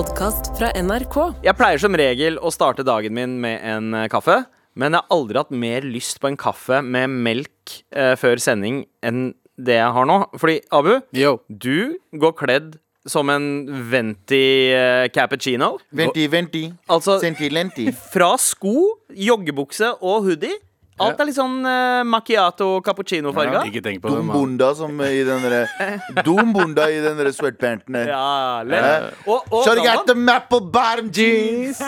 podkast 0.00 0.54
fra 0.56 0.70
NRK. 0.80 1.16
Jeg 1.44 1.56
pleier 1.58 1.80
som 1.82 1.96
regel 1.98 2.38
å 2.40 2.48
starte 2.54 2.84
dagen 2.86 3.12
min 3.12 3.34
med 3.42 3.60
en 3.68 3.96
eh, 3.98 4.06
kaffe. 4.08 4.38
Men 4.78 4.94
jeg 4.94 5.02
har 5.02 5.12
aldri 5.12 5.36
hatt 5.36 5.50
mer 5.52 5.84
lyst 5.84 6.22
på 6.22 6.30
en 6.30 6.38
kaffe 6.40 6.78
med 6.80 7.10
melk 7.26 7.74
eh, 7.92 8.14
før 8.16 8.40
sending 8.40 8.84
enn 9.04 9.34
det 9.60 9.76
jeg 9.76 9.90
har 9.96 10.08
nå. 10.08 10.16
Fordi, 10.40 10.54
Abu, 10.72 10.94
Yo. 11.12 11.34
du 11.52 11.98
går 12.16 12.32
kledd 12.38 12.78
som 13.04 13.28
en 13.34 13.50
venti 13.90 14.70
eh, 14.72 15.10
cappuccino. 15.12 15.74
Venti, 15.92 16.24
venti. 16.32 16.64
Altså 16.88 17.18
Senti, 17.20 17.50
lenti. 17.52 17.90
fra 18.14 18.30
sko, 18.40 19.02
joggebukse 19.12 19.98
og 20.00 20.30
hoodie. 20.30 20.62
Alt 21.06 21.22
er 21.22 21.28
litt 21.28 21.36
sånn 21.38 21.58
uh, 21.64 22.02
macchiato 22.06 22.68
cappuccino-farga. 22.84 23.64
Ikke 23.70 23.82
tenk 23.84 24.02
på 24.04 24.12
det. 24.12 24.20
mann. 24.20 24.34
Dumbunda 24.34 24.70
som 24.78 25.00
i 25.06 25.22
den 25.26 25.46
derre 25.46 25.90
Dumbunda 26.26 26.90
i 26.92 27.00
den 27.04 27.18
derre 27.20 27.32
sweatpanten 27.36 27.98
der. 27.98 28.12
Ja. 28.12 28.60
Eh. 28.64 29.08
Og, 29.26 29.48
og 29.50 29.64
Shorty 29.64 29.84
got 29.86 30.06
the 30.06 30.16
of 30.50 30.72
bottom 30.72 31.10
jeans. 31.10 31.80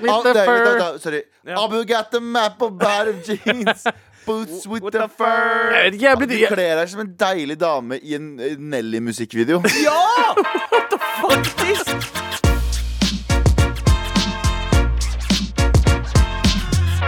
With 0.00 0.22
the 0.24 0.34
nei, 0.34 0.44
fur. 0.44 0.98
Sorry. 0.98 1.22
Abu 1.46 1.84
got 1.84 2.10
the 2.10 2.20
apple 2.36 2.70
bottom 2.70 3.20
jeans. 3.22 3.86
Boots 4.26 4.66
with, 4.66 4.82
the 4.92 5.08
fur. 5.08 5.70
Jeg 5.70 5.84
vet 5.84 5.94
ikke, 5.94 6.06
jeg 6.08 6.50
Du 6.50 6.54
kler 6.54 6.80
deg 6.80 6.88
som 6.90 7.04
en 7.04 7.12
deilig 7.20 7.60
dame 7.60 8.00
i 8.02 8.16
en 8.18 8.40
eh, 8.40 8.58
Nelly-musikkvideo. 8.58 9.62
Ja! 9.84 10.34
What 10.72 10.90
the 10.90 10.98
Faktisk! 11.22 12.45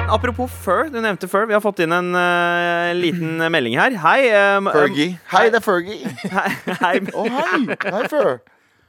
Apropos 0.09 0.49
fur, 0.49 0.89
du 0.89 1.01
nevnte 1.01 1.29
fur. 1.29 1.45
Vi 1.47 1.53
har 1.53 1.61
fått 1.61 1.83
inn 1.85 1.93
en 1.93 2.15
uh, 2.17 2.95
liten 2.97 3.37
melding 3.53 3.77
her. 3.77 3.93
Hei. 4.01 4.31
um, 4.57 4.67
um, 4.67 4.73
Fergie. 4.73 5.19
Hei, 5.29 5.49
det 5.53 5.61
er 5.61 5.65
Fergie. 5.67 6.13
hei, 6.39 6.53
hei. 6.81 6.95
oh, 7.13 7.29
hei. 7.29 7.77
Hei, 7.85 8.05
Fur. 8.09 8.39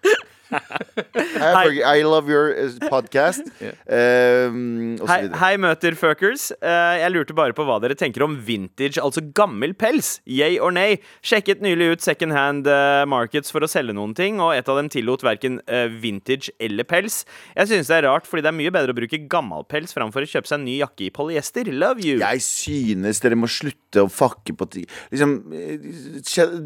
Fergie. 0.50 1.84
I 1.86 2.04
love 2.04 2.30
your 2.30 2.54
eh, 2.56 2.90
podcast. 2.90 3.46
Um, 3.90 4.98
Hei, 5.10 5.24
hei, 5.42 5.52
møter 5.62 5.96
fuckers. 5.98 6.50
Uh, 6.62 7.00
jeg 7.00 7.12
lurte 7.12 7.34
bare 7.38 7.56
på 7.58 7.64
hva 7.66 7.80
dere 7.82 7.96
tenker 7.98 8.24
om 8.26 8.36
vintage, 8.46 9.00
altså 9.02 9.24
gammel 9.36 9.74
pels. 9.78 10.20
Yay 10.30 10.60
or 10.62 10.74
nay? 10.76 11.00
Sjekket 11.26 11.64
nylig 11.66 11.90
ut 11.96 12.06
second 12.06 12.36
hand 12.36 12.70
eh, 12.70 13.04
markets 13.10 13.54
for 13.54 13.66
å 13.66 13.70
selge 13.72 13.96
noen 13.98 14.14
ting, 14.18 14.38
og 14.44 14.54
et 14.56 14.70
av 14.70 14.78
dem 14.80 14.92
tillot 14.94 15.26
verken 15.26 15.58
uh, 15.72 15.88
vintage 16.02 16.54
eller 16.62 16.88
pels. 16.88 17.24
Jeg 17.56 17.72
synes 17.72 17.90
det 17.90 17.98
er 18.00 18.08
rart, 18.10 18.30
fordi 18.30 18.46
det 18.46 18.52
er 18.54 18.60
mye 18.60 18.74
bedre 18.76 18.96
å 18.96 19.00
bruke 19.00 19.22
gammel 19.32 19.66
pels 19.70 19.96
framfor 19.96 20.26
å 20.26 20.30
kjøpe 20.30 20.52
seg 20.52 20.62
en 20.62 20.68
ny 20.70 20.78
jakke 20.84 21.08
i 21.10 21.14
polyester. 21.16 21.72
Love 21.74 22.06
you. 22.06 22.20
Jeg 22.22 22.46
synes 22.46 23.24
dere 23.26 23.40
må 23.40 23.50
slutte 23.52 24.06
å 24.06 24.12
fucke 24.14 24.56
på 24.58 24.70
ting. 24.76 24.88
Liksom, 25.14 25.40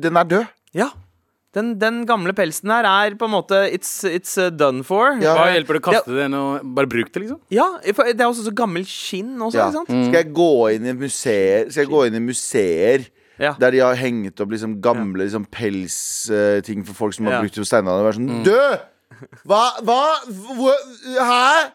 den 0.04 0.24
er 0.24 0.30
død. 0.36 0.54
Ja. 0.76 0.92
Den, 1.54 1.76
den 1.78 2.00
gamle 2.10 2.34
pelsen 2.34 2.72
her 2.74 2.86
er 2.90 3.14
på 3.20 3.28
en 3.28 3.34
måte 3.36 3.60
It's, 3.70 3.92
it's 4.10 4.34
uh, 4.42 4.50
done 4.50 4.82
for. 4.84 5.20
Ja. 5.22 5.36
Hva 5.38 5.52
hjelper 5.54 5.78
det 5.78 5.82
å 5.84 5.86
kaste 5.92 6.16
det 6.18 6.28
og 6.34 6.64
bare 6.74 6.90
bruk 6.90 7.12
det, 7.14 7.22
liksom? 7.28 7.40
Ja, 7.54 7.68
for 7.94 8.10
det 8.10 8.20
er 8.22 8.30
også 8.32 8.48
så 8.48 8.54
gammel 8.58 8.86
skinn 8.90 9.36
også, 9.38 9.60
Ja. 9.60 9.68
ikke 9.70 9.84
sant? 9.84 9.92
Skal 10.08 10.18
jeg 10.24 10.34
gå 10.34 10.50
inn 10.74 10.86
i 10.90 10.94
museer 10.98 11.70
Skal 11.70 11.84
jeg 11.86 11.92
gå 11.94 12.02
inn 12.08 12.16
i 12.18 12.24
museer 12.26 13.06
Ja. 13.42 13.54
der 13.60 13.72
de 13.72 13.80
har 13.86 13.96
hengt 13.98 14.42
opp 14.42 14.50
liksom 14.54 14.80
gamle 14.82 15.24
liksom 15.26 15.46
pelsting 15.50 16.84
for 16.86 16.94
folk 16.94 17.14
som 17.14 17.26
har 17.26 17.34
Ja. 17.34 17.42
brukt 17.42 17.54
det 17.56 17.62
på 17.64 17.70
steinalderen? 17.70 18.02
og 18.02 18.10
vært 18.14 18.20
Sånn, 18.22 18.44
Død! 18.46 18.80
Hva? 19.50 19.62
Hva? 19.86 20.00
Hvor? 20.30 20.80
Hæ? 21.18 21.70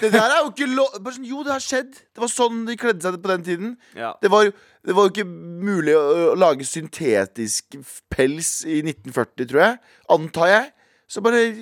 Det 0.00 0.10
der 0.12 0.20
er 0.24 0.38
jo 0.42 0.50
ikke 0.50 0.68
lov 0.70 0.98
sånn, 1.08 1.26
Jo, 1.28 1.42
det 1.46 1.54
har 1.54 1.64
skjedd. 1.64 1.94
Det 1.94 2.22
var 2.24 2.32
sånn 2.32 2.62
de 2.68 2.76
kledde 2.80 3.04
seg 3.04 3.18
på 3.22 3.32
den 3.32 3.46
tiden. 3.46 3.72
Ja. 3.98 4.12
Det 4.22 4.30
var, 4.32 4.50
det 4.86 4.96
var 4.96 5.08
jo 5.08 5.14
ikke 5.14 5.26
mulig 5.28 5.96
å, 5.98 6.04
å 6.32 6.36
lage 6.38 6.66
syntetisk 6.68 7.78
pels 8.12 8.62
i 8.66 8.80
1940, 8.84 9.50
tror 9.50 9.64
jeg. 9.66 9.80
Antar 10.16 10.52
jeg. 10.52 10.70
Så 11.12 11.20
bare 11.20 11.52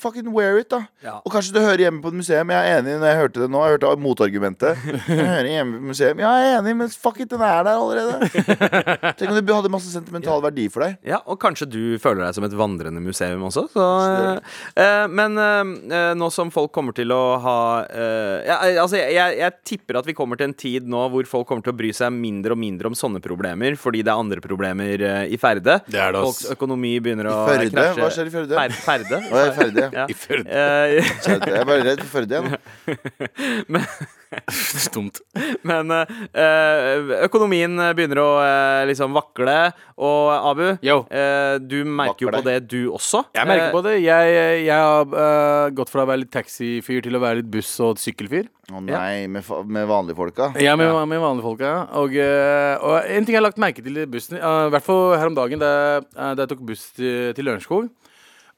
fucking 0.00 0.26
wear 0.28 0.58
it, 0.60 0.68
da. 0.68 0.82
Ja. 1.00 1.14
Og 1.24 1.32
kanskje 1.32 1.54
det 1.54 1.62
hører 1.64 1.80
hjemme 1.86 2.02
på 2.04 2.10
et 2.12 2.16
museum. 2.18 2.50
Jeg 2.52 2.68
er 2.68 2.82
enig 2.82 2.98
når 3.00 3.08
jeg 3.08 3.16
hørte 3.16 3.40
det 3.40 3.46
nå. 3.48 3.60
Jeg 3.64 3.78
hørte 3.78 3.92
motargumentet. 4.04 4.82
Jeg 4.90 5.24
hører 5.24 5.48
hjemme 5.48 5.78
på 5.78 5.80
et 5.80 5.86
museum. 5.94 6.20
Ja, 6.20 6.32
jeg 6.36 6.50
er 6.50 6.58
enig, 6.58 6.74
men 6.76 6.90
fuck 6.92 7.20
it, 7.24 7.30
den 7.32 7.40
er 7.40 7.62
der 7.64 7.80
allerede. 7.80 8.28
Tenk 9.16 9.32
om 9.32 9.38
det 9.38 9.54
hadde 9.56 9.70
masse 9.72 9.88
sentimental 9.88 10.42
verdi 10.44 10.66
for 10.72 10.84
deg. 10.84 10.98
Ja, 11.08 11.22
og 11.24 11.38
kanskje 11.40 11.70
du 11.72 11.78
føler 12.02 12.26
deg 12.26 12.36
som 12.36 12.44
et 12.44 12.56
vandrende 12.60 13.00
museum 13.00 13.46
også. 13.48 13.64
Så, 13.72 13.86
eh, 14.04 14.60
eh, 14.84 15.06
men 15.08 15.40
eh, 15.40 16.12
nå 16.20 16.28
som 16.36 16.52
folk 16.52 16.68
kommer 16.76 16.92
til 17.00 17.16
å 17.16 17.22
ha 17.40 17.56
eh, 17.88 18.36
ja, 18.50 18.58
eh, 18.68 18.76
Altså, 18.82 19.00
jeg, 19.00 19.16
jeg, 19.16 19.38
jeg 19.40 19.56
tipper 19.72 20.00
at 20.02 20.12
vi 20.12 20.16
kommer 20.20 20.36
til 20.36 20.50
en 20.50 20.56
tid 20.60 20.92
nå 20.92 21.06
hvor 21.14 21.32
folk 21.32 21.48
kommer 21.48 21.64
til 21.64 21.72
å 21.72 21.78
bry 21.80 21.94
seg 21.96 22.12
mindre 22.12 22.52
og 22.52 22.60
mindre 22.60 22.92
om 22.92 23.00
sånne 23.00 23.24
problemer, 23.24 23.80
fordi 23.80 24.04
det 24.04 24.12
er 24.12 24.20
andre 24.26 24.44
problemer 24.44 25.08
eh, 25.08 25.24
i 25.32 25.40
ferde. 25.40 25.80
Det 25.88 25.96
er 25.96 26.12
det, 26.12 26.20
ass. 26.20 26.28
Folks 26.44 26.52
økonomi 26.58 26.98
begynner 27.00 27.32
å 27.32 27.40
I 27.48 27.72
krasje. 27.72 27.96
Hva 28.04 28.12
skjer 28.12 28.28
i 28.28 28.36
Førde? 28.36 28.60
Fer, 28.90 29.04
ferde. 29.06 29.20
Å, 29.30 29.40
jeg 29.40 29.48
er 29.48 29.56
ferdig. 29.58 29.80
Ja. 29.80 29.88
Ja. 30.00 30.06
I 30.06 30.14
Førde. 30.14 30.46
Eh, 30.50 31.10
Jeg 31.50 31.58
er 31.60 31.66
bare 31.68 31.84
redd 31.86 32.00
for 32.04 32.20
Førde 32.20 32.40
igjen. 32.40 33.84
Stumt. 34.80 35.18
men 35.66 35.90
eh, 35.90 37.10
økonomien 37.26 37.72
begynner 37.98 38.20
å 38.22 38.26
eh, 38.44 38.82
liksom 38.90 39.10
vakle, 39.16 39.56
og 39.98 40.28
Abu, 40.52 40.62
Yo. 40.86 41.00
eh, 41.10 41.56
du 41.58 41.80
merker 41.84 42.26
jo 42.26 42.30
Vakle. 42.30 42.38
på 42.38 42.46
det, 42.46 42.54
du 42.70 42.78
også. 42.94 43.24
Jeg 43.34 43.48
merker 43.50 43.72
på 43.74 43.82
det. 43.88 43.96
Jeg, 44.04 44.36
jeg 44.68 44.78
har 44.78 45.02
øh, 45.10 45.72
gått 45.80 45.90
fra 45.90 46.04
å 46.04 46.08
være 46.12 46.22
litt 46.22 46.32
taxifyr 46.34 47.02
til 47.08 47.18
å 47.18 47.22
være 47.24 47.40
litt 47.42 47.50
buss- 47.50 47.74
og 47.82 47.98
sykkelfyr. 48.00 48.46
Å 48.70 48.84
nei, 48.86 49.26
med, 49.26 49.42
fa- 49.46 49.64
med 49.66 49.88
vanlige 49.90 50.18
folka. 50.20 50.52
Ja, 50.62 50.76
med, 50.78 50.92
med 51.10 51.22
vanlige 51.24 51.46
folk, 51.48 51.64
ja. 51.66 51.74
Og, 51.98 52.14
øh, 52.14 52.74
og 52.86 53.10
en 53.10 53.26
ting 53.26 53.34
jeg 53.34 53.40
har 53.42 53.48
lagt 53.48 53.58
merke 53.62 53.82
til 53.82 53.98
i 53.98 54.06
bussen, 54.10 54.38
øh, 54.38 54.68
i 54.70 54.74
hvert 54.76 54.86
fall 54.86 55.16
her 55.18 55.26
om 55.32 55.38
dagen 55.42 55.58
da, 55.62 55.72
jeg- 55.74 56.06
øh, 56.14 56.30
da 56.38 56.44
jeg 56.46 56.52
tok 56.54 56.62
buss 56.70 56.86
til, 56.94 57.32
til 57.34 57.50
Lørenskog. 57.50 57.90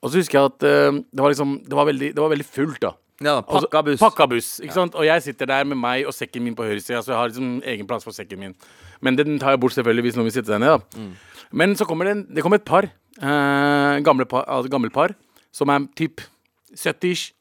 Og 0.02 0.10
så 0.10 0.18
husker 0.18 0.38
jeg 0.38 0.50
at 0.50 0.64
øh, 0.66 0.92
det, 1.12 1.20
var 1.22 1.28
liksom, 1.30 1.52
det, 1.64 1.76
var 1.78 1.86
veldig, 1.86 2.08
det 2.16 2.22
var 2.22 2.28
veldig 2.32 2.46
fullt, 2.46 2.80
da. 2.82 2.90
Ja, 3.22 3.36
Og 3.38 3.60
så- 3.62 3.68
pakka 3.70 3.82
buss. 3.86 4.00
Pakka 4.02 4.26
buss, 4.26 4.48
ikke 4.64 4.74
sant? 4.74 4.94
Og 4.98 5.04
jeg 5.06 5.22
sitter 5.22 5.46
der 5.46 5.64
med 5.64 5.78
meg 5.78 6.06
og 6.10 6.12
sekken 6.16 6.42
min 6.42 6.56
på 6.58 6.64
høyresida, 6.66 6.98
så 7.04 7.12
jeg 7.12 7.18
har 7.20 7.28
liksom 7.30 7.62
egen 7.64 7.86
plass 7.86 8.02
for 8.04 8.10
sekken 8.16 8.38
min. 8.40 8.54
Men 9.00 9.16
den 9.16 9.38
tar 9.38 9.50
jeg 9.54 9.60
bort 9.62 9.72
selvfølgelig 9.76 10.02
hvis 10.08 10.16
noen 10.18 10.26
vil 10.26 10.34
sitte 10.34 10.50
der 10.50 10.58
nede. 10.58 10.80
da. 10.96 11.06
Men 11.52 11.76
så 11.78 11.86
kommer 11.86 12.04
det, 12.08 12.16
en, 12.16 12.24
det 12.34 12.42
kommer 12.42 12.58
et 12.58 12.64
par, 12.66 12.88
eh, 13.22 14.00
gamle 14.02 14.24
par, 14.26 14.44
altså 14.48 14.70
gammelt 14.72 14.92
par, 14.92 15.14
som 15.52 15.68
er 15.68 15.86
typ 15.94 16.20
70-ish. 16.74 17.32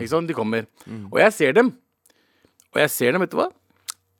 Ikke 0.00 0.08
sant? 0.08 0.26
De 0.30 0.34
kommer. 0.34 0.66
Og 1.12 1.18
jeg 1.20 1.32
ser 1.32 1.52
dem. 1.52 1.72
Og 2.74 2.80
jeg 2.80 2.90
ser 2.90 3.12
dem, 3.12 3.20
vet 3.20 3.30
du 3.30 3.36
hva? 3.36 3.48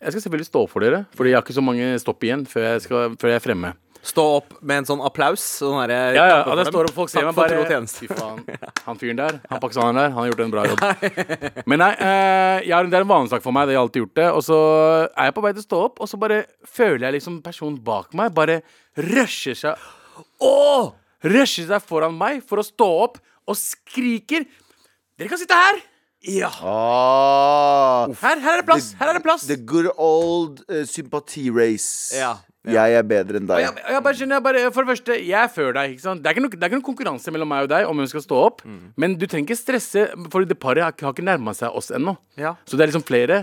Jeg 0.02 0.12
skal 0.12 0.22
selvfølgelig 0.22 0.46
stå 0.50 0.68
for 0.68 0.80
dere, 0.82 1.04
Fordi 1.14 1.30
jeg 1.30 1.36
har 1.38 1.42
ikke 1.42 1.54
så 1.54 1.62
mange 1.62 1.98
stopp 2.02 2.22
igjen 2.26 2.42
før 2.46 2.62
jeg, 2.72 2.82
skal, 2.82 3.16
før 3.16 3.28
jeg 3.30 3.38
er 3.38 3.44
fremme. 3.44 3.74
Stå 4.02 4.22
opp 4.40 4.54
med 4.66 4.80
en 4.80 4.86
sånn 4.88 5.02
applaus. 5.06 5.42
Sånn 5.60 5.76
herre 5.78 5.98
Ja, 6.16 6.24
ja, 6.26 6.38
ja, 6.42 6.54
det 6.58 6.64
står 6.72 6.88
opp 6.88 6.96
folk 6.96 7.10
ser 7.12 7.22
meg 7.28 7.36
bare. 7.38 7.60
Fy 7.86 8.08
faen. 8.10 8.40
Han 8.88 8.98
fyren 8.98 9.20
der, 9.20 9.36
han 9.46 9.60
pakistaneren 9.62 10.00
der, 10.00 10.08
han 10.10 10.18
har 10.18 10.30
gjort 10.32 10.40
en 10.42 10.50
bra 10.50 10.64
jobb. 10.66 10.82
Men 11.70 11.78
nei, 11.84 11.90
eh, 12.02 12.64
jeg 12.66 12.90
det 12.90 12.98
er 12.98 13.04
en 13.06 13.12
vanesak 13.12 13.44
for 13.44 13.54
meg. 13.54 13.68
Det 13.68 13.76
har 13.76 13.78
jeg 13.78 13.82
alltid 13.84 14.02
gjort 14.02 14.16
det. 14.18 14.26
Og 14.34 14.42
så 14.48 14.58
er 15.06 15.28
jeg 15.28 15.36
på 15.36 15.44
vei 15.46 15.52
til 15.54 15.62
å 15.62 15.68
stå 15.68 15.82
opp, 15.86 16.02
og 16.02 16.10
så 16.10 16.18
bare 16.18 16.40
føler 16.66 17.06
jeg 17.06 17.16
liksom 17.20 17.38
personen 17.46 17.78
bak 17.86 18.10
meg 18.18 18.34
bare 18.34 18.58
rusher 18.98 19.54
seg 19.56 19.86
Åh! 20.42 20.90
Rusher 21.22 21.70
seg 21.70 21.86
foran 21.86 22.18
meg 22.18 22.42
for 22.42 22.58
å 22.58 22.66
stå 22.66 22.88
opp 23.06 23.22
og 23.46 23.56
skriker 23.58 24.44
Dere 25.14 25.30
kan 25.30 25.38
sitte 25.40 25.56
her! 25.56 25.78
Ja. 26.22 26.50
Ah, 26.62 28.06
Her, 28.20 28.38
her 28.42 28.52
er 28.56 28.60
det 28.60 28.66
plass! 28.68 28.92
Her 28.98 29.10
er 29.10 29.18
det 29.18 29.22
plass! 29.24 29.46
the 29.46 29.56
good 29.58 29.88
old 29.96 30.60
uh, 30.70 30.82
sympati-race. 30.86 32.14
Ja, 32.14 32.36
Jeg 32.64 32.94
er 32.94 33.02
bedre 33.02 33.40
enn 33.40 33.46
deg. 33.48 33.58
jeg, 33.64 33.72
jeg 33.90 34.02
bare 34.06 34.14
skjønner, 34.14 34.36
jeg 34.38 34.42
bare, 34.46 34.60
For 34.70 34.84
det 34.84 34.90
første, 34.92 35.14
jeg 35.18 35.34
er 35.40 35.48
før 35.50 35.72
deg. 35.74 35.94
ikke 35.96 36.04
sant? 36.04 36.22
Det 36.22 36.28
er 36.30 36.36
ikke, 36.36 36.42
noe, 36.44 36.50
det 36.54 36.62
er 36.62 36.70
ikke 36.70 36.78
noen 36.78 36.86
konkurranse 36.86 37.32
mellom 37.34 37.48
meg 37.50 37.64
og 37.66 37.70
deg 37.72 37.88
om 37.90 37.98
hvem 37.98 38.06
skal 38.12 38.22
stå 38.22 38.38
opp. 38.38 38.62
Mm. 38.62 38.84
Men 39.02 39.16
du 39.18 39.24
trenger 39.26 39.48
ikke 39.50 39.58
stresse, 39.58 40.04
for 40.30 40.46
det 40.46 40.58
paret 40.62 40.84
har, 40.84 40.94
har 40.94 41.16
ikke 41.16 41.24
nærma 41.26 41.54
seg 41.58 41.74
oss 41.74 41.90
ennå. 41.90 42.14
Ja. 42.38 42.54
Så 42.68 42.78
det 42.78 42.84
er 42.86 42.92
liksom 42.92 43.02
flere 43.08 43.40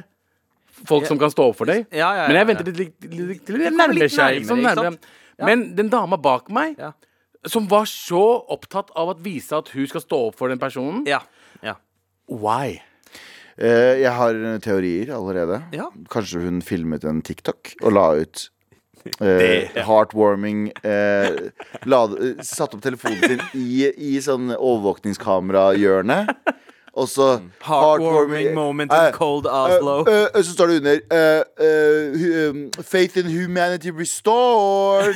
folk 0.87 1.03
som 1.09 1.19
kan 1.19 1.33
stå 1.33 1.49
opp 1.51 1.57
for 1.59 1.67
deg. 1.67 1.83
Ja, 1.91 2.13
ja, 2.15 2.21
ja, 2.21 2.27
Men 2.31 2.37
jeg 2.39 2.47
venter 2.47 2.69
litt, 2.71 2.79
litt, 2.79 3.17
litt, 3.33 3.41
til 3.49 3.59
det 3.59 3.73
nærmer 3.75 3.97
litt 3.97 4.13
seg. 4.15 4.37
Ikke 4.39 4.53
sant? 4.53 4.63
nærmere. 4.63 4.95
Men 5.43 5.65
den 5.75 5.89
dama 5.91 6.15
bak 6.19 6.47
meg, 6.55 6.77
Ja. 6.79 6.93
som 7.47 7.67
var 7.67 7.83
så 7.91 8.21
opptatt 8.51 8.89
av 8.95 9.11
å 9.11 9.17
vise 9.19 9.51
at 9.55 9.67
hun 9.75 9.87
skal 9.87 10.01
stå 10.03 10.21
opp 10.29 10.35
for 10.39 10.47
den 10.51 10.59
personen 10.59 11.03
Ja. 11.07 11.19
ja. 11.63 11.75
Why? 12.31 12.79
Eh, 13.59 13.99
jeg 13.99 14.11
har 14.15 14.39
teorier 14.63 15.11
allerede. 15.15 15.59
Ja. 15.75 15.89
Kanskje 16.07 16.39
hun 16.45 16.61
filmet 16.63 17.03
en 17.03 17.19
TikTok 17.21 17.73
og 17.83 17.91
la 17.95 18.05
ut 18.21 18.45
eh, 19.21 19.69
heartwarming 19.85 20.69
eh, 20.83 21.51
la, 21.85 22.03
eh, 22.15 22.41
Satte 22.45 22.77
opp 22.77 22.83
telefonen 22.83 23.23
sin 23.23 23.41
i, 23.59 23.87
i 24.15 24.19
sånn 24.23 24.51
overvåkningskamerahjørne. 24.55 26.25
Og 26.99 27.05
så 27.07 27.27
Heartwarming 27.63 28.53
moment 28.57 28.91
in 28.91 28.97
Eh, 28.97 29.11
cold 29.15 29.45
Oslo. 29.47 29.99
eh, 30.09 30.25
eh, 30.33 30.41
så 30.43 30.51
står 30.55 30.67
det 30.67 30.79
under 30.81 30.97
um, 32.49 32.63
Faith 32.83 33.15
in 33.21 33.29
humanity 33.29 33.91
restored. 33.93 35.15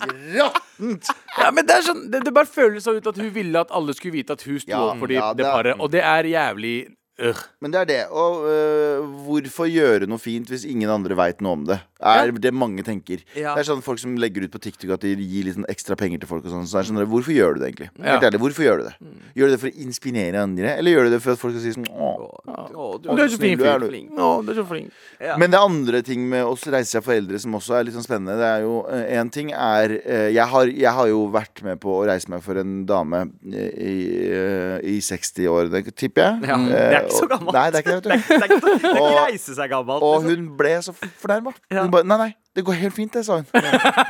Råttent! 0.00 1.10
Ja, 1.38 1.50
men 1.52 1.66
Det 1.68 1.74
er 1.76 1.84
sånn, 1.84 2.06
det, 2.12 2.22
det 2.24 2.32
bare 2.34 2.48
føles 2.48 2.84
sånn 2.86 3.00
ut 3.02 3.08
at 3.10 3.18
hun 3.20 3.28
ville 3.34 3.60
at 3.60 3.72
alle 3.74 3.92
skulle 3.96 4.14
vite 4.20 4.32
at 4.36 4.42
hun 4.46 4.60
sto 4.62 4.70
Ja, 4.72 4.80
opp 4.92 5.02
for 5.02 5.10
de, 5.10 5.18
ja, 5.18 5.32
det 5.34 5.44
det 5.44 5.50
paret. 5.52 5.80
Og 5.82 5.92
det 5.92 6.00
er 6.06 6.28
jævlig 6.30 6.74
øh. 7.20 7.44
Men 7.60 7.74
det 7.74 7.80
er 7.80 7.88
det. 7.90 8.00
Og 8.10 8.44
øh, 8.48 9.06
hvorfor 9.26 9.70
gjøre 9.70 10.08
noe 10.10 10.22
fint 10.22 10.50
hvis 10.50 10.66
ingen 10.68 10.90
andre 10.90 11.16
veit 11.18 11.42
noe 11.44 11.58
om 11.58 11.66
det? 11.68 11.80
Er 12.00 12.32
det 12.32 12.52
mange 12.56 12.82
tenker. 12.86 13.20
Ja. 13.36 13.52
Det 13.54 13.64
er 13.64 13.68
sånn 13.68 13.82
folk 13.84 14.00
som 14.00 14.14
legger 14.20 14.46
ut 14.46 14.54
på 14.54 14.60
TikTok 14.62 14.94
at 14.96 15.04
de 15.04 15.12
gir 15.18 15.44
litt 15.46 15.58
sånn 15.58 15.68
ekstra 15.68 15.96
penger 16.00 16.22
til 16.22 16.30
folk 16.30 16.46
og 16.46 16.54
sånn. 16.54 16.68
Så 16.68 16.80
er 16.80 16.88
sånn, 16.88 17.02
hvorfor 17.10 17.34
gjør 17.34 17.56
du 17.56 17.62
det 17.62 17.70
egentlig? 17.70 17.90
Ja. 17.98 18.14
Helt 18.14 18.28
ærlig, 18.30 18.40
hvorfor 18.46 18.64
gjør 18.64 18.80
du 18.80 18.86
det? 18.88 18.94
Mm. 19.04 19.18
Gjør 19.36 19.50
du 19.50 19.54
det 19.54 19.60
for 19.60 19.70
å 19.70 19.84
inspirere 19.84 20.44
andre, 20.46 20.74
eller 20.80 20.96
gjør 20.96 21.08
du 21.08 21.14
det 21.16 21.20
for 21.24 21.34
at 21.34 21.42
folk 21.42 21.56
skal 21.56 21.66
si 21.66 21.74
sånn 21.76 21.88
Åh. 21.90 22.26
Å, 22.70 22.86
du 23.02 23.10
er 23.12 23.28
så 23.30 23.40
du 23.40 23.64
er, 23.66 23.84
flink. 23.84 24.12
Å, 24.16 24.30
du 24.44 24.52
er 24.54 24.58
så 24.60 24.64
flink. 24.68 24.94
Ja. 25.20 25.36
Men 25.40 25.52
det 25.52 25.58
er 25.58 25.68
andre 25.68 26.00
ting 26.06 26.24
med 26.30 26.46
oss 26.48 26.64
reise 26.70 26.96
seg 26.96 27.04
for 27.04 27.16
eldre 27.16 27.40
som 27.42 27.56
også 27.58 27.76
er 27.76 27.86
litt 27.86 27.96
sånn 27.96 28.06
spennende. 28.06 28.38
Det 28.40 28.48
er 28.48 28.64
jo 28.64 28.78
Én 28.90 29.30
ting 29.32 29.50
er 29.54 29.92
eh, 30.00 30.28
jeg 30.32 30.46
har, 30.52 30.70
jeg 30.70 30.94
har 30.96 31.08
jo 31.10 31.24
vært 31.32 31.62
med 31.66 31.80
på 31.82 31.92
å 31.98 32.04
reise 32.08 32.30
meg 32.32 32.42
for 32.44 32.60
en 32.60 32.80
dame 32.88 33.24
i, 33.44 33.94
eh, 34.30 34.76
i 34.88 34.96
60-årene, 35.04 35.82
tipper 35.90 36.24
jeg. 36.26 36.50
Ja, 36.50 36.58
det 36.70 36.80
er 36.80 37.09
ikke 37.10 37.20
så 37.20 37.28
gammelt. 37.30 37.56
Nei, 37.56 37.66
det 37.70 37.80
er 37.80 37.84
ikke 37.84 37.96
det. 37.96 38.00
Vet 38.00 38.06
du. 38.06 38.10
det 38.30 38.38
er 38.38 38.48
ikke, 38.48 38.60
det 38.64 38.90
er 38.90 38.98
ikke 39.02 39.26
reise 39.26 39.56
seg 39.58 39.72
gammelt. 39.74 40.06
Og 40.06 40.16
liksom. 40.24 40.46
hun 40.46 40.56
ble 40.60 40.74
så 40.86 40.94
fornærma. 40.96 41.54
Ja. 41.70 41.84
Hun 41.84 41.94
bare 41.94 42.08
Nei, 42.10 42.18
nei, 42.24 42.32
det 42.56 42.66
går 42.66 42.78
helt 42.80 42.96
fint, 42.96 43.14
det, 43.14 43.24
sa 43.26 43.40
hun. 43.40 43.48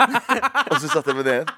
og 0.71 0.77
så 0.79 0.91
satte 0.91 1.13
jeg 1.13 1.21
meg 1.21 1.27
ned 1.27 1.35
igjen. 1.41 1.55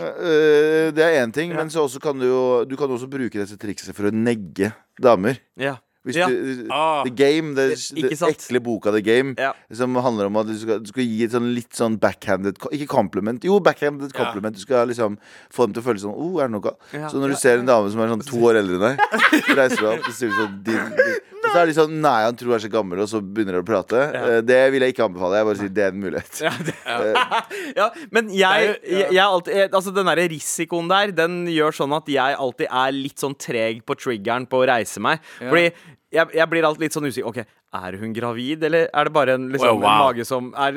Eh, 0.00 0.88
det 0.96 1.04
er 1.04 1.20
én 1.20 1.32
ting, 1.34 1.52
men 1.52 1.68
så 1.72 1.84
kan 2.00 2.16
du 2.16 2.24
jo 2.24 2.42
Du 2.64 2.72
kan 2.80 2.88
også 2.88 3.10
bruke 3.10 3.36
dette 3.36 3.58
trikset 3.60 3.96
for 3.96 4.08
å 4.08 4.14
negge 4.14 4.72
damer. 5.00 5.40
Ja. 5.60 5.76
Ja. 6.16 6.26
du, 6.28 6.66
Ah. 6.72 7.02
The 7.04 7.10
Game, 7.12 7.54
det, 7.54 7.76
det 7.94 8.12
ekle 8.16 8.60
boka 8.64 8.90
The 8.90 9.02
Game, 9.04 9.34
Ja. 9.38 9.52
som 9.72 9.94
handler 9.96 10.26
om 10.30 10.36
at 10.40 10.46
du 10.46 10.54
skal, 10.58 10.80
du 10.80 10.86
skal 10.88 11.04
gi 11.04 11.24
et 11.24 11.30
sånn 11.34 11.50
litt 11.54 11.72
sånn 11.76 11.98
backhanded 12.00 12.56
Ikke 12.72 12.86
compliment, 12.88 13.44
jo, 13.44 13.58
backhanded 13.60 14.10
Ja. 14.14 14.24
compliment. 14.24 14.54
Du 14.56 14.60
skal 14.62 14.88
liksom 14.88 15.18
få 15.52 15.66
dem 15.66 15.74
til 15.74 15.82
å 15.82 15.86
føle 15.90 16.00
sånn 16.00 16.14
oh, 16.16 16.40
er 16.40 16.48
det 16.48 16.52
noe? 16.56 16.72
Ja. 16.92 17.08
Så 17.12 17.20
når 17.20 17.28
du 17.34 17.36
ser 17.36 17.58
en 17.58 17.66
dame 17.66 17.90
som 17.92 18.00
er 18.00 18.08
sånn 18.14 18.24
to 18.26 18.36
år 18.48 18.56
eldre 18.62 18.76
enn 18.80 18.96
deg, 18.96 18.98
reiser 19.60 19.76
du 19.76 19.86
deg 19.86 19.98
opp 20.00 20.08
og 20.08 20.14
sier 20.14 20.30
sånn 20.40 20.62
din, 20.64 20.96
din. 20.96 21.20
Så 21.50 21.60
er 21.60 21.70
de 21.70 21.76
sånn 21.76 21.96
Nei, 22.00 22.16
han 22.24 22.38
tror 22.38 22.54
jeg 22.54 22.60
er 22.60 22.64
så 22.64 22.72
gammel, 22.72 23.02
og 23.04 23.10
så 23.10 23.20
begynner 23.20 23.58
de 23.58 23.62
å 23.62 23.66
prate. 23.66 24.00
Ja. 24.14 24.40
Det 24.46 24.60
vil 24.74 24.86
jeg 24.86 24.94
ikke 24.94 25.06
anbefale. 25.06 25.40
Jeg 25.40 25.48
bare 25.50 25.60
sier 25.60 25.74
det 25.76 25.84
er 25.86 25.94
en 25.94 26.02
mulighet. 26.02 26.42
Ja, 26.46 26.52
det, 26.66 26.76
ja, 27.80 27.88
men 28.14 28.32
jeg, 28.34 28.74
Det 28.80 28.96
jeg, 28.96 29.14
jeg 29.16 29.24
alltid 29.24 29.78
Altså 29.80 29.92
Den 29.94 30.08
der 30.10 30.20
risikoen 30.30 30.90
der 30.90 31.12
Den 31.14 31.40
gjør 31.50 31.76
sånn 31.76 31.94
at 31.96 32.10
jeg 32.10 32.36
alltid 32.46 32.68
er 32.82 32.94
litt 32.96 33.22
sånn 33.22 33.36
treg 33.40 33.82
på 33.86 33.96
triggeren 33.98 34.48
på 34.50 34.62
å 34.62 34.68
reise 34.70 35.02
meg. 35.02 35.22
Fordi 35.40 35.66
jeg, 36.10 36.26
jeg 36.34 36.46
blir 36.50 36.66
alltid 36.66 36.86
litt 36.86 36.96
sånn 36.96 37.06
usikker. 37.06 37.28
Ok, 37.30 37.59
Er 37.70 37.94
hun 38.00 38.10
gravid, 38.10 38.64
eller 38.66 38.88
er 38.90 39.04
det 39.06 39.12
bare 39.14 39.34
en, 39.38 39.44
liksom, 39.52 39.68
Oh, 39.68 39.78
wow. 39.78 39.86
en 39.86 39.98
mage 40.02 40.24
som 40.26 40.48
er 40.58 40.72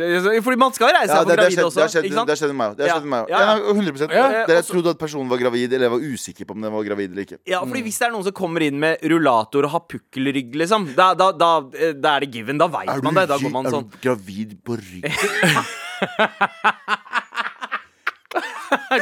Fordi 0.46 0.58
man 0.62 0.74
skal 0.78 0.92
reise 0.94 1.10
Ja, 1.10 1.24
seg 1.24 1.26
det, 1.26 1.34
på 1.34 1.38
gravid 1.40 1.56
skjedd, 1.56 1.66
også. 1.66 1.74
det, 1.74 1.82
har 1.82 1.90
skjedd, 1.90 2.04
det 2.06 2.14
har 2.30 2.38
skjedd 2.38 2.52
med 2.54 2.60
meg 2.62 2.68
òg. 2.70 2.78
Ja. 2.78 2.86
Ja, 2.86 2.94
Ja, 3.34 3.40
ja. 3.42 3.56
100 3.74 4.14
Ja, 4.14 4.46
Dere 4.46 4.62
trodde 4.68 4.90
at 4.94 5.00
personen 5.02 5.26
var 5.32 5.42
gravid, 5.42 5.74
eller 5.74 5.88
jeg 5.90 5.94
var 5.96 6.06
usikker 6.14 6.46
på 6.46 6.54
om 6.54 6.62
den 6.62 6.72
var 6.76 6.84
gravid 6.86 7.10
eller 7.16 7.26
ikke. 7.26 7.40
Ja, 7.50 7.64
fordi 7.66 7.82
Hvis 7.88 7.98
det 7.98 8.06
er 8.08 8.12
noen 8.14 8.24
som 8.30 8.36
kommer 8.38 8.62
inn 8.62 8.78
med 8.80 9.02
rullator 9.10 9.66
og 9.66 9.72
har 9.74 9.82
pukkelrygg, 9.90 10.54
liksom, 10.62 10.86
da, 10.94 11.14
da, 11.18 11.32
da, 11.34 11.52
da 11.98 12.14
er 12.14 12.20
det 12.28 12.32
given. 12.38 12.62
Da 12.62 12.68
veit 12.70 12.94
man 13.02 13.18
det. 13.18 13.26
Da 13.34 13.38
går 13.42 13.50
man 13.58 13.66
er 13.66 13.72
sånn. 13.74 13.90
du 13.90 13.98
gravid 14.06 14.54
på 14.64 14.78
ryggen? 14.78 15.18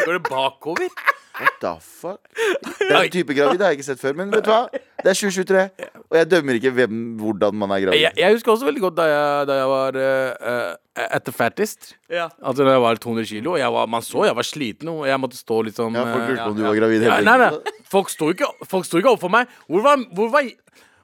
Går 0.06 0.14
det 0.14 0.24
bakover? 0.30 0.88
What 1.42 1.54
the 1.62 1.76
fuck? 1.82 2.20
Den 2.80 3.10
type 3.12 3.34
gravid 3.34 3.62
har 3.64 3.72
jeg 3.72 3.80
ikke 3.80 3.88
sett 3.88 4.02
før. 4.02 4.14
Men 4.20 4.32
vet 4.34 4.44
du 4.46 4.52
hva? 4.52 4.68
Det 5.02 5.12
er 5.12 5.18
2023, 5.18 5.64
og 6.12 6.18
jeg 6.18 6.28
dømmer 6.32 6.58
ikke 6.60 6.72
hvem, 6.78 7.02
hvordan 7.22 7.56
man 7.58 7.74
er 7.76 7.84
gravid. 7.86 8.04
Jeg, 8.04 8.14
jeg 8.18 8.36
husker 8.38 8.54
også 8.54 8.68
veldig 8.68 8.84
godt 8.84 8.98
da 9.00 9.08
jeg, 9.10 9.48
da 9.50 9.58
jeg 9.58 9.70
var 9.72 9.98
uh, 9.98 11.06
at 11.08 11.26
the 11.26 11.34
fattest. 11.34 11.94
Ja. 12.12 12.28
Altså 12.44 12.66
da 12.68 12.76
jeg 12.76 12.82
var 12.84 13.00
200 13.02 13.26
kilo. 13.32 13.56
Og 13.56 13.60
jeg 13.60 13.74
var, 13.74 13.90
man 13.90 14.06
så 14.06 14.26
jeg 14.28 14.36
var 14.38 14.48
sliten, 14.48 14.92
og 14.94 15.08
jeg 15.08 15.20
måtte 15.24 15.40
stå 15.40 15.62
litt 15.68 15.80
sånn 15.80 15.96
Ja, 15.98 16.06
folk 16.12 16.26
eh, 16.26 16.34
lurte 16.34 16.44
på 16.46 16.54
om 16.54 16.60
du 16.60 16.66
var 16.68 16.78
gravid 16.78 17.06
ja, 17.06 17.16
hele 17.18 17.26
Nei, 17.32 17.38
tiden. 17.50 17.62
nei. 17.72 17.88
Folk 17.92 18.12
sto 18.14 18.30
ikke, 18.36 18.50
folk 18.70 18.88
sto 18.88 19.02
ikke 19.02 19.16
opp 19.16 19.24
for 19.24 19.34
meg. 19.34 19.50
Hvor 19.72 19.86
var, 19.88 20.04
hvor 20.16 20.30
var 20.34 20.46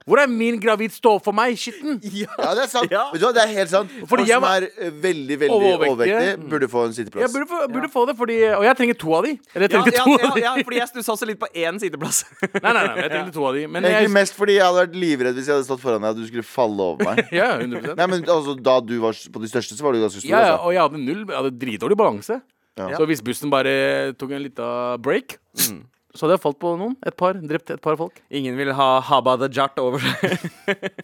hvor 0.08 0.22
er 0.24 0.30
min 0.32 0.56
gravid 0.64 0.94
stå 0.96 1.12
for 1.24 1.36
meg-skitten? 1.36 1.98
Ja. 2.16 2.32
Ja, 2.48 2.54
det 2.56 2.64
er 2.64 2.70
sant. 2.72 2.92
Ja. 2.94 3.02
Vet 3.12 3.20
du 3.20 3.26
hva, 3.28 3.32
det 3.36 3.42
er 3.44 3.50
helt 3.58 3.72
sant. 3.74 3.92
Fordi 4.08 4.24
Folk 4.24 4.30
jeg 4.30 4.38
som 4.40 4.46
er 4.48 4.66
eh, 4.70 4.92
veldig, 5.04 5.38
veldig 5.42 5.56
Overvektige. 5.58 5.92
overvektige, 5.92 6.50
burde 6.54 6.70
få 6.72 6.84
en 6.86 6.94
Jeg 6.94 6.98
sitteplass. 7.02 7.34
burde, 7.36 7.48
få, 7.52 7.60
burde 7.74 7.90
få 7.92 8.04
det, 8.08 8.16
fordi, 8.22 8.38
og 8.56 8.64
jeg 8.68 8.78
trenger 8.80 8.98
to 9.04 9.14
av 9.18 9.28
de. 9.28 9.34
Eller 9.54 9.66
jeg 9.68 9.74
trenger 9.74 9.92
trengte 9.92 10.00
ja, 10.00 10.06
to 10.08 10.16
ja, 10.24 10.30
av 10.32 10.38
de. 10.40 10.44
ja, 10.48 10.54
fordi 10.70 10.80
jeg 10.80 10.90
stussa 10.94 11.16
også 11.18 11.28
litt 11.30 11.42
på 11.44 11.50
én 11.54 11.82
sitteplass. 11.84 12.22
Nei, 12.64 12.72
nei, 12.72 12.84
nei, 12.88 12.96
jeg 13.04 13.12
trengte 13.16 13.36
to 13.36 13.46
av 13.50 13.58
de. 13.60 13.66
Men 13.68 13.84
Egentlig 13.90 14.08
jeg, 14.08 14.14
mest 14.18 14.38
fordi 14.40 14.56
jeg 14.58 14.64
hadde 14.68 14.84
vært 14.86 14.96
livredd 15.04 15.38
hvis 15.42 15.50
jeg 15.52 15.58
hadde 15.60 15.68
stått 15.68 15.84
foran 15.84 16.08
deg 16.08 16.16
og 16.16 16.22
du 16.24 16.30
skulle 16.32 16.48
falle 16.48 16.88
over 16.94 17.10
meg. 17.12 17.22
ja, 17.42 17.50
100% 17.60 18.00
Nei, 18.00 18.08
men 18.14 18.24
altså, 18.38 18.56
Da 18.70 18.78
du 18.86 18.96
var 19.04 19.18
på 19.36 19.44
de 19.44 19.52
største, 19.52 19.76
så 19.76 19.84
var 19.88 19.98
du 19.98 20.02
ganske 20.06 20.22
stor. 20.24 20.30
ja, 20.32 20.40
ja, 20.40 20.56
altså. 20.56 20.64
og 20.72 20.78
jeg 20.78 20.84
hadde 20.88 21.04
null 21.04 21.22
Jeg 21.28 21.38
hadde 21.42 21.54
dritdårlig 21.66 22.00
balanse. 22.00 22.40
Ja. 22.78 22.90
Så 22.96 23.06
hvis 23.10 23.24
bussen 23.26 23.50
bare 23.52 24.14
tok 24.22 24.32
en 24.38 24.44
liten 24.48 25.02
break, 25.04 25.40
Mm. 25.58 25.80
Så 26.18 26.26
hadde 26.26 26.36
jeg 26.40 26.44
falt 26.44 26.58
på 26.62 26.74
noen. 26.80 26.96
Et 27.06 27.16
par. 27.18 27.38
Drept 27.38 27.70
et 27.78 27.82
par 27.84 27.96
folk. 28.00 28.18
Ingen 28.34 28.58
vil 28.60 28.74
ha 28.76 28.88
Haba 29.06 29.38
the 29.40 29.50
Jart 29.54 29.78
over 29.80 30.02
seg. 30.02 30.38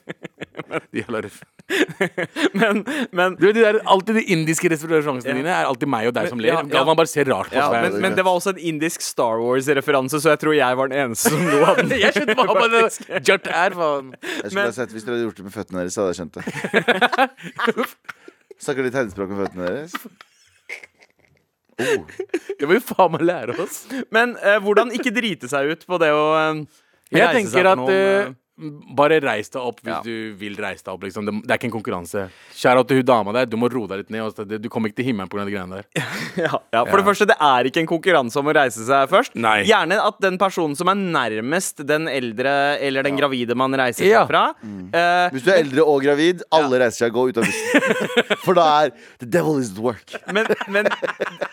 Jævla 0.93 1.19
røff. 1.21 1.39
men, 2.57 2.79
men 3.15 3.35
Du 3.39 3.45
vet, 3.45 3.55
de 3.55 3.61
der, 3.63 3.77
alltid 3.89 4.17
de 4.19 4.23
indiske 4.33 4.67
restauransene 4.73 5.29
Ja. 5.31 5.35
dine 5.37 5.51
er 5.53 5.67
alltid 5.69 5.89
meg 5.89 6.09
og 6.09 6.15
deg 6.17 6.27
som 6.31 6.41
ler. 6.41 6.49
Ja, 6.51 6.59
ja. 6.63 6.69
Galvan 6.73 6.97
bare 6.99 7.09
ser 7.11 7.29
rart 7.29 7.51
på 7.53 7.57
ja, 7.57 7.67
men, 7.85 7.95
men 8.03 8.17
det 8.17 8.25
var 8.25 8.35
også 8.39 8.53
en 8.55 8.61
indisk 8.73 9.05
Star 9.05 9.37
Wars-referanse, 9.41 10.19
så 10.23 10.33
jeg 10.33 10.41
tror 10.43 10.57
jeg 10.57 10.79
var 10.79 10.89
den 10.91 10.99
eneste 11.05 11.31
som 11.33 11.45
lo 11.47 11.61
av 11.69 11.77
den. 11.81 11.93
jeg 12.01 12.13
skjønte 12.17 12.35
hva 12.41 12.67
the 12.73 12.83
Jart 13.29 13.47
er, 13.53 13.77
faen. 13.79 14.11
Jeg 14.23 14.49
skulle 14.49 14.67
ha 14.67 14.75
sett, 14.81 14.93
Hvis 14.97 15.05
dere 15.07 15.15
hadde 15.17 15.27
gjort 15.29 15.39
det 15.41 15.47
med 15.47 15.55
føttene 15.55 15.83
deres, 15.83 15.93
så 15.95 16.03
hadde 16.03 16.11
jeg 16.13 16.19
skjønt 16.21 16.35
det. 16.41 17.87
Snakker 18.63 18.85
de 18.89 18.93
tegnspråk 18.97 19.33
med 19.33 19.43
føttene 19.45 19.69
deres? 19.69 19.97
Oh. 21.79 22.05
Det 22.59 22.67
må 22.67 22.75
vi 22.75 22.83
faen 22.85 23.13
meg 23.15 23.25
lære 23.25 23.57
oss. 23.63 23.83
Men 24.13 24.35
eh, 24.41 24.59
hvordan 24.63 24.93
ikke 24.95 25.13
drite 25.15 25.49
seg 25.51 25.73
ut 25.73 25.85
på 25.89 25.99
det 26.01 26.11
å 26.13 26.23
eh, 26.37 26.63
Jeg 27.13 27.23
reise 27.23 27.37
tenker 27.39 27.53
seg 27.55 27.65
på 27.65 27.73
at 27.73 27.81
noen, 27.81 27.93
eh, 27.93 28.19
eh, 28.27 28.33
bare 28.93 29.17
reis 29.23 29.49
deg 29.49 29.61
opp 29.65 29.79
hvis 29.81 29.93
Ja. 29.93 30.01
du 30.05 30.35
vil 30.37 30.55
reise 30.61 30.83
deg 30.85 30.93
opp. 30.93 31.03
Liksom. 31.03 31.25
Det, 31.25 31.33
det 31.47 31.51
er 31.55 31.57
ikke 31.57 31.69
en 31.71 31.73
konkurranse. 31.73 32.25
Kjære 32.53 32.83
til 32.87 32.99
hun 33.01 33.05
dama 33.05 33.33
der, 33.33 33.47
du 33.49 33.57
må 33.57 33.69
roe 33.71 33.87
deg 33.89 34.03
litt 34.03 34.11
ned. 34.13 34.21
Også. 34.27 34.45
Du 34.45 34.69
kommer 34.69 34.91
ikke 34.91 35.01
til 35.01 35.09
himmelen 35.09 35.29
pga. 35.31 35.45
de 35.47 35.55
greiene 35.55 35.79
der. 35.81 35.87
ja, 36.45 36.59
ja, 36.73 36.83
For 36.85 36.97
det 37.01 37.05
første, 37.07 37.27
det 37.31 37.37
er 37.41 37.69
ikke 37.69 37.81
en 37.81 37.89
konkurranse 37.89 38.37
om 38.39 38.51
å 38.51 38.55
reise 38.55 38.85
seg 38.85 39.09
først. 39.09 39.33
Nei. 39.35 39.63
Gjerne 39.69 39.97
at 40.05 40.19
den 40.21 40.37
personen 40.41 40.77
som 40.77 40.91
er 40.93 40.99
nærmest 41.01 41.81
den 41.87 42.07
eldre 42.11 42.77
eller 42.79 43.03
den 43.05 43.17
gravide 43.17 43.57
man 43.57 43.73
reiser 43.73 44.05
seg 44.05 44.29
fra 44.29 44.33
fra 44.33 44.53
uh, 44.63 45.29
Hvis 45.33 45.43
du 45.45 45.49
er 45.51 45.59
eldre 45.61 45.83
og 45.85 46.01
gravid, 46.05 46.41
alle 46.53 46.79
reiser 46.81 47.05
seg 47.05 47.13
og 47.13 47.19
går 47.19 47.33
ut 47.33 47.41
av 47.41 47.49
bussen. 47.49 48.39
For 48.45 48.57
da 48.57 48.65
er 48.83 48.93
The 49.21 49.27
devil 49.29 49.59
is 49.61 49.71
at 49.73 49.81
work. 49.83 50.15
men, 50.33 50.47
men 50.73 50.89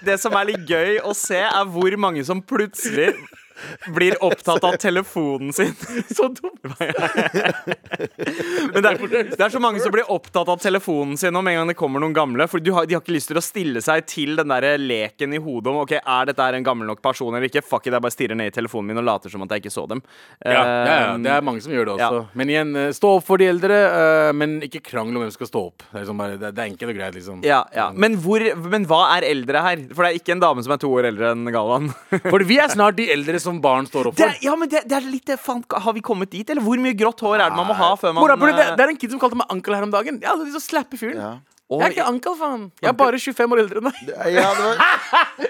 det 0.06 0.16
som 0.22 0.36
er 0.38 0.52
litt 0.52 0.64
gøy 0.68 1.00
å 1.04 1.14
se, 1.16 1.40
er 1.40 1.68
hvor 1.70 1.96
mange 2.00 2.24
som 2.26 2.40
plutselig 2.42 3.12
blir 3.94 4.16
opptatt 4.24 4.64
av 4.64 4.76
telefonen 4.80 5.52
sin. 5.56 5.74
Så 6.16 6.28
dumt. 6.28 6.60
Men 8.72 8.82
det 8.82 8.90
er, 8.90 8.98
det 9.34 9.40
er 9.40 9.52
så 9.52 9.60
mange 9.62 9.80
som 9.82 9.92
blir 9.94 10.08
opptatt 10.12 10.48
av 10.50 10.60
telefonen 10.62 11.16
sin 11.20 11.36
om 11.36 11.46
en 11.50 11.60
gang 11.60 11.70
det 11.70 11.76
kommer 11.78 12.02
noen 12.02 12.14
gamle. 12.16 12.46
For 12.50 12.62
de 12.62 12.72
har, 12.74 12.86
de 12.88 12.96
har 12.96 13.02
ikke 13.04 13.14
lyst 13.16 13.30
til 13.32 13.40
å 13.40 13.44
stille 13.44 13.82
seg 13.84 14.06
til 14.10 14.36
den 14.38 14.52
der 14.52 14.78
leken 14.80 15.34
i 15.36 15.40
hodet 15.42 15.72
om 15.72 15.80
Ok, 15.80 15.94
er 16.00 16.28
dette 16.28 16.48
en 16.60 16.66
gammel 16.66 16.88
nok 16.90 17.00
person 17.04 17.34
eller 17.34 17.48
ikke. 17.48 17.62
Fuck 17.64 17.86
it, 17.88 17.94
jeg 17.96 18.04
bare 18.04 18.14
stirrer 18.14 18.38
ned 18.38 18.50
i 18.52 18.54
telefonen 18.54 18.90
min 18.92 19.00
og 19.02 19.06
later 19.06 19.32
som 19.32 19.44
at 19.46 19.54
jeg 19.56 19.64
ikke 19.64 19.72
så 19.74 19.86
dem. 19.90 20.02
Ja, 20.44 20.52
ja, 20.52 20.60
ja, 20.60 20.98
Eh, 21.10 21.18
det 21.24 21.30
er 21.32 21.44
mange 21.44 21.62
som 21.64 21.72
gjør 21.72 21.88
det 21.88 21.94
også. 21.96 22.20
ja. 22.20 22.26
Men 22.36 22.50
igjen, 22.52 22.70
eh, 22.76 22.90
stå 22.96 23.10
opp 23.18 23.24
for 23.26 23.40
de 23.40 23.46
eldre, 23.50 23.76
eh, 24.00 24.32
men 24.36 24.58
ikke 24.66 24.82
krangel 24.84 25.16
om 25.16 25.22
hvem 25.24 25.30
som 25.32 25.38
skal 25.40 25.50
stå 25.50 25.62
opp. 25.70 25.82
Det 25.86 25.94
er, 25.94 26.02
liksom 26.04 26.20
bare, 26.20 26.36
det 26.40 26.50
er 26.52 26.68
enkelt 26.68 26.92
og 26.92 26.98
greit, 27.00 27.14
liksom. 27.16 27.40
ja, 27.46 27.60
ja. 27.74 27.88
Men, 27.94 28.16
hvor, 28.22 28.44
men 28.70 28.86
hva 28.90 29.00
er 29.16 29.26
eldre 29.30 29.62
her? 29.64 29.82
For 29.94 30.04
det 30.04 30.10
er 30.12 30.20
ikke 30.20 30.34
en 30.36 30.44
dame 30.44 30.62
som 30.66 30.74
er 30.76 30.80
to 30.82 30.90
år 30.92 31.08
eldre 31.10 31.32
enn 31.34 31.50
Galvan. 31.54 31.90
For 32.28 32.44
vi 32.46 32.58
er 32.62 32.70
snart 32.72 32.98
de 33.00 33.08
eldre 33.12 33.40
som 33.42 33.49
barn 33.58 33.86
står 33.90 34.06
opp 34.12 34.16
Det 34.16 34.22
for. 34.22 34.30
er, 34.36 34.38
ja, 34.46 34.54
men 34.56 34.68
det, 34.70 34.84
det 34.86 34.96
er 35.00 35.08
litt 35.10 35.26
det, 35.26 35.36
faen, 35.42 35.64
Har 35.82 35.92
vi 35.96 36.00
kommet 36.06 36.30
dit, 36.30 36.46
eller? 36.48 36.62
Hvor 36.62 36.78
mye 36.78 36.94
grått 36.94 37.20
hår 37.26 37.40
er 37.40 37.50
det 37.50 37.56
man 37.58 37.66
må 37.66 37.74
ha 37.74 37.90
før 37.98 38.14
man 38.14 38.22
Mora, 38.22 38.36
det, 38.38 38.68
eh, 38.68 38.76
det 38.78 38.84
er 38.86 38.92
en 38.94 39.00
kid 39.02 39.10
som 39.16 39.18
kalte 39.22 39.40
meg 39.40 39.50
ankel 39.50 39.74
her 39.74 39.82
om 39.88 39.90
dagen. 39.90 40.20
Jeg 40.22 40.30
hadde 40.30 40.46
lyst 40.46 40.54
til 40.60 40.62
å 40.62 40.68
slappe 40.68 41.00
fyren. 41.00 41.18
Ja. 41.18 41.32
Jeg 41.70 41.86
er 41.86 41.92
ikke 41.94 42.06
ankel, 42.10 42.34
faen. 42.38 42.62
Jeg 42.82 42.88
er 42.90 42.96
bare 42.98 43.18
25 43.22 43.52
år 43.54 43.60
eldre 43.64 43.82
enn 43.82 43.90
deg. 43.90 44.14
Ja, 44.34 44.48
det 44.54 44.64
var, 44.70 45.49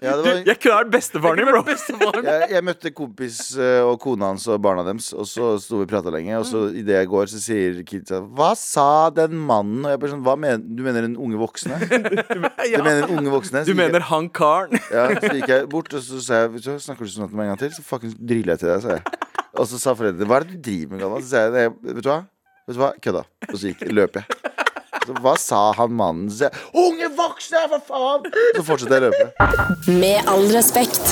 ja, 0.00 0.14
det 0.16 0.22
var 0.24 0.38
Jeg 0.48 0.56
kunne 0.62 0.76
vært 0.78 0.90
bestefaren 0.94 1.36
din, 1.36 1.48
bro. 1.50 2.20
jeg, 2.24 2.46
jeg 2.54 2.64
møtte 2.64 2.90
kompis 2.96 3.40
eh, 3.60 3.80
og 3.84 3.98
kona 4.00 4.30
hans 4.30 4.46
og 4.48 4.56
barna 4.64 4.84
deres, 4.86 5.10
og 5.12 5.26
så 5.28 5.50
sto 5.60 5.76
vi 5.80 5.84
og 5.84 5.90
prata 5.92 6.08
lenge. 6.14 6.32
Og 6.40 6.46
så 6.48 6.62
idet 6.72 6.96
jeg 7.02 7.10
går, 7.12 7.28
så 7.32 7.40
sier 7.42 7.82
kidsa 7.84 8.22
Hva 8.24 8.54
sa 8.56 8.86
den 9.12 9.36
mannen? 9.36 9.84
Og 9.84 9.92
jeg 9.92 10.00
bare 10.00 10.14
sånn 10.14 10.24
Hva 10.24 10.36
mener 10.40 10.64
du? 10.78 10.82
mener 10.86 11.04
den 11.04 11.18
unge 11.20 11.36
voksne? 11.42 11.76
Du 11.84 12.80
mener 12.80 13.04
den 13.04 13.16
unge 13.18 13.34
voksne? 13.34 13.64
Du 13.68 13.74
jeg- 13.74 13.80
mener 13.82 14.06
han 14.08 14.30
karen? 14.32 14.72
Ja, 14.96 15.04
så 15.20 15.34
gikk 15.36 15.52
jeg 15.52 15.68
bort, 15.70 15.92
og 15.92 16.02
så 16.06 16.22
sa 16.24 16.42
jeg 16.46 16.64
så 16.64 16.78
Snakker 16.80 17.04
du 17.04 17.12
sånn 17.12 17.28
til 17.28 17.36
meg 17.36 17.50
en 17.50 17.54
gang 17.54 17.62
til, 17.66 17.74
så 17.76 17.84
fuckings 17.86 18.16
driller 18.16 18.56
jeg 18.56 18.64
til 18.64 18.72
deg, 18.72 18.82
sa 18.86 18.96
jeg. 18.96 19.28
Og 19.60 19.66
så 19.68 19.78
sa 19.82 19.94
foreldrene 19.98 20.30
Hva 20.30 20.40
er 20.40 20.48
det 20.48 20.56
du 20.56 20.64
driver 20.70 20.94
med, 20.96 21.04
gammal?' 21.04 21.22
Så 21.26 21.34
sa 21.34 21.44
jeg 21.44 21.52
«Nei, 21.58 21.92
Vet 21.92 22.04
du 22.06 22.10
hva? 22.14 22.20
Vet 22.70 22.76
du 22.78 22.80
hva? 22.86 22.90
Kødda. 23.04 23.22
Og 23.50 23.56
så 23.58 23.70
gikk, 23.74 23.84
løp 23.92 24.16
jeg. 24.16 24.24
Så 25.06 25.16
hva 25.24 25.34
sa 25.40 25.60
han 25.78 25.94
mannen? 25.96 26.28
Så 26.30 26.50
Unge 26.76 27.08
voksne, 27.16 27.64
for 27.72 27.80
faen! 27.88 28.28
Så 28.56 28.64
fortsetter 28.66 29.00
jeg 29.00 29.02
å 29.02 29.10
løpe. 29.10 29.96
Med 30.00 30.28
all 30.30 30.46
respekt. 30.52 31.04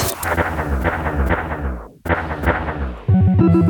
Um, 3.59 3.67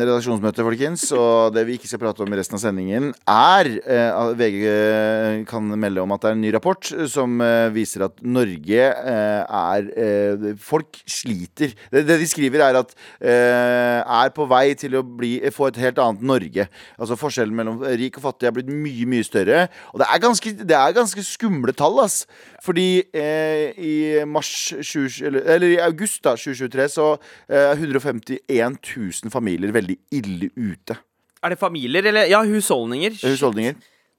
redaksjonsmøte, 0.00 0.64
folkens. 0.66 1.04
Og 1.14 1.54
det 1.54 1.62
vi 1.68 1.76
ikke 1.78 1.88
skal 1.88 2.00
prate 2.02 2.22
om 2.24 2.32
i 2.34 2.38
resten 2.38 2.56
av 2.58 2.62
sendingen, 2.62 3.04
er 3.30 3.66
eh, 3.78 4.10
at 4.10 4.38
VG 4.38 4.56
kan 5.48 5.62
melde 5.78 6.02
om 6.02 6.12
at 6.14 6.22
det 6.24 6.28
er 6.30 6.36
en 6.36 6.42
ny 6.42 6.50
rapport 6.54 6.84
som 7.12 7.40
uh, 7.42 7.74
viser 7.74 8.04
at 8.08 8.14
Norge 8.22 8.90
uh, 8.90 9.42
er 9.46 9.82
eh, 9.94 10.56
Folk 10.58 10.96
sliter. 11.06 11.70
Det, 11.92 12.06
det 12.08 12.18
de 12.20 12.26
skriver, 12.28 12.60
er 12.66 12.74
at 12.80 12.94
eh, 13.20 14.00
er 14.02 14.30
på 14.34 14.46
vei 14.50 14.74
til 14.78 14.96
å 14.98 15.02
bli, 15.06 15.50
få 15.54 15.66
et 15.70 15.78
helt 15.84 15.98
annet 16.02 16.22
Norge. 16.26 16.68
Altså 16.98 17.16
Forskjellen 17.20 17.56
mellom 17.56 17.82
rik 17.86 18.18
og 18.18 18.22
fattig 18.26 18.46
er 18.48 18.54
blitt 18.56 18.70
mye, 18.72 19.06
mye 19.08 19.24
større. 19.26 19.68
Og 19.94 20.00
det 20.02 20.08
er 20.10 20.18
ganske, 20.22 20.48
det 20.66 20.76
er 20.78 20.92
ganske 20.96 21.22
skumle 21.26 21.72
tall, 21.76 21.98
ass. 22.02 22.16
Fordi 22.66 23.04
eh, 23.14 23.70
i 23.78 23.94
mars 24.26 24.72
20, 24.80 25.26
eller, 25.28 25.42
eller 25.54 25.68
i 25.76 25.84
august 25.84 26.24
da, 26.26 26.30
2023 26.38 26.88
så 26.96 27.06
eh, 27.14 27.20
151 27.48 28.78
000 28.96 29.32
familier 29.32 29.72
veldig 29.74 29.98
ille 30.14 30.50
ute. 30.56 30.96
Er 31.44 31.52
det 31.54 31.58
familier, 31.60 32.04
eller 32.10 32.26
Ja, 32.30 32.40
husholdninger. 32.44 33.18
Husholdninger. 33.22 33.76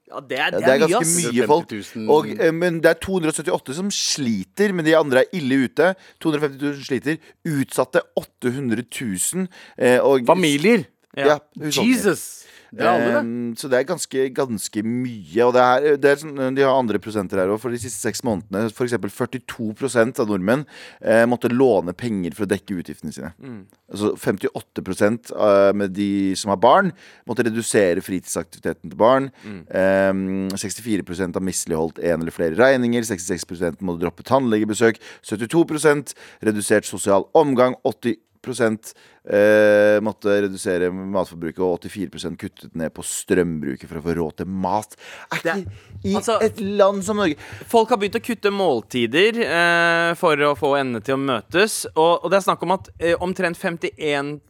Ja, 0.08 0.20
det 0.24 0.38
er, 0.40 0.50
det 0.54 0.62
er, 0.62 0.64
det 0.64 0.68
er 0.72 0.82
ganske 0.88 1.32
mye 1.34 1.46
folk. 1.50 1.72
Og, 2.08 2.28
eh, 2.40 2.52
men 2.56 2.78
det 2.80 2.88
er 2.94 3.00
278 3.04 3.74
som 3.76 3.90
sliter, 3.92 4.72
men 4.72 4.86
de 4.86 4.94
andre 4.96 5.26
er 5.26 5.36
ille 5.36 5.58
ute. 5.66 5.90
250 6.24 6.62
000 6.62 6.86
sliter. 6.86 7.18
Utsatte 7.44 8.00
800 8.16 8.86
000. 8.88 9.48
eh, 9.76 9.98
og, 10.00 10.24
Familier. 10.26 10.86
Ja. 11.16 11.36
Jesus! 11.60 12.46
Er 12.76 12.88
alle, 12.90 13.06
det. 13.08 13.20
Em, 13.22 13.54
så 13.56 13.70
det 13.70 13.78
er 13.78 13.86
ganske, 13.88 14.24
ganske 14.36 14.82
mye. 14.84 15.46
Og 15.46 15.54
det 15.56 15.62
er, 15.64 15.86
det 16.00 16.10
er 16.10 16.20
sånn, 16.20 16.40
de 16.56 16.64
har 16.66 16.76
andre 16.76 17.00
prosenter 17.02 17.40
her 17.40 17.52
òg. 17.52 17.60
For 17.62 17.72
de 17.72 17.80
siste 17.80 18.02
seks 18.02 18.20
månedene 18.26 18.68
F.eks. 18.68 18.96
42 19.08 20.20
av 20.20 20.28
nordmenn 20.28 20.66
eh, 21.00 21.24
måtte 21.30 21.50
låne 21.52 21.94
penger 21.96 22.36
for 22.36 22.44
å 22.44 22.50
dekke 22.52 22.78
utgiftene 22.82 23.14
sine. 23.14 23.32
Mm. 23.40 23.62
Altså 23.88 24.12
58 24.20 25.32
av- 25.32 25.74
med 25.78 25.94
de 25.96 26.34
som 26.36 26.52
har 26.52 26.60
barn, 26.60 26.92
måtte 27.28 27.46
redusere 27.46 28.04
fritidsaktiviteten 28.04 28.92
til 28.92 28.98
barn. 29.00 29.30
Mm. 29.44 29.60
Um, 29.72 30.48
64% 30.52 31.38
har 31.38 31.44
misligholdt 31.44 32.00
en 32.02 32.20
eller 32.20 32.34
flere 32.34 32.58
regninger. 32.58 33.06
66% 33.08 33.80
må 33.80 33.96
droppe 34.00 34.26
tannlegebesøk. 34.28 35.00
72% 35.24 36.14
redusert 36.44 36.88
sosial 36.88 37.28
omgang. 37.38 37.76
80 37.88 38.18
eh, 38.46 39.98
måtte 40.04 40.34
redusere 40.44 40.90
matforbruket, 40.92 41.60
og 41.60 41.80
84% 41.82 42.38
kuttet 42.40 42.76
ned 42.78 42.92
på 42.94 43.04
strømbruket 43.04 43.88
for 43.88 44.00
å 44.00 44.04
få 44.04 44.14
råd 44.18 44.36
til 44.40 44.46
mat. 44.46 44.96
Er 45.32 45.38
ikke 45.38 45.56
i 46.04 46.14
altså- 46.14 46.42
et 46.42 46.60
land 46.60 47.04
som 47.04 47.16
Norge 47.16 47.36
Folk 47.66 47.90
har 47.90 47.98
begynt 47.98 48.20
å 48.20 48.24
kutte 48.24 48.50
måltider 48.50 49.40
eh, 49.42 50.14
for 50.14 50.36
å 50.36 50.54
få 50.56 50.76
endene 50.78 51.02
til 51.04 51.14
å 51.14 51.22
møtes. 51.22 51.86
Og, 51.96 52.24
og 52.24 52.30
det 52.30 52.36
er 52.38 52.46
snakk 52.46 52.62
om 52.62 52.72
at 52.72 52.88
eh, 52.98 53.16
omtrent 53.20 53.58
51 53.58 54.40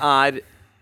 er 0.00 0.40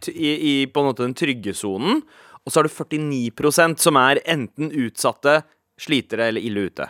i, 0.09 0.63
i 0.63 0.67
på 0.67 0.81
en 0.81 0.87
måte 0.87 1.05
den 1.05 1.15
trygge 1.15 1.55
sonen. 1.55 2.03
Og 2.45 2.53
så 2.53 2.61
har 2.61 2.69
du 2.69 2.73
49% 2.73 3.79
som 3.79 3.97
er 4.01 4.23
enten 4.25 4.73
utsatte, 4.73 5.43
slitere 5.81 6.29
eller 6.29 6.41
ille 6.41 6.69
ute. 6.71 6.89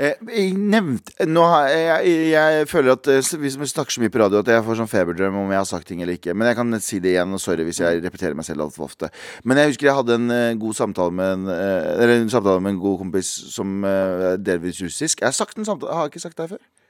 Eh, 0.00 0.16
jeg 0.32 0.54
nevnte 0.56 1.26
nå 1.28 1.42
har 1.44 1.66
jeg, 1.68 2.12
jeg, 2.32 2.68
føler 2.70 2.94
at 2.94 3.08
eh, 3.12 3.20
hvis 3.42 3.58
vi 3.60 3.68
snakker 3.68 3.92
så 3.92 4.00
mye 4.00 4.12
på 4.12 4.22
radio 4.22 4.40
at 4.40 4.48
jeg 4.48 4.64
får 4.64 4.78
sånn 4.80 4.88
feberdrøm 4.88 5.36
om 5.42 5.52
jeg 5.52 5.60
har 5.60 5.68
sagt 5.68 5.90
ting 5.90 6.00
eller 6.00 6.16
ikke. 6.16 6.32
Men 6.32 6.48
jeg 6.48 6.58
kan 6.58 6.78
si 6.80 7.00
det 7.04 7.12
igjen, 7.12 7.34
og 7.36 7.42
sorry 7.42 7.66
hvis 7.68 7.82
jeg 7.82 8.00
repeterer 8.00 8.38
meg 8.38 8.48
selv 8.48 8.64
altfor 8.64 8.88
ofte. 8.88 9.12
Men 9.44 9.60
jeg 9.60 9.74
husker 9.74 9.90
jeg 9.90 9.98
hadde 10.00 10.16
en 10.16 10.32
eh, 10.32 10.54
god 10.62 10.78
samtale 10.80 11.16
med 11.18 11.34
en, 11.36 11.48
eh, 11.52 11.90
Eller 11.98 12.16
en 12.16 12.32
samtale 12.32 12.64
med 12.64 12.76
en 12.76 12.84
god 12.86 13.02
kompis 13.04 13.34
som 13.52 13.82
eh, 13.84 14.32
delvis 14.40 14.80
russisk. 14.80 15.20
Jeg 15.20 15.28
har 15.28 15.36
sagt 15.36 15.60
en 15.60 15.68
samtale 15.68 15.92
Har 15.92 16.08
jeg 16.08 16.16
ikke 16.16 16.24
sagt 16.24 16.40
det 16.40 16.48
her 16.48 16.56
før? 16.56 16.81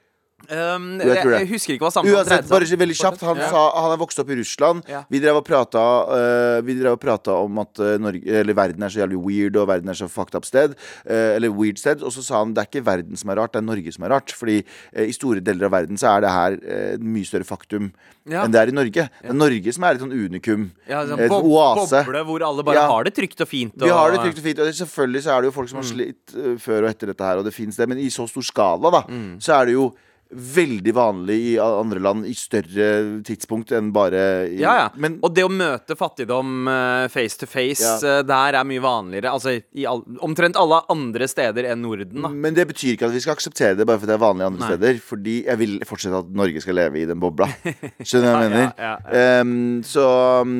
Um, 0.51 0.99
jeg 0.99 1.07
jeg, 1.07 1.27
jeg 1.31 1.47
husker 1.53 1.73
ikke 1.77 1.85
hva 1.85 1.91
samtalen 1.93 2.17
Uansett, 2.19 2.49
bare 2.51 2.65
ikke 2.67 2.79
veldig 2.81 2.97
kjapt. 2.99 3.21
Han, 3.23 3.37
Ja. 3.39 3.47
sa, 3.49 3.61
han 3.79 3.91
er 3.93 3.97
vokst 4.01 4.19
opp 4.19 4.29
i 4.29 4.35
Russland. 4.35 4.83
Ja. 4.91 5.03
Vi 5.09 5.19
drev 5.23 5.37
og 5.39 5.45
prata 5.47 5.79
uh, 6.09 6.61
Vi 6.67 6.75
drev 6.79 6.97
og 6.97 6.99
prata 6.99 7.31
om 7.39 7.59
at 7.63 7.79
eh, 7.79 7.97
Norge, 7.97 8.27
eller 8.27 8.53
verden 8.53 8.83
er 8.83 8.89
så 8.91 8.99
jævlig 9.03 9.19
weird, 9.23 9.55
og 9.55 9.67
verden 9.71 9.89
er 9.89 9.93
så 9.95 10.09
fucked 10.11 10.35
up 10.35 10.43
sted. 10.45 10.75
Uh, 11.07 11.35
eller 11.37 11.49
weird 11.49 11.79
sted. 11.79 12.03
Og 12.03 12.11
så 12.11 12.21
sa 12.25 12.39
han 12.43 12.53
det 12.53 12.63
er 12.65 12.69
ikke 12.71 12.85
verden 12.85 13.15
som 13.19 13.29
er 13.31 13.39
rart, 13.39 13.53
det 13.53 13.61
er 13.63 13.67
Norge 13.69 13.93
som 13.95 14.03
er 14.03 14.13
rart. 14.17 14.31
Fordi 14.35 14.57
eh, 14.93 15.07
i 15.07 15.15
store 15.15 15.39
deler 15.39 15.69
av 15.69 15.71
verden 15.77 15.97
så 15.97 16.11
er 16.17 16.21
det 16.27 16.33
her 16.35 16.59
eh, 16.63 16.97
mye 16.99 17.25
større 17.29 17.47
faktum 17.47 17.93
Ja. 18.25 18.43
enn 18.45 18.51
det 18.53 18.59
er 18.61 18.69
i 18.71 18.75
Norge. 18.75 19.07
Det 19.21 19.29
er 19.31 19.35
Norge 19.35 19.73
som 19.75 19.83
er 19.83 19.95
et 19.97 20.03
sånn 20.03 20.13
unikum. 20.15 20.69
Ja, 20.87 21.01
sånn 21.07 21.19
et 21.19 21.31
oase. 21.33 22.03
Boble 22.07 22.21
hvor 22.27 22.45
alle 22.47 22.63
bare 22.63 22.85
har 22.87 23.03
det 23.03 23.15
trygt 23.17 23.41
og 23.43 23.47
fint. 23.51 23.73
Og, 23.75 23.83
Vi 23.87 23.91
har 23.91 24.11
det 24.15 24.21
trygt 24.23 24.39
og 24.39 24.45
fint. 24.47 24.59
Og 24.63 24.71
selvfølgelig 24.79 25.23
så 25.25 25.33
er 25.35 25.41
det 25.43 25.49
jo 25.51 25.55
folk 25.57 25.69
som 25.71 25.79
har 25.81 25.87
Mm. 25.87 25.91
slitt 25.95 26.35
eh, 26.35 26.55
før 26.59 26.83
og 26.85 26.89
etter 26.93 27.07
dette 27.11 27.23
her, 27.23 27.37
og 27.41 27.43
det 27.47 27.53
fins 27.53 27.75
det. 27.75 27.87
Men 27.89 27.97
i 27.99 28.07
så 28.09 28.27
stor 28.29 28.41
skala, 28.43 28.91
da, 28.91 29.01
Mm. 29.11 29.39
så 29.43 29.59
er 29.61 29.65
det 29.65 29.73
jo 29.75 29.93
veldig 30.35 30.93
vanlig 30.95 31.37
i 31.53 31.57
andre 31.61 31.99
land 32.03 32.25
i 32.29 32.33
større 32.37 33.21
tidspunkt 33.25 33.71
enn 33.75 33.91
bare 33.95 34.23
i, 34.49 34.59
Ja, 34.61 34.73
ja. 34.83 34.89
Men 34.97 35.19
og 35.23 35.33
det 35.35 35.43
å 35.45 35.51
møte 35.51 35.95
fattigdom 35.99 36.67
eh, 36.67 37.07
face 37.13 37.37
to 37.37 37.45
face, 37.49 37.81
Ja. 37.83 38.19
eh, 38.19 38.23
der 38.23 38.57
er 38.59 38.63
mye 38.67 38.81
vanligere. 38.83 39.31
Altså 39.31 39.55
i 39.73 39.85
all, 39.89 40.03
omtrent 40.21 40.55
alle 40.59 40.81
andre 40.89 41.27
steder 41.27 41.65
enn 41.71 41.81
Norden, 41.83 42.21
da. 42.21 42.29
Men 42.29 42.53
det 42.53 42.67
betyr 42.67 42.93
ikke 42.95 43.07
at 43.09 43.13
vi 43.15 43.19
skal 43.23 43.35
akseptere 43.35 43.77
det 43.77 43.85
bare 43.87 43.97
fordi 43.99 44.11
det 44.13 44.17
er 44.19 44.25
vanlig 44.25 44.45
andre 44.47 44.59
Nei. 44.59 44.71
steder. 44.73 44.99
Fordi 45.03 45.35
jeg 45.45 45.57
vil 45.63 45.79
fortsette 45.85 46.19
at 46.23 46.29
Norge 46.33 46.61
skal 46.61 46.75
leve 46.75 47.01
i 47.01 47.05
den 47.09 47.19
bobla. 47.19 47.47
Skjønner 48.03 48.27
du 48.27 48.33
hva 48.33 48.43
jeg 48.43 48.51
Ja, 48.51 48.57
mener? 48.57 48.73
ja, 48.79 49.41
Um, 49.43 49.81
så 49.85 50.03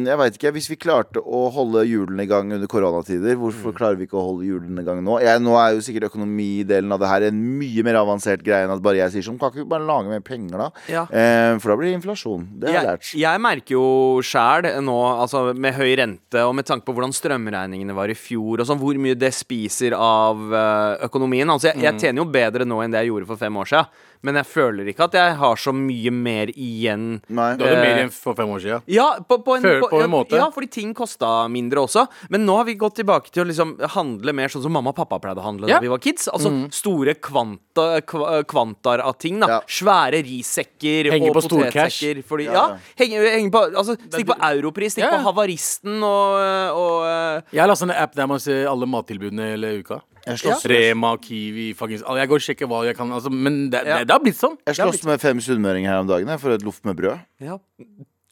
jeg 0.06 0.18
veit 0.20 0.38
ikke. 0.38 0.52
Hvis 0.54 0.70
vi 0.70 0.76
klarte 0.78 1.22
å 1.24 1.50
holde 1.54 1.84
hjulene 1.88 2.24
i 2.24 2.30
gang 2.30 2.52
under 2.54 2.68
koronatider, 2.68 3.36
hvorfor 3.40 3.72
Mm. 3.74 3.78
klarer 3.78 3.98
vi 3.98 4.06
ikke 4.08 4.20
å 4.20 4.26
holde 4.28 4.46
hjulene 4.46 4.82
i 4.82 4.86
gang 4.86 5.00
nå? 5.04 5.20
Jeg, 5.24 5.40
nå 5.42 5.54
er 5.58 5.74
jo 5.76 5.82
sikkert 5.86 6.10
økonomidelen 6.12 6.92
av 6.92 7.00
det 7.00 7.08
her 7.10 7.22
en 7.30 7.40
mye 7.60 7.84
mer 7.84 7.96
avansert 8.02 8.44
greie 8.44 8.66
enn 8.68 8.74
at 8.76 8.82
bare 8.84 8.98
jeg 9.02 9.12
sier 9.16 9.26
sånn. 9.30 9.40
Kan 9.40 9.52
ikke 9.52 9.63
vi 9.64 9.70
bare 9.72 9.88
lage 9.88 10.12
mer 10.12 10.20
penger, 10.26 10.58
da? 10.58 10.70
Ja. 10.92 11.04
Eh, 11.10 11.58
for 11.60 11.74
da 11.74 11.78
blir 11.80 11.90
det 11.92 11.98
inflasjon. 12.02 12.46
Det 12.60 12.70
har 12.70 12.74
jeg 12.76 12.84
Jeg, 12.84 12.90
lært. 12.92 13.12
jeg 13.24 13.42
merker 13.42 13.76
jo 13.78 13.86
sjæl 14.22 14.70
nå, 14.84 14.98
altså 15.24 15.56
med 15.56 15.74
høy 15.78 15.96
rente 16.00 16.44
og 16.46 16.56
med 16.56 16.66
tanke 16.70 16.86
på 16.86 16.94
hvordan 16.98 17.14
strømregningene 17.16 17.96
var 17.96 18.12
i 18.12 18.18
fjor, 18.18 18.60
og 18.62 18.68
sånn, 18.70 18.80
hvor 18.82 18.98
mye 19.00 19.16
det 19.18 19.34
spiser 19.34 19.96
av 19.98 20.38
eh, 20.54 21.06
økonomien. 21.08 21.48
Altså, 21.50 21.72
jeg, 21.72 21.78
Mm. 21.78 21.84
jeg 21.88 22.00
tjener 22.00 22.22
jo 22.24 22.30
bedre 22.32 22.66
nå 22.68 22.82
enn 22.84 22.92
det 22.92 23.02
jeg 23.04 23.10
gjorde 23.12 23.28
for 23.28 23.38
fem 23.38 23.54
år 23.58 23.66
siden, 23.72 23.88
men 24.24 24.36
jeg 24.40 24.48
føler 24.48 24.88
ikke 24.90 25.04
at 25.10 25.14
jeg 25.20 25.36
har 25.40 25.56
så 25.60 25.74
mye 25.76 26.12
mer 26.16 26.48
igjen. 26.56 27.22
Nei. 27.30 27.50
Du 27.60 27.66
hadde 27.66 27.76
Eh, 27.78 27.82
mer 27.84 27.98
igjen 28.02 28.12
for 28.16 28.34
fem 28.38 28.48
år 28.50 28.62
siden. 28.64 28.82
Ja, 28.88 29.08
på, 29.20 29.38
på, 29.44 29.58
en, 29.58 29.62
Føler 29.68 29.84
på 29.92 30.00
en 30.00 30.06
ja, 30.06 30.08
måte. 30.14 30.38
Ja, 30.40 30.48
fordi 30.56 30.70
ting 30.72 30.94
kosta 30.96 31.48
mindre 31.52 31.84
også. 31.84 32.06
Men 32.32 32.46
nå 32.48 32.56
har 32.58 32.66
vi 32.66 32.76
gått 32.80 32.96
tilbake 33.02 33.30
til 33.34 33.44
å 33.44 33.48
liksom 33.50 33.76
handle 33.98 34.34
mer 34.34 34.48
sånn 34.54 34.64
som 34.64 34.72
mamma 34.74 34.94
og 34.94 34.98
pappa 35.02 35.20
pleide 35.20 35.44
å 35.44 35.46
handle 35.46 35.68
Ja. 35.68 35.76
da 35.78 35.84
vi 35.84 35.92
var 35.92 36.00
kids. 36.00 36.30
Altså 36.32 36.54
store 36.72 37.16
kvanta, 37.20 38.02
kvantar 38.48 39.04
av 39.04 39.18
ting. 39.20 39.40
da 39.40 39.48
Ja. 39.48 39.60
Svære 39.68 40.24
rissekker 40.24 41.12
Henger 41.12 41.30
og 41.30 41.36
på 41.36 41.44
storcash. 41.50 42.00
potetsekker. 42.00 42.24
Fordi, 42.24 42.46
Ja, 42.52 42.78
henger, 42.98 43.28
henger 43.36 43.52
på, 43.52 43.62
altså, 43.76 43.98
Stikk 44.10 44.28
på 44.28 44.38
Europris, 44.40 44.94
stikk 44.96 45.10
på 45.10 45.22
Havaristen 45.28 46.02
og, 46.04 46.78
og 46.78 47.06
eh, 47.06 47.42
Jeg 47.52 47.62
har 47.62 47.68
lastet 47.68 47.88
ned 47.90 47.98
app 47.98 48.14
der 48.16 48.28
man 48.28 48.40
ser 48.40 48.68
alle 48.68 48.86
mattilbudene 48.88 49.52
hele 49.54 49.80
uka. 49.84 50.02
Jeg 50.26 50.40
slåss, 50.40 50.66
Rema, 50.72 51.18
Kiwi, 51.20 51.74
fuckings. 51.76 52.04
Jeg 52.08 52.30
går 52.32 52.40
og 52.40 52.46
sjekker 52.46 52.68
hva 52.72 52.86
jeg 52.88 52.96
kan. 52.96 53.12
Altså, 53.12 53.30
men 53.34 53.70
det, 53.74 53.82
Ja. 53.86 53.98
det, 54.00 54.08
det 54.08 54.14
har 54.16 54.24
blitt 54.24 54.40
sånn. 54.40 54.58
jeg 54.66 54.76
slåss 54.80 55.04
med 55.06 55.20
fem 55.22 55.40
sunnmøringer 55.44 55.90
her 55.90 56.00
om 56.00 56.08
dagen 56.08 56.28
jeg, 56.32 56.40
for 56.40 56.52
et 56.56 56.64
loff 56.64 56.80
med 56.84 56.96
brød. 56.98 57.20
ja. 57.44 57.58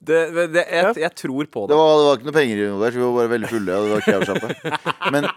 Det, 0.04 0.34
det, 0.50 0.64
jeg, 0.66 0.96
jeg 0.98 1.12
tror 1.14 1.46
på 1.54 1.68
Det 1.70 1.76
det. 1.76 1.78
var, 1.78 1.92
det 1.94 2.06
var 2.08 2.16
ikke 2.18 2.26
noe 2.26 2.34
penger 2.34 2.62
involvert. 2.64 2.96
Vi 2.98 3.02
var 3.06 3.12
bare 3.20 3.30
veldig 3.36 3.50
fulle. 3.52 3.76
Og 3.78 3.84
det 3.86 3.92
var 3.92 4.02
kebabsjappe. 4.02 4.80
Men, 5.14 5.28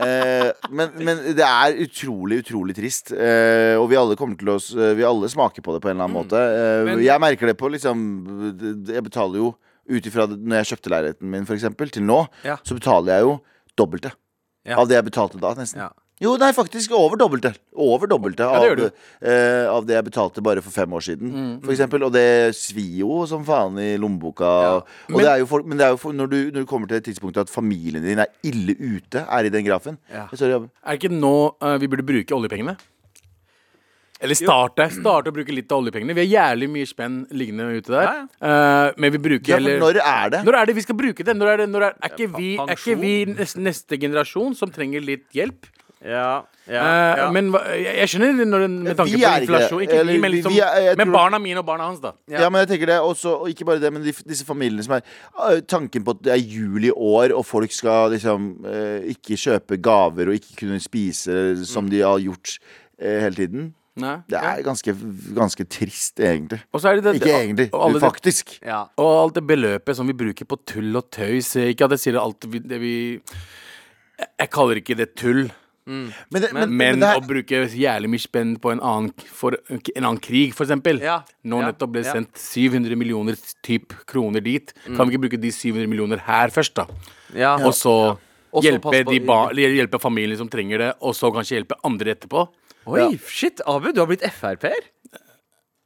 eh, 0.00 0.52
men, 0.72 0.94
men 1.04 1.18
det 1.36 1.44
er 1.44 1.76
utrolig, 1.84 2.38
utrolig 2.40 2.76
trist. 2.78 3.12
Eh, 3.12 3.74
og 3.76 3.84
vi 3.90 3.98
alle 4.00 4.16
kommer 4.16 4.38
til 4.40 4.48
å 4.48 4.56
Vi 4.96 5.04
alle 5.04 5.28
smaker 5.28 5.60
på 5.60 5.74
det 5.76 5.82
på 5.84 5.90
en 5.90 5.98
eller 5.98 6.06
annen 6.08 6.16
måte. 6.22 6.40
Eh, 6.40 6.84
Men- 6.88 7.02
jeg 7.04 7.20
merker 7.20 7.46
det 7.52 7.58
på 7.60 7.68
liksom 7.68 8.00
Jeg 8.88 9.04
betaler 9.04 9.42
jo 9.42 9.50
ut 9.92 10.08
ifra 10.08 10.24
når 10.24 10.56
jeg 10.64 10.70
kjøpte 10.72 10.90
leiligheten 10.94 11.28
min, 11.36 11.44
for 11.44 11.54
eksempel, 11.60 11.90
til 11.92 12.02
nå, 12.08 12.22
Ja. 12.48 12.56
så 12.64 12.80
betaler 12.80 13.12
jeg 13.12 13.22
jo 13.28 13.40
dobbelte 13.76 14.12
Ja. 14.68 14.76
av 14.78 14.88
det 14.90 14.98
jeg 14.98 15.08
betalte 15.08 15.40
da, 15.40 15.54
nesten. 15.58 15.80
Ja. 15.86 15.90
Jo, 16.18 16.32
nei, 16.34 16.48
faktisk 16.50 16.90
over 16.98 17.14
dobbelte. 17.20 17.52
Over 17.78 18.10
dobbelte 18.10 18.42
det 18.42 18.46
av, 18.50 18.64
gjør 18.66 18.80
eh, 19.22 19.68
av 19.70 19.84
det 19.86 19.94
jeg 19.94 20.06
betalte 20.08 20.42
bare 20.42 20.62
for 20.64 20.74
fem 20.74 20.90
år 20.98 21.04
siden. 21.06 21.30
For 21.62 21.70
eksempel, 21.70 22.02
og 22.08 22.10
det 22.16 22.56
svir 22.58 22.96
jo 23.04 23.20
som 23.30 23.44
faen 23.46 23.78
i 23.78 23.92
lommeboka. 24.02 24.50
Og 24.80 24.88
Men- 25.14 25.22
det 25.22 25.30
er 25.30 25.38
jo 25.44 25.46
for, 25.46 25.62
men 25.62 25.78
det 25.78 25.86
er 25.86 25.94
jo 25.94 25.96
for, 26.02 26.12
når, 26.12 26.26
du, 26.32 26.38
når 26.50 26.66
du 26.66 26.66
kommer 26.66 26.88
til 26.90 26.96
et 26.98 27.04
tidspunkt 27.06 27.38
at 27.38 27.48
familien 27.48 28.02
din 28.02 28.18
er 28.18 28.26
ille 28.42 28.74
ute, 28.74 29.22
er 29.22 29.46
i 29.46 29.48
den 29.54 29.64
grafen 29.64 29.98
Ja. 30.10 30.26
Sorry, 30.34 30.54
Abu. 30.58 30.68
Er 30.84 30.96
det 30.96 31.02
ikke 31.04 31.14
nå 31.14 31.54
eh, 31.62 31.78
vi 31.78 31.86
burde 31.86 32.02
bruke 32.02 32.34
oljepengene? 32.34 32.76
Eller 34.20 34.34
starte. 34.34 34.88
Starte 34.90 35.30
å 35.30 35.34
bruke 35.36 35.54
litt 35.54 35.70
av 35.70 35.78
oljepengene. 35.82 36.14
Vi 36.18 36.24
har 36.26 36.32
jævlig 36.50 36.68
mye 36.74 36.86
spenn 36.90 37.20
liggende 37.30 37.68
ute 37.78 37.92
der. 37.94 38.02
Ja, 38.02 38.26
Eh, 38.42 38.92
men 38.98 39.12
vi 39.12 39.18
bruker 39.18 39.48
Ja, 39.48 39.56
for 39.56 39.62
heller 39.62 39.78
når 39.80 40.00
er 40.02 40.30
det? 40.30 40.44
Når 40.46 40.54
er 40.62 40.66
det 40.66 40.74
vi 40.74 40.82
skal 40.82 40.96
bruke 40.98 41.24
det? 41.24 41.34
Når 41.36 41.46
er, 41.52 41.56
det, 41.62 41.68
når 41.70 41.82
er, 41.88 41.94
er, 42.02 42.08
ikke, 42.14 42.28
vi, 42.38 42.56
er 42.58 42.72
ikke 42.74 42.96
vi 43.00 43.12
neste, 43.30 43.60
neste 43.62 43.98
generasjon 43.98 44.54
som 44.58 44.70
trenger 44.74 45.00
litt 45.06 45.26
hjelp? 45.34 45.66
Ja, 46.04 46.42
ja, 46.68 46.82
Eh, 46.82 47.16
ja. 47.18 47.30
Men 47.34 47.48
hva- 47.50 47.64
jeg, 47.74 47.94
jeg 47.98 48.08
skjønner 48.12 48.44
når 48.46 48.60
den, 48.66 48.74
med 48.84 48.90
Ja, 48.92 48.94
tanke 48.98 49.10
vi 49.14 49.18
på 49.22 49.26
er 49.28 49.40
ikke 49.40 49.46
inflasjon. 49.48 49.82
Ikke, 49.82 49.96
Eller 49.98 50.12
vi, 50.12 50.18
men, 50.20 50.30
vi- 50.30 50.36
liksom, 50.36 50.52
vi 50.52 50.60
er- 50.60 50.82
jeg 50.84 50.96
tror- 50.98 51.12
barna 51.12 51.38
mine 51.42 51.58
og 51.58 51.66
barna 51.66 51.86
hans, 51.88 52.00
da. 52.00 52.12
Ja. 52.28 52.48
men 52.50 52.60
jeg 52.66 52.68
tenker 52.68 52.86
det 52.86 52.98
også, 53.00 53.32
og 53.40 53.48
ikke 53.48 53.64
bare 53.66 53.80
det, 53.80 53.92
men 53.92 54.02
de, 54.04 54.12
disse 54.12 54.44
familiene 54.46 54.82
som 54.84 54.94
er 54.94 55.02
øh, 55.48 55.60
Tanken 55.66 56.04
på 56.04 56.10
at 56.14 56.22
det 56.22 56.32
er 56.32 56.42
jul 56.44 56.84
i 56.84 56.90
år, 56.94 57.32
og 57.34 57.44
folk 57.46 57.72
skal 57.72 58.10
liksom 58.12 58.64
øh, 58.66 59.00
ikke 59.10 59.34
kjøpe 59.38 59.80
gaver 59.82 60.28
og 60.28 60.34
ikke 60.38 60.54
kunne 60.66 60.78
spise 60.80 61.64
som 61.66 61.88
de 61.90 62.00
har 62.02 62.18
gjort 62.20 62.58
øh, 63.02 63.20
hele 63.22 63.34
tiden. 63.34 63.74
Nei. 63.98 64.16
Det 64.30 64.38
er 64.38 64.62
ganske, 64.66 64.94
ganske 65.34 65.64
trist, 65.68 66.20
egentlig. 66.22 66.60
Og 66.72 66.80
så 66.80 66.90
er 66.92 67.00
det 67.00 67.04
det 67.08 67.14
Ikke 67.20 67.34
egentlig, 67.34 67.68
og 67.74 67.98
faktisk. 68.00 68.58
det-. 68.60 68.66
Ja. 68.70 68.84
Og 68.96 69.12
alt 69.24 69.34
det 69.34 69.46
beløpet 69.46 69.96
som 69.98 70.06
vi 70.06 70.14
bruker 70.14 70.46
på 70.48 70.58
tull 70.64 70.96
og 70.96 71.10
tøys. 71.10 71.56
eh, 71.56 71.72
Ikke 71.74 71.84
at 71.88 71.90
jeg 71.96 71.98
sier 72.06 72.20
alt 72.22 72.44
vi- 72.46 72.60
det 72.60 72.80
vi 72.80 73.20
Jeg- 74.38 74.50
kaller 74.50 74.76
ikke 74.80 74.96
det 74.96 75.14
tull. 75.16 75.50
Men, 75.88 76.12
det, 76.30 76.52
men, 76.52 76.68
Men 76.68 76.76
men 76.76 77.00
det 77.00 77.16
å 77.16 77.26
bruke 77.26 77.64
jævlig 77.72 78.08
mye 78.12 78.20
spenn 78.20 78.58
på 78.60 78.72
en 78.72 78.80
annen, 78.84 79.10
for, 79.32 79.54
en 79.70 80.04
annen 80.04 80.18
krig, 80.20 80.52
eksempel. 80.52 81.00
Ja, 81.00 81.22
Nå 81.48 81.62
ja, 81.62 81.70
nettopp 81.70 81.92
ble 81.94 82.02
ja. 82.04 82.12
sendt 82.12 82.36
700 82.36 82.94
millioner 82.94 83.38
typ 83.64 83.94
kroner 84.04 84.42
dit. 84.44 84.74
Kan 84.84 85.08
vi 85.08 85.14
ikke 85.16 85.22
bruke 85.30 85.40
de 85.40 85.48
700 85.50 85.88
millioner 85.88 86.18
her 86.26 86.48
først, 86.52 86.74
da? 86.74 86.84
Ja. 87.34 87.54
Og 87.64 87.72
så 87.72 88.18
hjelpe, 88.60 88.82
på- 88.82 89.10
de 89.10 89.18
ba, 89.24 89.48
hjelpe 89.54 89.98
familien 89.98 90.36
som 90.36 90.48
trenger 90.52 90.78
det, 90.78 90.90
og 91.00 91.14
så 91.14 91.32
kanskje 91.32 91.56
hjelpe 91.64 91.78
andre 91.82 92.14
etterpå? 92.14 92.48
Oi, 92.88 93.18
shit, 93.28 93.60
Abu, 93.68 93.92
du 93.92 94.00
har 94.00 94.08
blitt 94.08 94.24
Frp-er? 94.24 94.86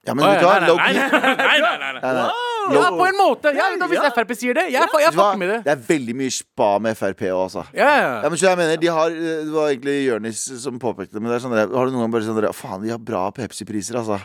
Ja, 0.07 0.15
men 0.15 0.25
vet 0.27 0.41
du 0.41 0.47
hva? 0.49 0.57
nei, 0.61 0.93
nei, 0.99 1.09
nei, 1.13 1.77
nei, 1.79 1.93
nei, 2.01 2.01
nei. 2.03 2.31
Ja, 2.71 2.91
på 2.95 3.07
en 3.07 3.17
måte. 3.19 3.51
Ja, 3.57 3.69
da, 3.79 3.87
hvis 3.91 3.99
Ja. 3.99 4.11
Frp 4.15 4.35
sier 4.39 4.55
det. 4.55 4.67
Jeg, 4.71 4.87
jeg, 4.87 5.13
fucker 5.15 5.39
med 5.39 5.49
det. 5.51 5.59
Det 5.65 5.73
er 5.73 5.81
veldig 5.89 6.15
mye 6.19 6.33
spa 6.35 6.69
med 6.83 6.97
Frp 6.99 7.23
òg, 7.31 7.41
altså. 7.47 7.65
Ja, 7.75 7.89
ja. 7.99 8.11
Ja, 8.23 8.29
men 8.31 8.39
så 8.39 8.49
jeg 8.49 8.59
mener, 8.61 8.77
de 8.77 8.91
har, 8.93 9.11
Det 9.11 9.53
var 9.53 9.71
egentlig 9.73 9.97
Jonis 10.07 10.43
som 10.63 10.79
påpekte 10.83 11.17
det. 11.17 11.23
Men 11.23 11.33
det 11.33 11.39
er 11.39 11.45
sånn 11.45 11.55
der, 11.57 11.71
har 11.73 11.87
du 11.89 11.95
noen 11.95 12.05
gang 12.07 12.15
bare 12.15 12.27
sånn 12.27 12.39
der, 12.39 12.49
Faen, 12.57 12.83
de 12.85 12.93
har 12.93 13.01
bra 13.03 13.25
Pepsi-priser, 13.35 13.99
altså. 13.99 14.21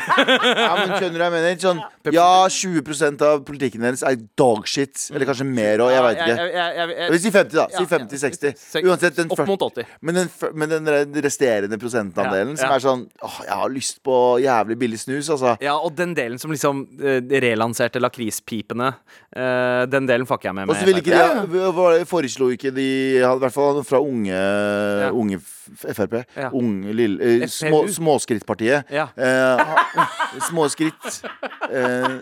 ja, 0.64 0.72
men 0.80 0.94
skjønner 0.96 1.16
du 1.16 1.22
hva 1.22 1.28
jeg 1.28 1.34
mener? 1.36 1.58
Sånn, 1.64 1.82
ja, 2.14 2.28
20% 2.48 3.26
av 3.28 3.44
politikken 3.48 3.84
deres 3.84 4.04
er 4.06 4.18
dogshit. 4.38 5.08
Eller 5.12 5.28
kanskje 5.28 5.48
mer 5.48 5.84
òg, 5.84 5.92
jeg 5.94 6.06
veit 6.08 6.22
ikke. 6.22 6.38
Jeg, 6.38 6.54
jeg, 6.54 6.78
jeg, 6.80 6.96
Jeg 7.04 7.14
vil 7.14 7.22
si 7.24 7.34
50, 7.34 7.58
da. 7.58 7.66
Si 7.68 7.82
Ja, 7.84 7.84
ja. 7.84 7.90
50-60. 7.94 8.84
Uansett, 8.84 9.18
den, 9.20 9.32
Opp 9.34 9.44
mot 9.48 9.66
80. 9.70 9.92
men 10.04 10.20
den, 10.22 10.32
men 10.54 10.74
den 10.74 11.20
resterende 11.24 11.78
prosentandelen 11.80 12.54
Ja, 12.54 12.60
som 12.60 12.72
er 12.74 12.82
sånn 12.82 13.04
Åh, 13.24 13.36
jeg 13.46 13.56
har 13.60 13.70
lyst 13.72 14.00
på 14.04 14.14
jævlig 14.42 14.76
billig 14.80 14.98
snus, 15.00 15.13
altså. 15.22 15.56
Ja, 15.62 15.74
og 15.78 15.94
den 15.96 16.14
delen 16.16 16.38
som 16.42 16.50
liksom 16.50 16.84
eh, 17.00 17.20
relanserte 17.44 18.00
lakrispipene, 18.02 18.92
eh, 19.36 19.84
den 19.90 20.06
delen 20.10 20.26
fucker 20.26 20.50
jeg 20.50 20.54
med. 20.58 20.68
Og 20.70 20.76
så 20.76 20.84
vil 20.88 21.00
ikke 21.02 21.14
de 21.14 22.04
Foreslo 22.08 22.50
ikke 22.54 22.72
de 22.74 22.86
I 23.20 23.22
hvert 23.22 23.52
fall 23.54 23.82
fra 23.86 24.00
unge, 24.02 24.38
unge 25.14 25.40
Frp. 25.94 26.18
Ja. 26.36 26.50
Unge 26.52 26.92
lille 26.92 27.24
eh, 27.42 27.46
små, 27.48 27.84
Småskrittpartiet. 27.88 28.90
Ja. 28.92 29.06
småskritt 30.50 31.00
ha- 31.00 31.20
små. 31.20 31.30
Eh, 31.70 32.14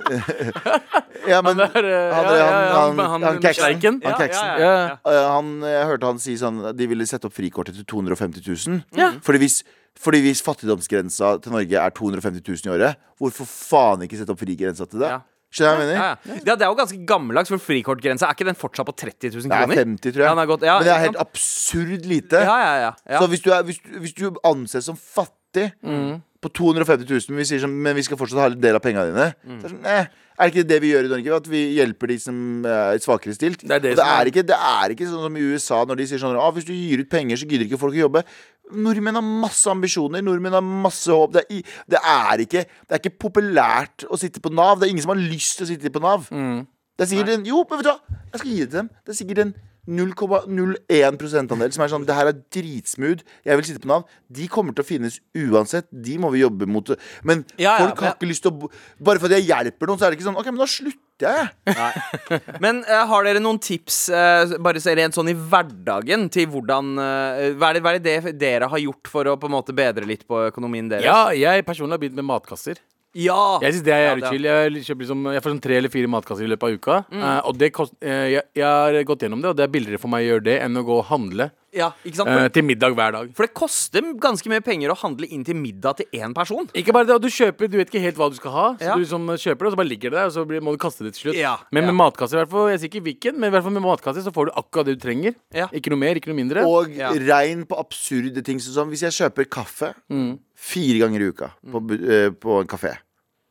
ja, 1.32 1.40
men 1.42 1.58
Han 1.58 1.62
der, 1.74 1.84
eh, 1.84 2.14
han, 2.14 2.24
ja, 2.24 2.36
ja, 2.36 2.46
han, 2.46 2.96
ja, 2.98 3.08
han, 3.08 3.22
han- 3.22 3.40
keksen. 3.42 3.64
Han 3.72 3.80
Ja, 4.02 4.16
ja, 4.58 4.58
ja, 4.58 4.72
ja. 4.88 4.96
Eh, 5.10 5.72
jeg 5.72 5.86
hørte 5.90 6.06
han 6.12 6.18
si 6.22 6.36
sånn 6.38 6.62
De 6.76 6.86
ville 6.90 7.06
sette 7.08 7.26
opp 7.28 7.34
frikortet 7.36 7.74
til 7.80 7.84
250 7.96 8.42
000. 8.46 8.82
Ja. 8.98 9.10
Fordi, 9.24 9.42
hvis, 9.42 9.62
fordi 10.00 10.20
hvis 10.24 10.40
fattigdomsgrensa 10.42 11.36
til 11.42 11.52
Norge 11.52 11.76
er 11.78 11.88
250 11.90 12.42
000 12.48 12.70
i 12.70 12.76
året, 12.78 12.96
hvorfor 13.20 13.44
faen 13.48 14.02
ikke 14.06 14.16
sette 14.18 14.30
opp 14.34 14.40
frigrensa 14.40 14.86
til 14.88 15.00
det? 15.04 15.10
Ja. 15.12 15.18
Skjønner 15.52 15.72
jeg 15.72 15.80
mener? 15.82 15.92
Ja, 16.00 16.14
ja. 16.32 16.36
ja, 16.46 16.54
det 16.56 16.64
er 16.64 16.70
jo 16.70 16.76
ganske 16.78 16.98
gammeldags, 17.06 17.50
for 17.52 17.60
frikortgrensa 17.60 18.24
er 18.24 18.32
ikke 18.32 18.46
den 18.48 18.56
fortsatt 18.56 18.88
på 18.88 18.94
30 18.96 19.34
000 19.36 19.42
Det 19.42 19.52
er 19.52 19.66
kroner? 19.66 19.76
50, 19.82 20.14
tror 20.14 20.22
jeg. 20.24 20.36
Ja, 20.38 20.44
godt- 20.48 20.62
ja, 20.64 20.76
Men 20.78 20.86
det 20.88 20.92
er 20.94 21.02
helt 21.04 21.18
absurd 21.20 22.06
lite. 22.08 22.40
Ja, 22.40 22.54
ja, 22.62 22.74
ja. 22.86 22.92
ja. 23.10 23.18
Så 23.20 23.26
hvis 23.28 23.40
du, 23.44 23.50
er, 23.52 23.62
hvis, 23.68 23.78
hvis 24.00 24.14
du 24.16 24.30
anses 24.48 24.84
som 24.88 24.96
fattig 24.96 25.72
Mm. 25.84 26.22
På 26.42 26.50
250 26.58 27.06
000, 27.06 27.30
men 27.30 27.38
vi, 27.38 27.44
sier 27.46 27.60
sånn, 27.62 27.74
men 27.86 27.94
vi 27.94 28.02
skal 28.02 28.18
fortsatt 28.18 28.40
ha 28.42 28.46
en 28.50 28.60
del 28.60 28.74
av 28.74 28.82
pengene 28.82 29.12
dine 29.12 29.28
Mm. 29.46 29.60
det 29.60 29.64
er, 29.64 29.74
sånn, 29.76 29.84
eh, 29.86 30.06
er 30.38 30.48
det 30.48 30.52
ikke 30.56 30.66
det 30.68 30.78
vi 30.82 30.90
gjør 30.92 31.04
i 31.06 31.10
Norge? 31.12 31.36
At 31.36 31.46
vi 31.52 31.60
hjelper 31.76 32.08
de 32.10 32.16
som 32.18 32.38
er 32.66 32.98
svakere 32.98 33.34
stilt? 33.36 33.62
Det 33.62 33.70
er 33.76 33.80
det 33.84 33.92
det, 33.96 34.04
er- 34.06 34.26
ikke, 34.32 34.42
det 34.50 34.56
er 34.58 34.90
ikke 34.96 35.06
sånn 35.06 35.22
som 35.28 35.36
i 35.38 35.44
USA, 35.52 35.84
når 35.86 35.96
de 36.02 36.06
sier 36.10 36.18
sånn 36.18 36.36
ah, 36.36 36.50
Hvis 36.50 36.66
du 36.66 36.72
gir 36.74 36.98
ut 37.04 37.08
penger, 37.12 37.36
så 37.38 37.46
gidder 37.46 37.66
ikke 37.70 37.78
folk 37.78 37.94
å 37.94 38.02
jobbe. 38.08 38.24
Nordmenn 38.72 39.14
har 39.18 39.22
masse 39.22 39.66
ambisjoner. 39.70 40.22
Nordmenn 40.24 40.52
har 40.56 40.62
masse 40.64 41.06
håp. 41.12 41.32
Det 41.32 41.44
er, 41.48 41.54
i- 41.54 41.64
det 41.88 41.98
er, 42.02 42.38
ikke, 42.46 42.64
det 42.88 42.90
er 42.96 42.98
ikke 43.02 43.18
populært 43.20 44.06
å 44.10 44.18
sitte 44.18 44.40
på 44.40 44.50
Nav. 44.52 44.80
Det 44.80 44.88
er 44.88 44.92
ingen 44.94 45.02
som 45.04 45.14
har 45.14 45.22
lyst 45.22 45.58
til 45.58 45.66
å 45.66 45.70
sitte 45.70 45.92
på 45.92 46.00
Nav. 46.02 46.26
Mm. 46.32 46.66
Det 46.98 47.04
er 47.06 47.10
sikkert 47.16 47.34
en 47.38 47.44
Jo, 47.44 47.64
men 47.68 47.78
vet 47.78 47.84
du 47.86 47.90
hva? 47.92 48.00
Jeg 48.32 48.40
skal 48.40 48.50
gi 48.50 48.58
det 48.64 48.70
til 48.70 48.78
dem. 48.80 48.90
Det 49.04 49.12
er 49.14 49.18
sikkert 49.24 49.38
en 49.46 49.54
0,01 49.88 51.16
prosentandel 51.18 51.72
som 51.74 51.82
er 51.82 51.90
sånn 51.90 52.04
Det 52.06 52.14
her 52.14 52.28
er 52.30 52.36
dritsmooth. 52.54 53.24
Jeg 53.42 53.58
vil 53.58 53.66
sitte 53.66 53.82
på 53.82 53.90
Nav. 53.90 54.04
De 54.30 54.46
kommer 54.50 54.76
til 54.76 54.84
å 54.84 54.86
finnes 54.86 55.16
uansett. 55.34 55.88
De 55.90 56.14
må 56.22 56.30
vi 56.30 56.44
jobbe 56.44 56.68
mot. 56.70 56.92
Men 57.26 57.44
Ja, 57.56 57.78
ja, 57.78 57.78
folk 57.86 57.98
har 57.98 58.12
men- 58.12 58.14
ikke 58.16 58.30
lyst 58.30 58.42
til 58.46 58.52
å 58.52 58.58
bo 58.60 58.70
Bare 59.02 59.18
fordi 59.18 59.40
jeg 59.40 59.48
hjelper 59.50 59.86
noen, 59.90 59.98
så 59.98 60.06
er 60.06 60.10
det 60.10 60.18
ikke 60.20 60.28
sånn 60.30 60.38
OK, 60.38 60.46
men 60.46 60.62
da 60.62 60.66
slutter 60.70 60.98
jeg. 61.22 62.40
Men 62.60 62.84
uh, 62.84 63.06
har 63.06 63.24
dere 63.24 63.42
noen 63.42 63.58
tips, 63.62 64.08
uh, 64.10 64.56
bare 64.58 64.80
så 64.82 64.94
rent 64.96 65.14
sånn 65.14 65.30
i 65.30 65.34
hverdagen, 65.34 66.28
til 66.30 66.46
hvordan 66.50 66.94
uh, 66.98 67.52
hva, 67.58 67.70
er 67.70 67.74
det, 67.74 67.82
hva 67.82 67.92
er 67.92 67.98
det 68.00 68.24
det 68.24 68.32
dere 68.40 68.70
har 68.70 68.78
gjort 68.82 69.10
for 69.10 69.24
å 69.30 69.36
på 69.38 69.46
en 69.50 69.54
måte 69.54 69.74
bedre 69.76 70.06
litt 70.08 70.26
på 70.26 70.46
økonomien 70.48 70.88
deres? 70.90 71.04
Ja, 71.06 71.30
jeg 71.30 71.66
personlig 71.66 71.94
har 71.98 72.02
begynt 72.02 72.18
med 72.18 72.26
matkasser. 72.26 72.78
Ja! 73.14 73.58
Jeg 73.60 73.74
synes 73.76 73.84
det 73.84 73.92
er 73.92 74.04
jævlig 74.08 74.22
ja, 74.24 74.30
chill. 74.32 74.46
Jeg, 74.48 74.84
kjøper 74.86 75.02
liksom, 75.04 75.24
jeg 75.34 75.42
får 75.44 75.52
sånn 75.52 75.62
tre 75.66 75.76
eller 75.76 75.92
fire 75.92 76.08
matkasser 76.08 76.44
i 76.46 76.52
løpet 76.52 76.68
av 76.68 76.76
uka. 76.78 77.00
Mm. 77.12 77.22
Uh, 77.22 77.40
og 77.50 77.58
det 77.60 77.72
kost, 77.76 77.92
uh, 78.00 78.28
jeg, 78.32 78.42
jeg 78.56 78.64
har 78.64 79.02
gått 79.08 79.26
gjennom 79.26 79.42
det, 79.42 79.50
og 79.52 79.56
det 79.58 79.66
er 79.66 79.74
billigere 79.74 80.00
for 80.00 80.08
meg 80.12 80.24
å 80.24 80.30
gjøre 80.34 80.46
det 80.48 80.60
enn 80.64 80.80
å 80.80 80.84
gå 80.88 80.96
og 81.02 81.04
handle 81.10 81.50
Ja, 81.72 81.90
ikke 82.04 82.18
sant? 82.20 82.28
eh, 82.28 82.48
til 82.52 82.64
middag 82.68 82.92
hver 82.96 83.12
dag. 83.16 83.30
for 83.36 83.46
det 83.46 83.54
koster 83.56 84.04
ganske 84.20 84.48
mye 84.52 84.60
penger 84.64 84.92
å 84.92 84.96
handle 85.00 85.24
inn 85.32 85.44
til 85.44 85.56
middag 85.56 85.96
til 86.02 86.06
én 86.20 86.34
person. 86.36 86.66
Ikke 86.76 86.92
bare 86.92 87.08
det, 87.08 87.14
og 87.16 87.22
du 87.24 87.28
kjøper, 87.32 87.68
du 87.72 87.78
vet 87.80 87.88
ikke 87.88 88.02
helt 88.04 88.16
hva 88.20 88.28
du 88.28 88.36
skal 88.36 88.52
ha. 88.52 88.66
Så 88.76 88.84
Ja. 88.90 88.94
du 88.96 89.00
liksom 89.04 89.24
kjøper 89.28 89.58
det, 89.58 89.66
og 89.66 89.72
så 89.72 89.80
bare 89.80 89.88
ligger 89.88 90.10
det 90.12 90.18
der, 90.18 90.26
og 90.26 90.32
så 90.36 90.44
blir, 90.48 90.60
må 90.60 90.72
du 90.76 90.80
kaste 90.84 91.00
det 91.04 91.14
til 91.16 91.30
slutt. 91.32 91.38
Ja, 91.40 91.56
Men 91.72 91.86
med 91.88 91.94
matkasser, 91.96 92.12
matkasse, 92.12 92.36
i 92.36 92.40
hvert 92.42 92.50
fall, 92.52 92.68
jeg 92.74 92.80
sier 92.82 92.90
ikke 92.92 93.04
hvilken, 93.08 93.38
men 93.40 93.48
i 93.48 93.52
hvert 93.56 93.64
fall 93.64 93.72
med 93.72 93.82
matkasse 93.88 94.20
så 94.24 94.32
får 94.36 94.50
du 94.50 94.52
akkurat 94.60 94.84
det 94.90 94.98
du 94.98 95.04
trenger. 95.08 95.34
Ja. 95.56 95.68
Ikke 95.72 95.88
noe 95.94 96.00
mer, 96.04 96.14
ikke 96.20 96.28
noe 96.28 96.40
mindre. 96.42 96.64
Og 96.68 96.92
Ja. 96.96 97.08
regn 97.12 97.64
på 97.64 97.78
absurde 97.80 98.44
ting. 98.44 98.58
Sånn 98.60 98.74
som 98.74 98.90
hvis 98.92 99.00
jeg 99.08 99.12
kjøper 99.16 99.48
kaffe 99.48 99.94
Mm. 100.12 100.38
Fire 100.62 101.00
ganger 101.02 101.24
i 101.24 101.30
uka 101.32 101.48
på, 101.72 101.80
bu- 101.82 102.02
eh, 102.06 102.28
på 102.30 102.60
en 102.62 102.68
kafé. 102.70 102.92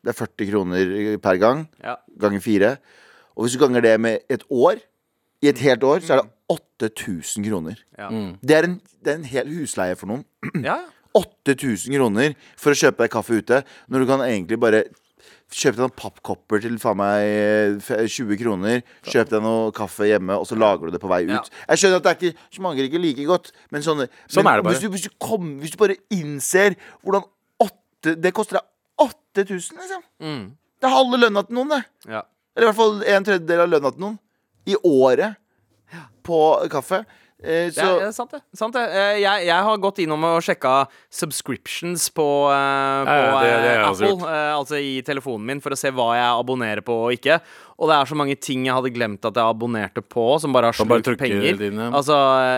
Det 0.02 0.14
er 0.14 0.18
40 0.18 0.48
kroner 0.50 0.94
per 1.22 1.38
gang. 1.42 1.66
Ja. 1.84 1.98
Ganger 2.24 2.42
fire. 2.42 2.72
Og 3.36 3.46
hvis 3.46 3.58
du 3.58 3.62
ganger 3.66 3.84
det 3.86 3.96
med 4.02 4.24
et 4.32 4.44
år, 4.50 4.80
i 5.42 5.50
et 5.50 5.58
helt 5.66 5.84
år, 5.84 6.00
så 6.06 6.16
er 6.16 6.22
det 6.22 6.32
8000 6.54 7.46
kroner. 7.48 7.78
Ja. 7.98 8.10
Mm. 8.14 8.36
Det 8.42 8.56
er, 8.58 8.68
en, 8.68 8.76
det 9.04 9.14
er 9.14 9.20
en 9.20 9.30
hel 9.32 9.48
husleie 9.60 9.96
for 9.98 10.10
noen. 10.12 10.24
Ja, 10.64 10.80
8000 11.18 11.94
kroner 11.98 12.36
for 12.60 12.72
å 12.74 12.78
kjøpe 12.78 13.04
deg 13.06 13.14
kaffe 13.14 13.40
ute, 13.42 13.62
når 13.90 14.04
du 14.06 14.10
kan 14.10 14.22
egentlig 14.26 14.60
bare 14.62 14.84
Kjøp 15.52 15.76
deg 15.76 15.84
noen 15.84 15.96
pappkopper 16.00 16.62
til 16.64 16.78
faen 16.80 17.00
meg 17.02 17.26
eh, 17.28 18.06
20 18.08 18.38
kroner. 18.40 18.84
Kjøp 19.04 19.34
deg 19.34 19.44
noe 19.44 19.74
kaffe 19.76 20.08
hjemme, 20.08 20.38
og 20.40 20.48
så 20.48 20.56
lager 20.56 20.88
du 20.88 20.96
det 20.96 21.02
på 21.04 21.12
vei 21.12 21.26
ut. 21.28 21.34
Ja. 21.34 21.42
Jeg 21.74 21.82
skjønner 21.82 22.00
at 22.00 22.06
det 22.06 22.14
er 22.14 22.20
ikke, 22.20 22.48
smaker 22.56 22.88
ikke 22.88 23.02
like 23.04 23.28
godt, 23.28 23.52
men 23.76 23.84
sånn 23.84 24.06
Sånn 24.32 24.46
men 24.46 24.52
er 24.54 24.62
det 24.62 24.68
bare. 24.68 24.78
Hvis 24.78 24.86
du, 24.86 24.90
hvis, 24.94 25.08
du 25.10 25.18
kom, 25.20 25.50
hvis 25.60 25.76
du 25.76 25.80
bare 25.82 25.98
innser 26.16 26.78
hvordan 27.04 27.28
åtte 27.62 28.16
Det 28.24 28.32
koster 28.36 28.62
deg 28.62 28.68
8000, 29.04 29.82
liksom. 29.82 30.06
Mm. 30.24 30.44
Det 30.82 30.88
er 30.88 30.96
halve 30.96 31.20
lønna 31.20 31.44
til 31.46 31.60
noen, 31.60 31.76
det. 31.76 31.84
ja. 32.16 32.24
Eller 32.56 32.68
i 32.68 32.72
hvert 32.72 32.80
fall 32.80 33.04
en 33.08 33.26
tredjedel 33.28 33.64
av 33.64 33.70
lønna 33.72 33.92
til 33.96 34.04
noen. 34.04 34.18
I 34.68 34.76
året. 34.88 35.38
På 36.28 36.40
kaffe. 36.72 37.04
Eh, 37.44 37.72
så 37.74 37.86
det 38.00 38.08
er 38.08 38.12
sant, 38.14 38.32
det. 38.32 38.42
Sant 38.54 38.74
det. 38.78 38.84
Eh, 38.94 39.20
Jeg, 39.24 39.46
jeg 39.48 39.64
har 39.66 39.78
gått 39.82 39.98
innom 40.04 40.24
og 40.24 40.42
sjekka 40.46 40.88
subscriptions 41.10 42.10
på, 42.14 42.28
eh, 42.52 43.06
på 43.06 43.16
Ja, 43.16 43.26
ja, 43.26 43.42
det- 43.42 43.62
det 43.62 43.72
eh, 43.78 43.90
Apple, 43.90 44.30
eh, 44.30 44.54
altså 44.56 44.76
i 44.78 45.02
telefonen 45.02 45.46
min, 45.46 45.60
for 45.62 45.72
å 45.72 45.78
se 45.78 45.90
hva 45.92 46.14
jeg 46.16 46.30
abonnerer 46.46 46.82
på 46.86 46.94
og 47.08 47.12
ikke. 47.18 47.40
Og 47.82 47.90
det 47.90 47.96
er 47.98 48.12
så 48.12 48.18
mange 48.20 48.36
ting 48.38 48.68
jeg 48.68 48.78
hadde 48.78 48.94
glemt 48.94 49.26
at 49.26 49.40
jeg 49.40 49.56
abonnerte 49.56 50.04
på, 50.06 50.28
som 50.42 50.54
bare 50.54 50.70
har 50.70 50.78
slukt 50.78 51.18
penger. 51.18 51.58
dine. 51.58 51.90
Altså, 51.90 52.14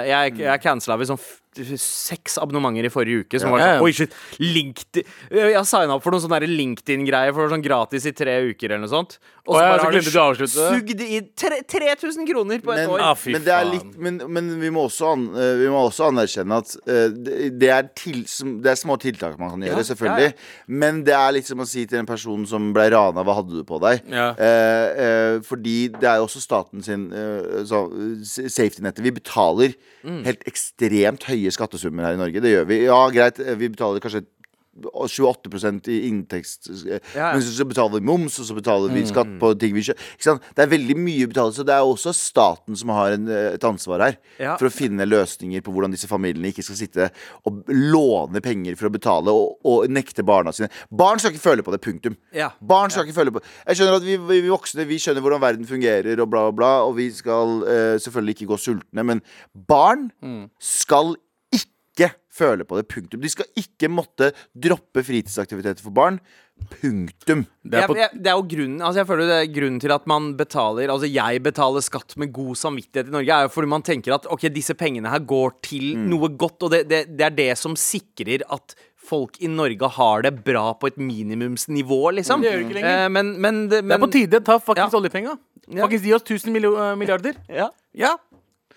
jeg, 0.10 0.36
jeg 0.44 0.64
cancela 0.66 1.00
visst 1.00 1.14
sånn 1.16 1.24
seks 1.54 2.40
abonnementer 2.42 2.88
i 2.88 2.92
forrige 2.92 3.24
uke. 3.24 3.40
Som 3.40 3.50
Ja. 3.50 3.54
var 3.54 3.60
sånn 3.62 3.76
ja. 3.76 3.82
Oi, 3.84 3.92
shit. 3.92 4.14
LinkedIn 4.40 5.04
Jeg 5.32 5.66
signa 5.66 5.96
opp 5.96 6.04
for 6.04 6.12
noen 6.12 6.24
sånne 6.24 6.50
LinkedIn-greier 6.50 7.34
for 7.34 7.50
sånn 7.50 7.64
gratis 7.64 8.06
i 8.06 8.12
tre 8.12 8.42
uker 8.50 8.72
eller 8.72 8.88
noe 8.88 8.90
sånt. 8.90 9.20
Og 9.46 9.56
så 9.56 9.62
ja, 9.62 9.70
bare 9.70 9.80
så 9.80 9.86
har 9.86 9.92
du 9.92 10.20
å 10.20 10.24
avslutte 10.24 10.68
sugd 10.72 11.02
i 11.04 11.20
3000 11.36 12.28
kroner 12.30 12.62
på 12.64 12.72
et 12.74 12.88
men, 12.88 12.90
år. 12.90 13.00
Ah, 13.04 13.16
men, 13.28 13.44
det 13.44 13.54
er 13.54 13.66
litt, 13.68 13.98
men, 14.00 14.22
men 14.32 14.60
vi, 14.62 14.70
må 14.72 14.86
også 14.88 15.12
an, 15.14 15.26
eh, 15.36 15.56
vi 15.60 15.68
må 15.68 15.82
også 15.90 16.08
anerkjenne 16.10 16.60
at 16.64 16.76
eh, 16.88 17.10
det, 17.12 17.60
det, 17.60 17.70
er 17.70 17.90
til, 17.94 18.24
som, 18.32 18.56
det 18.64 18.72
er 18.72 18.80
små 18.80 18.98
tiltak 19.04 19.38
man 19.38 19.52
kan 19.54 19.66
gjøre, 19.68 19.84
Ja, 19.84 19.88
selvfølgelig. 19.92 20.30
ja, 20.30 20.32
ja. 20.32 20.78
Men 20.80 21.04
det 21.04 21.18
er 21.18 21.36
liksom 21.36 21.60
å 21.60 21.68
si 21.68 21.86
til 21.86 22.00
en 22.00 22.10
person 22.10 22.48
som 22.50 22.72
ble 22.76 22.88
rana, 22.96 23.26
hva 23.28 23.36
hadde 23.42 23.60
du 23.60 23.68
på 23.68 23.82
deg? 23.84 24.08
Ja. 24.08 24.30
Eh, 24.32 24.88
eh, 24.96 25.13
fordi 25.46 25.88
det 25.94 26.08
er 26.10 26.20
jo 26.20 26.26
også 26.28 26.42
staten 26.44 26.84
sin 26.86 27.08
eh, 27.14 27.64
så, 27.70 27.84
eh, 27.92 28.50
safety-nettet. 28.50 29.04
Vi 29.04 29.12
betaler 29.12 29.74
Mm. 30.04 30.24
helt 30.26 30.42
ekstremt 30.50 31.24
høye 31.30 31.52
skattesummer 31.56 32.04
her 32.04 32.14
i 32.14 32.20
Norge. 32.20 32.42
Det 32.44 32.52
gjør 32.52 32.66
vi. 32.68 32.82
Ja, 32.86 32.98
greit, 33.10 33.40
eh, 33.40 33.56
vi 33.56 33.70
betaler 33.72 34.00
kanskje 34.04 34.26
28% 34.74 35.88
i 35.94 36.00
inntekst 36.08 36.70
eh, 36.70 36.94
Ja, 36.94 37.00
ja. 37.16 37.28
Men 37.34 37.44
så 37.46 37.66
betaler 37.68 38.00
vi 38.00 38.08
moms, 38.08 38.40
og 38.42 38.48
så 38.48 38.56
betaler 38.58 38.94
vi 38.94 39.04
skatt 39.08 39.30
på 39.42 39.52
ting 39.62 39.76
vi 39.76 39.84
kjøper. 39.86 40.40
Det 40.56 40.64
er 40.64 40.72
veldig 40.72 40.96
mye 40.98 41.28
betalt, 41.30 41.58
så 41.58 41.66
det 41.68 41.76
er 41.76 41.86
også 41.86 42.14
staten 42.18 42.78
som 42.80 42.94
har 42.96 43.18
en, 43.18 43.28
eh, 43.30 43.54
et 43.58 43.68
ansvar 43.68 44.02
her. 44.06 44.18
Ja. 44.42 44.56
For 44.58 44.70
å 44.70 44.74
finne 44.74 45.06
løsninger 45.08 45.64
på 45.64 45.74
hvordan 45.74 45.94
disse 45.94 46.10
familiene 46.10 46.50
ikke 46.50 46.66
skal 46.66 46.80
sitte 46.80 47.10
og 47.48 47.70
låne 47.70 48.42
penger 48.44 48.78
for 48.80 48.90
å 48.90 48.94
betale 48.94 49.34
og, 49.34 49.60
og 49.70 49.92
nekte 49.94 50.26
barna 50.26 50.54
sine. 50.56 50.72
Barn 50.90 51.22
skal 51.22 51.34
ikke 51.34 51.46
føle 51.46 51.66
på 51.66 51.76
det, 51.76 51.82
punktum. 51.84 52.18
Barn 52.62 52.94
skal 52.94 53.06
ikke 53.06 53.18
føle 53.18 53.34
på 53.36 53.42
Jeg 53.44 53.78
skjønner 53.78 54.00
at 54.00 54.06
vi, 54.06 54.16
vi, 54.18 54.40
vi 54.46 54.52
voksne 54.52 54.86
Vi 54.88 54.98
skjønner 55.02 55.24
hvordan 55.24 55.42
verden 55.44 55.68
fungerer, 55.70 56.18
og 56.24 56.32
bla, 56.32 56.48
bla, 56.50 56.58
bla. 56.58 56.72
Og 56.88 56.98
vi 56.98 57.10
skal 57.14 57.60
uh, 57.66 57.96
selvfølgelig 58.02 58.38
ikke 58.38 58.50
gå 58.54 58.60
sultne, 58.62 59.06
men 59.06 59.22
barn 59.70 60.10
skal 60.62 61.14
ikke 61.14 61.33
ikke 61.94 62.10
føle 62.34 62.66
på 62.66 62.78
det. 62.80 62.88
Punktum. 62.90 63.22
De 63.22 63.30
skal 63.30 63.46
ikke 63.60 63.90
måtte 63.94 64.32
droppe 64.58 65.04
fritidsaktiviteter 65.06 65.84
for 65.86 65.94
barn. 65.94 66.20
Punktum. 66.82 67.46
Det 67.66 67.80
er 67.82 67.88
på, 67.90 67.96
jeg, 67.98 68.10
jeg, 68.14 68.22
det 68.24 68.30
er 68.30 68.38
jo 68.38 68.44
grunnen 68.52 68.82
Altså 68.86 69.00
jeg 69.02 69.08
føler 69.10 69.26
det 69.30 69.38
er 69.42 69.48
grunnen 69.56 69.80
til 69.82 69.92
at 69.96 70.04
man 70.08 70.28
betaler 70.38 70.92
Altså 70.94 71.08
jeg 71.10 71.42
betaler 71.44 71.82
skatt 71.84 72.14
med 72.22 72.30
god 72.36 72.54
samvittighet 72.62 73.10
i 73.10 73.14
Norge, 73.16 73.34
er 73.40 73.48
jo 73.48 73.52
fordi 73.56 73.72
man 73.74 73.86
tenker 73.86 74.14
at 74.16 74.28
ok, 74.32 74.46
disse 74.54 74.76
pengene 74.78 75.10
her 75.12 75.24
går 75.28 75.56
til 75.66 75.88
Mm. 75.98 76.06
noe 76.14 76.30
godt, 76.40 76.64
og 76.64 76.72
det, 76.72 76.84
det, 76.90 77.00
det 77.18 77.26
er 77.26 77.34
det 77.36 77.48
som 77.60 77.74
sikrer 77.78 78.46
at 78.54 78.76
folk 79.04 79.36
i 79.44 79.50
Norge 79.52 79.90
har 79.98 80.24
det 80.24 80.32
bra 80.46 80.70
på 80.80 80.88
et 80.88 80.96
minimumsnivå, 80.98 82.00
liksom. 82.20 82.42
Det 82.46 82.50
gjør 82.54 82.62
det 82.62 82.68
ikke 82.70 82.78
lenger. 82.78 83.02
Eh, 83.04 83.10
men, 83.12 83.32
men, 83.44 83.60
det, 83.70 83.82
det 83.84 83.98
er 83.98 84.02
på 84.02 84.10
tide. 84.14 84.40
Ta 84.48 84.56
faktisk 84.64 84.94
Ja. 84.96 85.00
oljepenga. 85.02 85.34
Ja. 85.68 85.84
Faktisk 85.84 86.08
Gi 86.08 86.14
oss 86.16 86.24
1000 86.24 86.56
eh, 86.56 86.96
milliarder. 87.02 87.36
Ja. 87.52 87.68
Ja. 88.00 88.14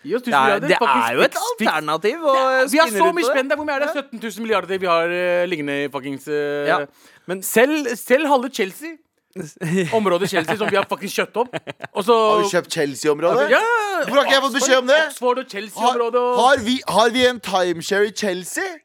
Gi 0.07 0.15
oss 0.19 0.23
1000 0.23 0.31
Det, 0.31 0.37
er, 0.37 0.45
milliarder. 0.47 0.69
det 0.69 0.77
er 0.93 1.17
jo 1.17 1.25
et 1.27 1.41
alternativ 1.47 2.23
å 2.23 2.37
Vi 2.71 2.79
har 2.81 2.93
så 2.93 3.09
mye 3.09 3.25
på 3.25 3.33
spenn 3.33 3.51
der. 3.51 3.59
Hvor 3.59 3.67
mye 3.69 3.79
er 3.81 3.85
det? 3.87 4.05
17 4.05 4.23
000 4.23 4.45
milliarder 4.47 4.81
vi 4.85 4.91
har 4.91 5.17
uh, 5.17 5.43
liggende 5.51 5.81
i 5.85 5.91
fuckings 5.93 6.29
uh, 6.31 6.63
Ja. 6.71 6.79
Men 7.27 7.43
selv, 7.43 7.91
selv 7.99 8.31
halve 8.31 8.53
Chelsea, 8.55 8.95
området 9.99 10.31
Chelsea, 10.31 10.57
som 10.57 10.71
vi 10.71 10.79
har 10.79 10.87
fuckings 10.89 11.17
kjøtt 11.19 11.37
opp. 11.43 11.53
Også, 11.93 12.15
Har 12.15 12.45
du 12.45 12.51
kjøpt 12.55 12.79
Chelsea-området? 12.79 13.51
Ja! 13.53 13.61
Hvorfor 14.05 14.21
har 14.21 14.29
ikke 14.29 14.37
jeg 14.37 14.45
fått 14.47 14.59
beskjed 14.61 14.79
om 14.81 14.91
det? 14.93 15.01
Oxford 15.11 15.43
og 15.43 15.51
Chelsea-området 15.51 16.23
og 16.23 16.43
har, 16.45 16.63
vi, 16.65 16.77
har 16.89 17.15
vi 17.17 17.27
en 17.27 17.41
timeshare 17.51 18.11
i 18.11 18.15
Chelsea? 18.17 18.77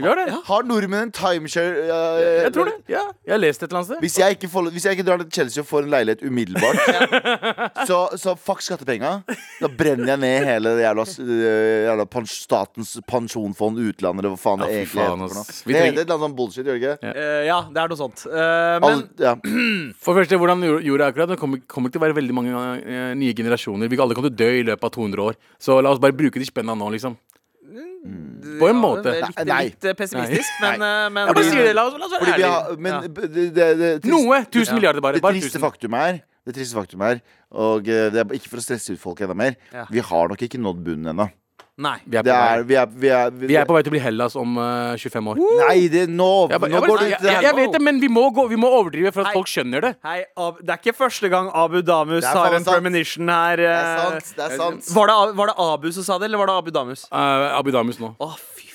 Vi 0.00 0.36
har 0.50 0.66
nordmenn 0.66 1.08
en 1.08 1.12
timeshare? 1.14 1.84
Uh, 1.86 2.20
Jeg 2.46 2.52
tror 2.54 2.70
det. 2.70 2.74
Ja. 2.90 3.02
Jeg 3.26 3.34
har 3.34 3.40
lest 3.42 3.62
et 3.62 3.68
eller 3.68 3.80
annet 3.80 3.90
sted. 3.90 4.00
Hvis 4.04 4.18
jeg, 4.20 4.36
ikke 4.38 4.50
får, 4.52 4.70
hvis 4.74 4.86
jeg 4.88 4.98
ikke 4.98 5.06
drar 5.06 5.22
til 5.22 5.30
Chelsea 5.38 5.62
og 5.64 5.68
får 5.70 5.86
en 5.86 5.92
leilighet 5.94 6.24
umiddelbart, 6.26 6.80
så, 7.90 7.98
så 8.20 8.34
fuck 8.38 8.64
skattepenga. 8.64 9.12
Da 9.60 9.70
brenner 9.70 10.14
jeg 10.14 10.22
ned 10.24 10.48
hele 10.48 10.74
jævla, 10.80 11.06
øh, 11.26 11.84
jævla 11.86 12.06
pens, 12.10 12.36
Statens 12.46 12.96
pensjonsfond 13.10 13.78
utland, 13.82 14.22
eller 14.22 14.34
hva 14.34 14.40
faen 14.40 14.62
det 14.64 14.70
Ja, 14.70 14.78
egentlig 14.80 15.02
faen, 15.04 15.24
heter. 15.24 15.34
for 15.34 15.40
noe. 15.40 15.58
Det 15.60 15.76
heter 15.76 15.88
et 15.90 16.00
eller 16.00 16.14
annet 16.16 16.26
sånn 16.26 16.36
bullshit, 16.38 16.64
gjør 16.66 16.78
det 16.78 16.82
ikke? 16.82 17.14
Eh, 17.14 17.42
ja, 17.50 17.58
det 17.70 17.82
er 17.84 17.92
noe 17.92 18.00
sånt. 18.00 18.24
Uh, 18.26 18.76
men 18.80 18.90
All, 18.90 19.04
ja. 19.20 19.34
For 20.04 20.16
første, 20.16 20.38
hvordan 20.40 20.64
gjorde 20.66 21.04
er 21.04 21.12
akkurat? 21.12 21.34
Det 21.34 21.40
kommer, 21.40 21.62
kommer 21.70 21.92
til 21.92 22.00
å 22.00 22.04
være 22.06 22.16
veldig 22.18 22.36
mange 22.36 22.66
eh, 22.80 23.10
nye 23.18 23.36
generasjoner. 23.36 23.90
Vi 23.90 24.00
alle 24.00 24.16
kommer 24.16 24.30
til 24.32 24.36
å 24.36 24.40
dø 24.42 24.50
i 24.60 24.66
løpet 24.66 24.86
av 24.88 24.94
200 24.96 25.26
år. 25.30 25.38
Så 25.60 25.76
la 25.84 25.92
oss 25.92 26.00
bare 26.02 26.16
bruke 26.16 26.40
de 26.40 26.48
spenna 26.48 26.76
nå, 26.78 26.88
liksom. 26.94 27.16
På 28.60 28.68
en 28.70 28.76
måte. 28.80 29.10
er 29.12 29.26
Litt, 29.26 29.40
Nei. 29.46 29.64
litt 29.64 29.80
pessimistisk, 29.96 29.98
pessimistisk, 29.98 30.60
men, 30.62 30.82
eh, 30.82 31.08
men 31.12 31.26
Jeg 31.26 31.34
bare 31.36 31.44
sier 31.50 31.64
det. 31.66 31.74
La 31.76 31.84
oss, 31.86 31.94
la 32.00 32.06
oss 32.06 32.12
være 32.12 32.24
vi 32.24 32.32
ærlige. 32.32 32.50
har, 32.50 32.76
men 32.78 32.92
Ja. 32.92 33.00
det, 33.00 33.54
det, 33.54 33.54
det, 33.54 34.02
trist- 34.02 34.10
Noe. 34.10 34.38
1000 34.46 34.66
Ja. 34.68 34.74
milliarder, 34.74 35.00
bare. 35.00 35.12
Det 35.20 35.22
triste 35.22 35.58
1000. 35.58 35.60
faktum 35.60 35.94
er 35.94 36.20
Det 36.46 36.54
triste 36.56 36.74
faktum 36.74 37.02
er 37.02 37.20
Og 37.52 37.86
eh, 37.88 38.08
det 38.10 38.16
er 38.16 38.24
ikke 38.32 38.48
for 38.48 38.56
å 38.56 38.64
stresse 38.64 38.90
ut 38.94 38.98
folk 38.98 39.20
enda 39.20 39.34
mer 39.34 39.54
Ja. 39.72 39.84
Vi 39.90 39.98
har 40.00 40.28
nok 40.28 40.38
ikke 40.40 40.56
nådd 40.58 40.82
bunnen 40.82 41.12
ennå 41.12 41.30
Nei. 41.80 41.96
Vi 42.04 42.16
er 42.18 42.22
på 42.22 42.28
Det 42.28 42.34
er, 42.34 42.62
vi 42.66 42.74
er, 42.76 42.86
vi 43.02 43.08
er, 43.08 43.30
vi, 43.30 43.46
Vi 43.48 43.56
er 43.56 43.64
på 43.68 43.72
vei 43.76 43.82
til 43.82 43.92
å 43.92 43.94
bli 43.94 44.02
Hellas 44.04 44.34
om 44.36 44.58
eh, 44.60 44.96
25 45.00 45.28
år. 45.32 45.38
Nei, 45.62 45.88
det 45.92 46.02
nå 46.10 46.26
Jeg, 46.50 46.60
bare- 46.60 46.70
Nå 46.70 46.76
jeg, 46.76 46.88
går 46.88 46.96
bare- 46.96 47.04
det 47.06 47.10
jeg, 47.10 47.22
jeg, 47.24 47.42
jeg 47.46 47.56
vet 47.60 47.72
det, 47.72 47.80
men 47.86 48.00
vi 48.02 48.08
må, 48.12 48.24
gå, 48.36 48.44
vi 48.50 48.58
må 48.60 48.68
overdrive 48.80 49.12
for 49.14 49.22
at 49.24 49.30
Hei. 49.30 49.34
folk 49.38 49.48
skjønner 49.48 49.80
det. 49.86 49.92
Hei, 50.04 50.18
Ab 50.36 50.58
det 50.60 50.74
er 50.74 50.82
ikke 50.82 50.96
første 50.98 51.30
gang 51.32 51.50
Abu 51.54 51.80
Damus 51.80 52.24
er 52.24 52.28
har 52.34 52.50
faen 52.50 52.58
en 52.58 52.64
sant. 52.66 52.74
premonition 52.76 53.28
her. 53.32 53.56
Det 53.56 53.70
eh. 53.70 53.80
er 53.80 54.02
sant, 54.20 54.32
det 54.36 54.44
er 54.48 54.56
sant 54.58 54.90
Var 54.98 55.06
det, 55.12 55.14
A- 55.14 55.32
var 55.40 55.46
det 55.52 55.56
Abu 55.70 55.88
som 55.92 56.04
sa 56.04 56.18
det, 56.18 56.28
eller 56.28 56.38
var 56.42 56.46
det 56.52 56.56
Abu 56.60 56.70
Damus? 56.70 57.06
Uh, 57.12 57.56
Abu 57.56 57.70
Damus 57.70 57.98
nå. 58.02 58.12
Å, 58.20 58.30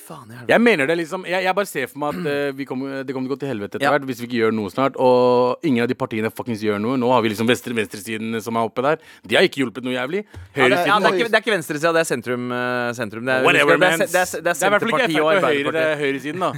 faen. 0.06 0.30
Jeg 0.32 0.48
Jeg 0.54 0.62
mener 0.62 0.86
det 0.90 0.96
liksom 1.00 1.26
Jeg, 1.26 1.42
jeg 1.44 1.54
bare 1.58 1.66
ser 1.70 1.86
for 1.90 1.98
meg 2.02 2.14
at 2.20 2.28
eh, 2.32 2.52
vi 2.56 2.64
kommer, 2.68 3.02
det 3.04 3.14
kommer 3.14 3.28
til 3.28 3.34
å 3.34 3.36
gå 3.36 3.40
til 3.42 3.50
helvete 3.52 3.76
etter 3.78 3.86
Ja. 3.86 3.92
hvert 3.94 4.06
hvis 4.08 4.20
vi 4.22 4.28
ikke 4.30 4.40
gjør 4.44 4.54
noe 4.56 4.70
snart. 4.72 4.96
Og 5.02 5.58
ingen 5.66 5.82
av 5.84 5.88
de 5.90 5.94
partiene 5.98 6.30
fuckings 6.30 6.62
gjør 6.64 6.78
noe. 6.82 6.96
Nå 7.00 7.10
har 7.12 7.22
vi 7.26 7.32
liksom 7.34 7.46
venstre, 7.50 7.74
venstresiden 7.76 8.40
som 8.42 8.56
er 8.56 8.68
oppe 8.70 8.82
der. 8.86 8.98
De 9.26 9.36
har 9.36 9.42
ikke 9.48 9.62
hjulpet 9.64 9.84
noe 9.84 9.94
jævlig. 9.98 10.24
ja, 10.56 10.68
det, 10.68 10.82
ja, 10.86 10.98
det, 10.98 11.10
er 11.10 11.18
ikke, 11.18 11.28
det 11.30 11.38
er 11.40 11.44
ikke 11.44 11.56
venstresida, 11.56 11.92
det 11.92 12.00
er 12.06 12.10
sentrum. 12.14 12.50
eh, 12.52 12.92
sentrum. 12.96 13.24
Det 13.26 13.34
er, 13.34 13.44
Whatever, 13.46 13.76
det 13.76 13.90
er, 13.92 13.98
man. 13.98 13.98
det 13.98 14.06
er, 14.06 14.12
det 14.12 14.22
er, 14.22 14.40
det 14.40 14.50
er 14.50 14.54
Det 14.54 14.62
er 14.62 14.66
i 14.66 14.74
hvert 14.76 14.86
fall 14.86 14.94
ikke 14.94 15.06
Senterpartiet 15.06 15.20
og 15.20 15.26
Frp 15.26 15.36
og 15.36 15.50
Høyre, 15.50 15.72
det 15.72 15.82
Arbeiderpartiet. 15.82 15.92
er 15.92 16.00
høyresiden, 16.04 16.40
da. 16.40 16.52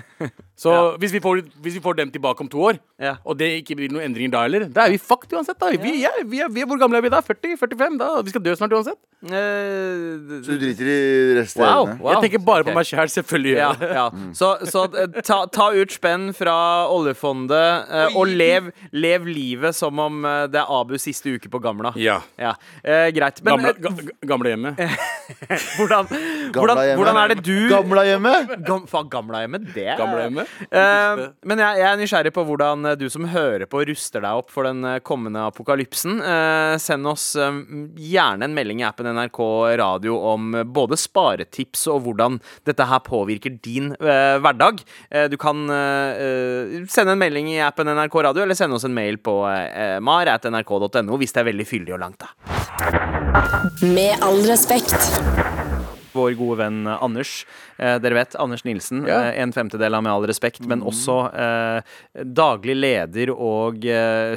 Så 0.59 0.73
hvis, 0.99 1.13
vi 1.15 1.21
får, 1.23 1.45
hvis 1.63 1.77
vi 1.79 1.81
får 1.85 1.95
dem 2.01 2.11
tilbake 2.11 2.43
om 2.43 2.49
to 2.51 2.59
år, 2.73 2.79
Ja. 2.99 3.13
og 3.25 3.37
det 3.39 3.47
ikke 3.61 3.77
blir 3.79 3.93
noen 3.95 4.09
endringer 4.09 4.33
da 4.33 4.41
heller, 4.43 4.65
da 4.75 4.87
er 4.89 4.91
vi 4.91 4.99
fucked 4.99 5.31
uansett. 5.31 5.55
da 5.61 5.69
vi, 5.71 5.93
ja, 6.03 6.11
vi, 6.27 6.41
er, 6.43 6.49
vi 6.51 6.65
er, 6.65 6.67
Hvor 6.67 6.81
gamle 6.81 6.99
er 6.99 7.05
vi 7.05 7.13
da? 7.15 7.21
40-45? 7.23 7.99
da 8.01 8.09
Vi 8.27 8.33
skal 8.35 8.43
dø 8.43 8.55
snart 8.59 8.75
uansett. 8.75 8.99
Eh, 9.23 10.43
Så 10.43 10.55
du 10.55 10.59
driter 10.63 10.89
i 10.91 10.99
resten 11.39 11.63
Wow, 11.63 11.93
wow. 12.01 12.11
Jeg 12.17 12.25
tenker 12.27 12.43
bare 12.47 12.65
okay. 12.67 12.73
på 12.73 12.79
meg 12.81 12.89
sjæl, 12.91 13.11
selvfølgelig. 13.15 13.55
Ja, 13.59 13.71
gjør 13.79 13.95
jeg 14.01 14.35
Så, 14.41 14.51
så 14.73 14.83
eh, 14.99 15.21
ta, 15.27 15.39
ta 15.47 15.69
ut 15.79 15.95
spenn 15.95 16.29
fra 16.35 16.57
oljefondet, 16.91 17.87
eh, 18.01 18.19
og 18.19 18.27
lev, 18.31 18.73
lev 18.93 19.27
livet 19.31 19.79
som 19.79 19.99
om 20.03 20.25
eh, 20.27 20.47
det 20.51 20.59
er 20.65 20.75
Abus 20.81 21.07
siste 21.07 21.37
uke 21.39 21.51
på 21.55 21.63
Gamla. 21.63 21.95
Ja. 21.99 22.19
Ja, 22.39 22.57
eh, 22.83 23.09
Greit. 23.15 23.39
Men 23.47 23.63
Gamle, 23.63 23.75
eh, 23.77 23.81
ga, 23.87 24.27
Gamlehjemmet. 24.35 24.83
hvordan, 25.79 26.11
hvordan, 26.55 26.83
hvordan 26.99 27.23
er 27.23 27.35
det 27.35 27.41
du 27.47 27.55
Gamlehjemmet 27.71 28.55
Gam, 28.67 28.87
faen, 28.91 29.09
Gamlehjemmet? 29.13 29.71
Det 29.75 29.87
er 29.95 29.99
Gamlehjemmet? 30.01 30.48
Eh, 30.69 31.23
men 31.49 31.63
jeg, 31.63 31.81
jeg 31.81 31.89
er 31.89 32.01
nysgjerrig 32.01 32.33
på 32.35 32.45
hvordan 32.49 32.91
eh, 32.93 32.97
du 32.99 33.07
som 33.13 33.29
hører 33.31 33.67
på, 33.71 33.83
ruster 33.89 34.25
deg 34.25 34.43
opp 34.43 34.53
for 34.55 34.69
den 34.69 34.85
eh, 34.87 34.99
kommende 35.05 35.45
apokalypsen. 35.49 36.19
Eh, 36.23 36.75
send 36.83 37.09
oss 37.09 37.31
eh, 37.39 37.63
gjerne 38.09 38.49
en 38.49 38.57
melding 38.57 38.83
i 38.83 38.89
appen 38.89 39.09
NRK 39.15 39.41
Radio 39.81 40.19
om 40.33 40.51
eh, 40.59 40.67
både 40.67 40.99
sparetips 40.99 41.87
og 41.93 42.05
hvordan 42.07 42.41
dette 42.69 42.89
her 42.89 43.03
påvirker 43.07 43.59
din 43.65 43.93
eh, 43.99 44.37
hverdag. 44.43 44.83
Eh, 45.11 45.29
du 45.33 45.39
kan 45.41 45.65
eh, 45.71 46.25
eh, 46.25 46.77
sende 46.91 47.17
en 47.17 47.23
melding 47.23 47.53
i 47.55 47.61
appen 47.65 47.89
NRK 47.89 48.21
Radio, 48.31 48.45
eller 48.45 48.59
sende 48.59 48.79
oss 48.79 48.87
en 48.89 48.97
mail 48.97 49.19
på 49.23 49.41
uh, 49.45 49.99
mar.nrk.no 50.05 51.19
hvis 51.21 51.35
det 51.35 51.43
er 51.43 51.49
veldig 51.51 51.67
fyldig 51.69 51.97
og 51.97 52.03
langt. 52.03 52.25
da 52.25 53.87
Med 53.87 54.23
all 54.25 54.43
respekt. 54.49 55.68
Vår 56.15 56.35
gode 56.39 56.59
venn 56.63 56.87
eh, 56.87 57.03
Anders. 57.05 57.45
Eh, 57.79 57.97
dere 58.03 58.19
vet 58.19 58.37
Anders 58.41 58.65
Nilsen. 58.67 59.05
Ja. 59.09 59.21
Eh, 59.29 59.41
en 59.43 59.53
femtedel 59.55 59.95
av 59.95 60.03
Med 60.03 60.13
all 60.13 60.27
respekt, 60.31 60.61
men 60.69 60.83
også 60.87 61.17
eh, 61.35 61.97
daglig 62.25 62.77
leder 62.79 63.33
og 63.35 63.83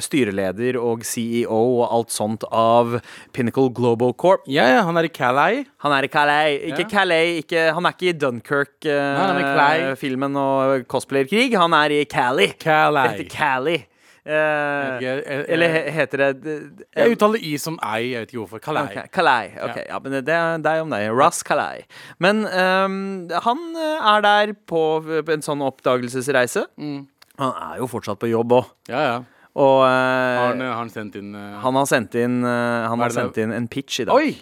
styreleder 0.02 0.76
og 0.80 1.04
CEO 1.06 1.60
og 1.82 1.84
alt 1.86 2.12
sånt 2.14 2.44
av 2.50 2.98
Pinnacle 3.32 3.70
Global 3.74 4.14
Corp. 4.18 4.44
Ja, 4.50 4.66
ja, 4.70 4.82
han 4.86 4.98
er 4.98 5.08
i 5.08 5.12
Calais. 5.12 5.66
Han 5.84 5.94
er 5.96 6.08
i 6.08 6.10
Calais. 6.12 6.58
Ikke 6.72 6.84
Ja. 6.84 6.90
Calais, 6.92 7.44
ikke, 7.44 7.68
han 7.76 7.86
er 7.86 7.96
ikke 7.96 8.10
i 8.10 8.12
er 8.12 8.18
Calais. 8.18 9.86
Dunkirk-filmen 9.86 10.36
og 10.36 10.86
cosplayerkrig. 10.90 11.54
Han 11.56 11.72
er 11.78 11.96
i 12.00 12.04
Cali. 12.04 12.52
Det 12.52 13.30
Calais. 13.30 13.86
Eh, 14.22 15.02
eller 15.50 15.90
heter 15.90 16.20
det 16.20 16.52
Jeg 16.94 17.16
uttaler 17.16 17.42
i 17.42 17.56
som 17.58 17.78
ei. 17.82 18.12
Jeg 18.12 18.22
vet 18.22 18.30
ikke 18.30 18.42
hvorfor. 18.44 18.62
Kalei. 18.62 18.84
Okay, 18.86 19.10
Kalei. 19.10 19.48
ok, 19.58 19.80
ja. 19.88 19.98
men 20.04 20.14
det 20.22 20.36
er 20.36 20.62
deg 20.62 20.82
om 20.84 20.94
deg. 20.94 21.08
Ross 21.10 21.42
Kalei. 21.46 21.82
Men 22.22 22.44
um, 22.46 23.26
han 23.46 23.64
eh, 23.74 24.12
er 24.12 24.24
der 24.26 24.54
på 24.68 24.82
en 25.26 25.42
sånn 25.42 25.64
oppdagelsesreise. 25.66 26.68
Mm. 26.78 27.02
Han 27.42 27.54
er 27.66 27.80
jo 27.82 27.90
fortsatt 27.90 28.20
på 28.22 28.30
jobb 28.30 28.54
òg. 28.60 28.70
Ja, 28.92 29.02
ja. 29.08 29.18
Og 29.52 29.82
uh, 29.82 29.88
Har 29.90 30.54
han, 30.54 30.62
har 30.64 30.78
han 30.78 30.88
sendt 30.88 31.18
inn 31.18 31.34
uh, 31.36 31.58
han 31.60 31.76
har 31.76 31.84
sendt 31.84 32.14
inn 32.16 32.38
uh, 32.40 32.86
Han 32.88 33.02
har 33.04 33.12
sendt 33.12 33.36
inn 33.42 33.52
en 33.52 33.66
pitch 33.68 34.00
i 34.00 34.06
dag. 34.08 34.16
Oi! 34.16 34.38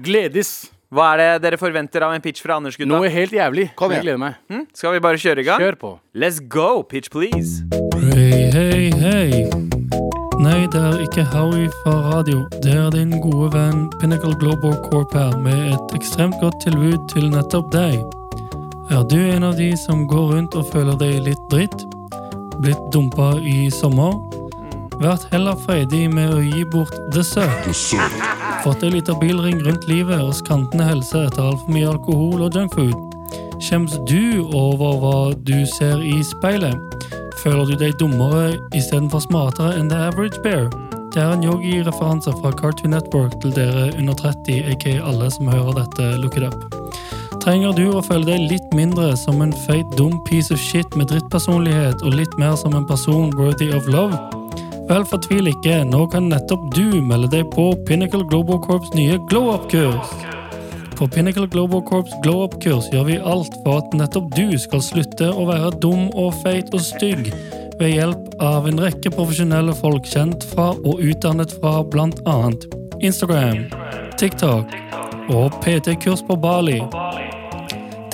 Gledes. 0.00 0.54
Hva 0.92 1.14
er 1.14 1.20
det 1.20 1.28
dere 1.46 1.58
forventer 1.58 2.04
av 2.06 2.12
en 2.14 2.22
pitch 2.22 2.42
fra 2.44 2.58
Anders, 2.60 2.76
gutta? 2.76 2.90
Noe 2.90 3.08
helt 3.10 3.32
jævlig. 3.32 3.70
Kom 3.78 3.92
Jeg 3.94 4.04
gleder 4.04 4.20
meg. 4.20 4.36
Hm? 4.52 4.66
Skal 4.76 4.92
vi 4.94 5.00
bare 5.02 5.18
kjøre 5.18 5.40
i 5.40 5.46
gang? 5.46 5.62
Kjør 5.62 5.78
på. 5.80 5.92
Let's 6.14 6.40
go! 6.40 6.82
Pitch, 6.82 7.10
please. 7.10 7.64
Hei, 8.12 8.50
hei, 8.52 8.90
hei. 9.00 9.48
Nei, 10.44 10.66
det 10.68 10.80
er 10.82 11.00
ikke 11.06 11.24
Harry 11.32 11.66
fra 11.80 11.94
radio. 12.12 12.44
Det 12.62 12.74
er 12.76 12.90
din 12.92 13.16
gode 13.24 13.48
venn 13.54 13.86
Pinnacle 14.00 14.34
Global 14.42 14.76
Corp 14.90 15.14
her, 15.16 15.32
med 15.40 15.72
et 15.72 15.96
ekstremt 15.96 16.36
godt 16.42 16.60
tilbud 16.66 17.08
til 17.14 17.30
nettopp 17.32 17.72
deg. 17.72 17.96
Er 18.92 19.02
du 19.08 19.16
en 19.16 19.46
av 19.48 19.56
de 19.56 19.70
som 19.80 20.04
går 20.10 20.34
rundt 20.34 20.54
og 20.58 20.68
føler 20.68 20.98
deg 21.00 21.22
litt 21.24 21.44
dritt? 21.50 21.86
Blitt 22.60 22.82
dumpa 22.92 23.32
i 23.40 23.70
sommer? 23.72 24.12
Vært 25.02 25.26
heller 25.32 25.56
freidig 25.58 26.06
med 26.12 26.30
å 26.34 26.40
gi 26.44 26.62
bort 26.70 26.94
dessert? 27.14 27.66
Fått 28.62 28.84
ei 28.86 28.92
lita 28.94 29.16
bilring 29.18 29.58
rundt 29.64 29.88
livet 29.90 30.22
og 30.22 30.34
skrantende 30.38 30.86
helse 30.86 31.24
etter 31.26 31.42
altfor 31.42 31.74
mye 31.74 31.90
alkohol 31.90 32.44
og 32.46 32.54
junkfood? 32.54 32.94
Kjems 33.64 33.96
du 34.08 34.44
over 34.54 34.98
hva 35.02 35.18
du 35.34 35.56
ser 35.74 36.02
i 36.04 36.20
speilet? 36.26 36.78
Føler 37.42 37.72
du 37.72 37.74
deg 37.80 37.98
dummere 38.00 38.54
istedenfor 38.76 39.24
smartere 39.26 39.74
enn 39.80 39.90
The 39.90 39.98
Average 40.08 40.40
Bear? 40.46 40.70
Det 41.14 41.22
er 41.22 41.34
en 41.34 41.44
yogi-referanse 41.46 42.32
fra 42.40 42.54
Cartoon 42.58 42.94
Network 42.94 43.36
til 43.42 43.54
dere 43.54 43.90
under 43.98 44.16
30, 44.18 44.64
aka 44.72 44.94
alle 45.06 45.30
som 45.30 45.50
hører 45.50 45.82
dette, 45.82 46.08
look 46.22 46.38
it 46.38 46.46
up. 46.48 46.64
Trenger 47.44 47.74
du 47.76 47.84
å 47.92 48.02
føle 48.02 48.24
deg 48.30 48.46
litt 48.48 48.70
mindre 48.74 49.10
som 49.20 49.42
en 49.44 49.52
feit, 49.66 49.90
dum 49.98 50.16
piece 50.24 50.54
of 50.54 50.62
shit 50.62 50.96
med 50.96 51.10
drittpersonlighet 51.12 52.02
og 52.02 52.16
litt 52.16 52.38
mer 52.40 52.56
som 52.56 52.78
en 52.78 52.86
person 52.88 53.34
worthy 53.36 53.68
of 53.76 53.90
love? 53.90 54.43
Vel, 54.84 55.04
fortvil 55.08 55.48
ikke, 55.48 55.78
nå 55.88 56.02
kan 56.12 56.26
nettopp 56.28 56.64
du 56.76 56.98
melde 57.08 57.30
deg 57.32 57.46
på 57.54 57.70
Pinnacle 57.88 58.26
Global 58.28 58.58
Corps 58.66 58.90
nye 58.92 59.16
Glow 59.30 59.48
Up-kurs. 59.54 60.10
På 60.98 61.08
Pinnacle 61.08 61.48
Global 61.48 61.80
Corps 61.88 62.12
Glow 62.22 62.42
Up-kurs 62.44 62.90
gjør 62.92 63.06
vi 63.08 63.16
alt 63.32 63.56
for 63.64 63.80
at 63.80 63.96
nettopp 63.96 64.28
du 64.36 64.58
skal 64.60 64.84
slutte 64.84 65.30
å 65.32 65.46
være 65.48 65.72
dum 65.80 66.10
og 66.12 66.36
feit 66.42 66.68
og 66.76 66.84
stygg, 66.84 67.32
ved 67.80 67.94
hjelp 67.96 68.36
av 68.44 68.68
en 68.68 68.82
rekke 68.84 69.10
profesjonelle 69.14 69.72
folk 69.80 70.04
kjent 70.06 70.44
fra 70.52 70.74
og 70.76 71.00
utdannet 71.00 71.56
fra 71.56 71.80
annet 71.80 72.68
Instagram, 73.00 73.64
TikTok 74.20 74.76
og 75.32 75.56
PT-kurs 75.64 76.22
på 76.28 76.36
Bali. 76.36 76.82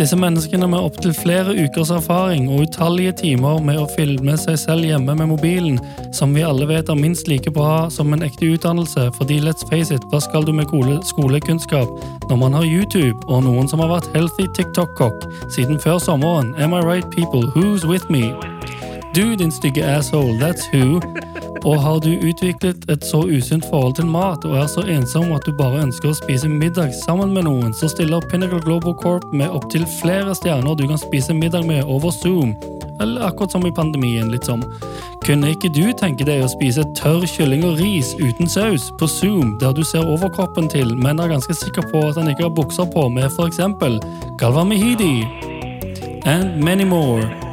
Disse 0.00 0.16
menneskene 0.16 0.64
med 0.64 0.80
opptil 0.80 1.12
flere 1.12 1.52
ukers 1.52 1.90
erfaring 1.92 2.46
og 2.48 2.62
utallige 2.64 3.12
timer 3.18 3.58
med 3.60 3.76
å 3.82 3.88
filme 3.98 4.32
seg 4.40 4.56
selv 4.56 4.86
hjemme 4.88 5.12
med 5.12 5.28
mobilen, 5.28 5.76
som 6.16 6.32
vi 6.32 6.40
alle 6.40 6.64
vet 6.70 6.88
er 6.88 6.96
minst 6.96 7.28
like 7.28 7.52
bra 7.52 7.90
som 7.92 8.14
en 8.16 8.24
ekte 8.24 8.48
utdannelse, 8.54 9.10
fordi 9.18 9.42
let's 9.44 9.66
face 9.68 9.92
it, 9.92 10.06
hva 10.08 10.22
skal 10.24 10.48
du 10.48 10.54
med 10.56 10.72
skolekunnskap 11.04 11.92
når 12.30 12.40
man 12.40 12.56
har 12.56 12.64
YouTube 12.64 13.28
og 13.28 13.44
noen 13.44 13.68
som 13.68 13.84
har 13.84 13.92
vært 13.92 14.08
healthy 14.16 14.48
TikTok-kokk 14.56 15.28
siden 15.52 15.76
før 15.76 16.00
sommeren? 16.00 16.54
Am 16.56 16.72
I 16.72 16.80
right, 16.80 17.10
people? 17.12 17.44
Who's 17.52 17.84
with 17.84 18.08
me? 18.08 18.32
Du, 19.12 19.36
din 19.36 19.52
stygge 19.52 19.84
asshole, 19.84 20.40
that's 20.40 20.64
who. 20.72 21.02
Og 21.64 21.76
har 21.80 21.98
du 22.00 22.14
utviklet 22.24 22.86
et 22.88 23.04
så 23.04 23.20
usunt 23.28 23.66
forhold 23.68 23.98
til 23.98 24.06
mat 24.08 24.44
og 24.48 24.56
er 24.56 24.68
så 24.70 24.80
ensom 24.88 25.32
at 25.36 25.44
du 25.44 25.52
bare 25.58 25.82
ønsker 25.84 26.08
å 26.08 26.16
spise 26.16 26.48
middag 26.48 26.94
sammen 27.02 27.34
med 27.36 27.44
noen, 27.44 27.74
så 27.76 27.90
stiller 27.92 28.24
Pinnacle 28.30 28.62
Global 28.64 28.94
Corp 28.96 29.26
med 29.36 29.52
opptil 29.52 29.84
flere 29.98 30.32
stjerner 30.38 30.78
du 30.78 30.86
kan 30.88 31.00
spise 31.00 31.36
middag 31.36 31.66
med 31.68 31.84
over 31.84 32.14
Zoom. 32.16 32.54
Eller 33.00 33.26
akkurat 33.28 33.52
som 33.52 33.66
i 33.68 33.74
pandemien, 33.76 34.30
litt 34.32 34.48
sånn. 34.48 34.64
Kunne 35.24 35.52
ikke 35.52 35.68
du 35.76 35.92
tenke 36.00 36.24
deg 36.24 36.44
å 36.44 36.48
spise 36.48 36.84
tørr 36.96 37.28
kylling 37.28 37.66
og 37.68 37.76
ris 37.80 38.14
uten 38.20 38.48
saus 38.48 38.88
på 39.00 39.08
Zoom, 39.08 39.58
der 39.60 39.76
du 39.76 39.84
ser 39.84 40.08
overkroppen 40.08 40.68
til, 40.72 40.96
men 40.96 41.20
er 41.20 41.32
ganske 41.32 41.56
sikker 41.60 41.92
på 41.92 42.06
at 42.08 42.20
han 42.20 42.32
ikke 42.32 42.48
har 42.48 42.56
bukser 42.56 42.88
på, 42.88 43.04
med 43.12 43.28
for 43.36 43.52
eksempel 43.52 44.00
Galvan 44.40 44.72
Mehidi? 44.72 45.28
And 46.24 46.60
many 46.64 46.84
more. 46.84 47.49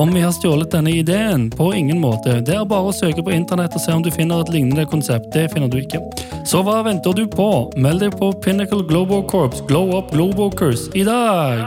Om 0.00 0.14
vi 0.14 0.20
har 0.20 0.32
stjålet 0.32 0.70
denne 0.70 0.90
ideen? 0.90 1.50
På 1.50 1.74
ingen 1.74 1.98
måte. 2.00 2.38
Det 2.40 2.54
er 2.56 2.64
bare 2.64 2.88
å 2.88 2.92
søke 2.96 3.20
på 3.20 3.34
internett 3.36 3.74
og 3.76 3.82
se 3.84 3.92
om 3.92 4.00
du 4.00 4.08
finner 4.14 4.40
et 4.40 4.48
lignende 4.54 4.86
konsept. 4.88 5.28
Det 5.34 5.50
finner 5.52 5.68
du 5.68 5.76
ikke. 5.82 6.00
Så 6.48 6.62
hva 6.64 6.78
venter 6.86 7.12
du 7.18 7.26
på? 7.28 7.48
Meld 7.76 8.00
deg 8.00 8.16
på 8.16 8.30
Pinnacle 8.40 8.80
Global 8.88 9.26
Corps 9.28 9.60
Glow 9.68 9.92
Up 9.98 10.08
Globokers 10.14 10.86
i 10.96 11.04
dag! 11.04 11.66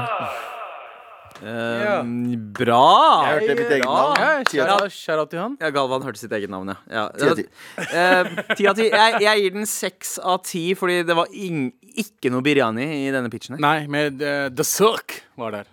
Um, 1.43 2.09
Bra! 2.55 2.81
Jeg 3.27 3.35
hørte 3.35 3.55
mitt 3.59 3.71
eget 3.75 3.85
navn. 3.85 4.17
Ja, 4.17 4.33
Ti 4.47 4.61
shout-out 4.95 5.29
til 5.33 5.41
han. 5.43 5.57
Ja, 5.61 5.69
Galvan 5.75 6.05
hørte 6.07 6.21
sitt 6.21 6.33
eget 6.33 6.49
navn, 6.49 6.71
ja. 6.71 6.77
ja. 6.89 7.05
Ti 7.19 7.29
av 7.29 7.37
ti. 7.37 7.45
Eh, 7.83 8.29
Ti 8.55 8.67
av 8.71 8.77
ti. 8.79 8.87
Jeg, 8.87 9.17
jeg 9.27 9.43
gir 9.43 9.57
den 9.59 9.67
seks 9.69 10.15
av 10.23 10.39
ti, 10.47 10.69
fordi 10.79 11.01
det 11.05 11.17
var 11.19 11.29
ing, 11.35 11.65
ikke 11.99 12.31
noe 12.33 12.41
biryani 12.45 12.87
i 13.03 13.11
denne 13.13 13.29
pitchen. 13.33 13.57
her. 13.59 13.61
Nei, 13.65 13.75
med 13.91 14.23
uh, 14.23 14.47
The 14.55 14.65
Suck 14.65 15.19
var 15.39 15.51
der. 15.55 15.67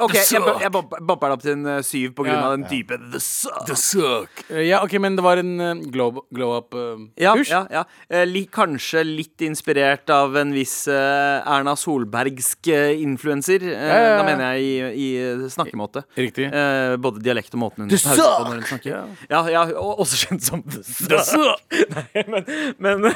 Ok, 0.00 0.14
Jeg, 0.16 0.40
bu- 0.42 0.60
jeg 0.62 0.70
bopper 0.72 1.28
det 1.28 1.34
opp 1.36 1.42
til 1.44 1.52
en 1.56 1.66
eh, 1.76 1.80
syv 1.84 2.14
på 2.16 2.24
grunn 2.26 2.36
Ja. 2.36 2.46
av 2.48 2.54
den 2.56 2.64
dype 2.70 2.96
The 3.12 3.20
Suck. 3.20 3.66
The 3.68 3.76
Suck. 3.76 4.44
Eh, 4.50 4.62
ja, 4.68 4.82
ok, 4.84 4.94
men 5.02 5.16
det 5.18 5.24
var 5.24 5.36
en 5.42 5.52
eh, 5.60 5.74
glow, 5.92 6.22
glow 6.34 6.54
up-kurs. 6.58 7.12
Ja, 7.20 7.34
ja, 7.50 7.60
ja. 7.70 7.84
Eh, 8.08 8.24
li, 8.28 8.46
kanskje 8.52 9.02
litt 9.04 9.40
inspirert 9.46 10.08
av 10.10 10.36
en 10.40 10.52
viss 10.56 10.86
eh, 10.88 11.42
Erna 11.46 11.74
Solbergsk 11.76 12.70
uh, 12.72 12.92
influenser. 13.02 13.62
Eh, 13.62 13.86
ja, 13.90 13.98
ja. 14.00 14.16
Da 14.20 14.24
mener 14.26 14.56
jeg 14.56 14.64
i, 14.64 14.72
i 14.96 15.08
eh, 15.22 15.44
snakkemåte. 15.52 16.04
Riktig. 16.16 16.48
Eh, 16.52 16.96
både 17.02 17.20
dialekt 17.24 17.54
og 17.56 17.62
måten 17.66 17.84
hun 17.86 17.92
The 17.92 18.00
pauser 18.00 18.16
på 18.16 18.22
Suck! 18.22 18.46
når 18.48 18.60
hun 18.60 18.66
snakker. 18.72 18.90
Ja. 18.96 19.04
Ja, 19.36 19.42
ja, 19.52 19.64
og 19.80 20.00
også 20.06 20.22
kjent 20.24 20.46
som 20.46 20.62
The 20.64 20.80
The 20.80 21.20
Suck. 21.20 21.36
Suck. 21.36 21.78
Nei, 21.96 22.24
men, 22.32 22.48
men, 22.80 23.06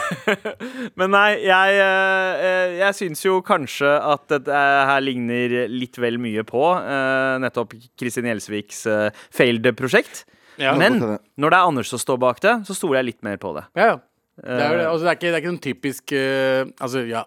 men 1.01 1.13
nei, 1.15 1.29
jeg, 1.45 1.79
eh, 1.85 2.77
jeg 2.81 2.97
syns 2.99 3.25
jo 3.25 3.39
kanskje 3.47 3.91
at 4.13 4.27
dette 4.31 4.61
her 4.91 5.01
ligner 5.05 5.55
litt 5.71 5.99
vel 6.01 6.19
mye 6.23 6.45
på 6.47 6.65
eh, 6.77 7.39
nettopp 7.43 7.75
Kristin 8.01 8.29
Gjelsviks 8.31 8.85
eh, 8.91 9.25
failed 9.35 9.71
prosjekt. 9.79 10.25
Ja. 10.61 10.75
Men 10.77 10.99
når 11.01 11.53
det 11.53 11.57
er 11.57 11.65
Anders 11.65 11.91
som 11.93 12.01
står 12.03 12.21
bak 12.21 12.43
det, 12.45 12.59
så 12.69 12.77
stoler 12.77 13.01
jeg 13.01 13.13
litt 13.13 13.23
mer 13.27 13.41
på 13.41 13.55
det. 13.57 13.65
Ja, 13.79 13.95
ja. 13.95 13.99
Det 14.41 14.57
er. 14.65 14.79
Altså, 14.89 15.05
det, 15.05 15.11
er 15.11 15.17
ikke, 15.19 15.27
det 15.27 15.35
er 15.35 15.43
ikke 15.43 15.51
noen 15.51 15.65
typisk 15.65 16.13
uh, 16.17 16.63
Altså, 16.81 17.03
ja. 17.05 17.27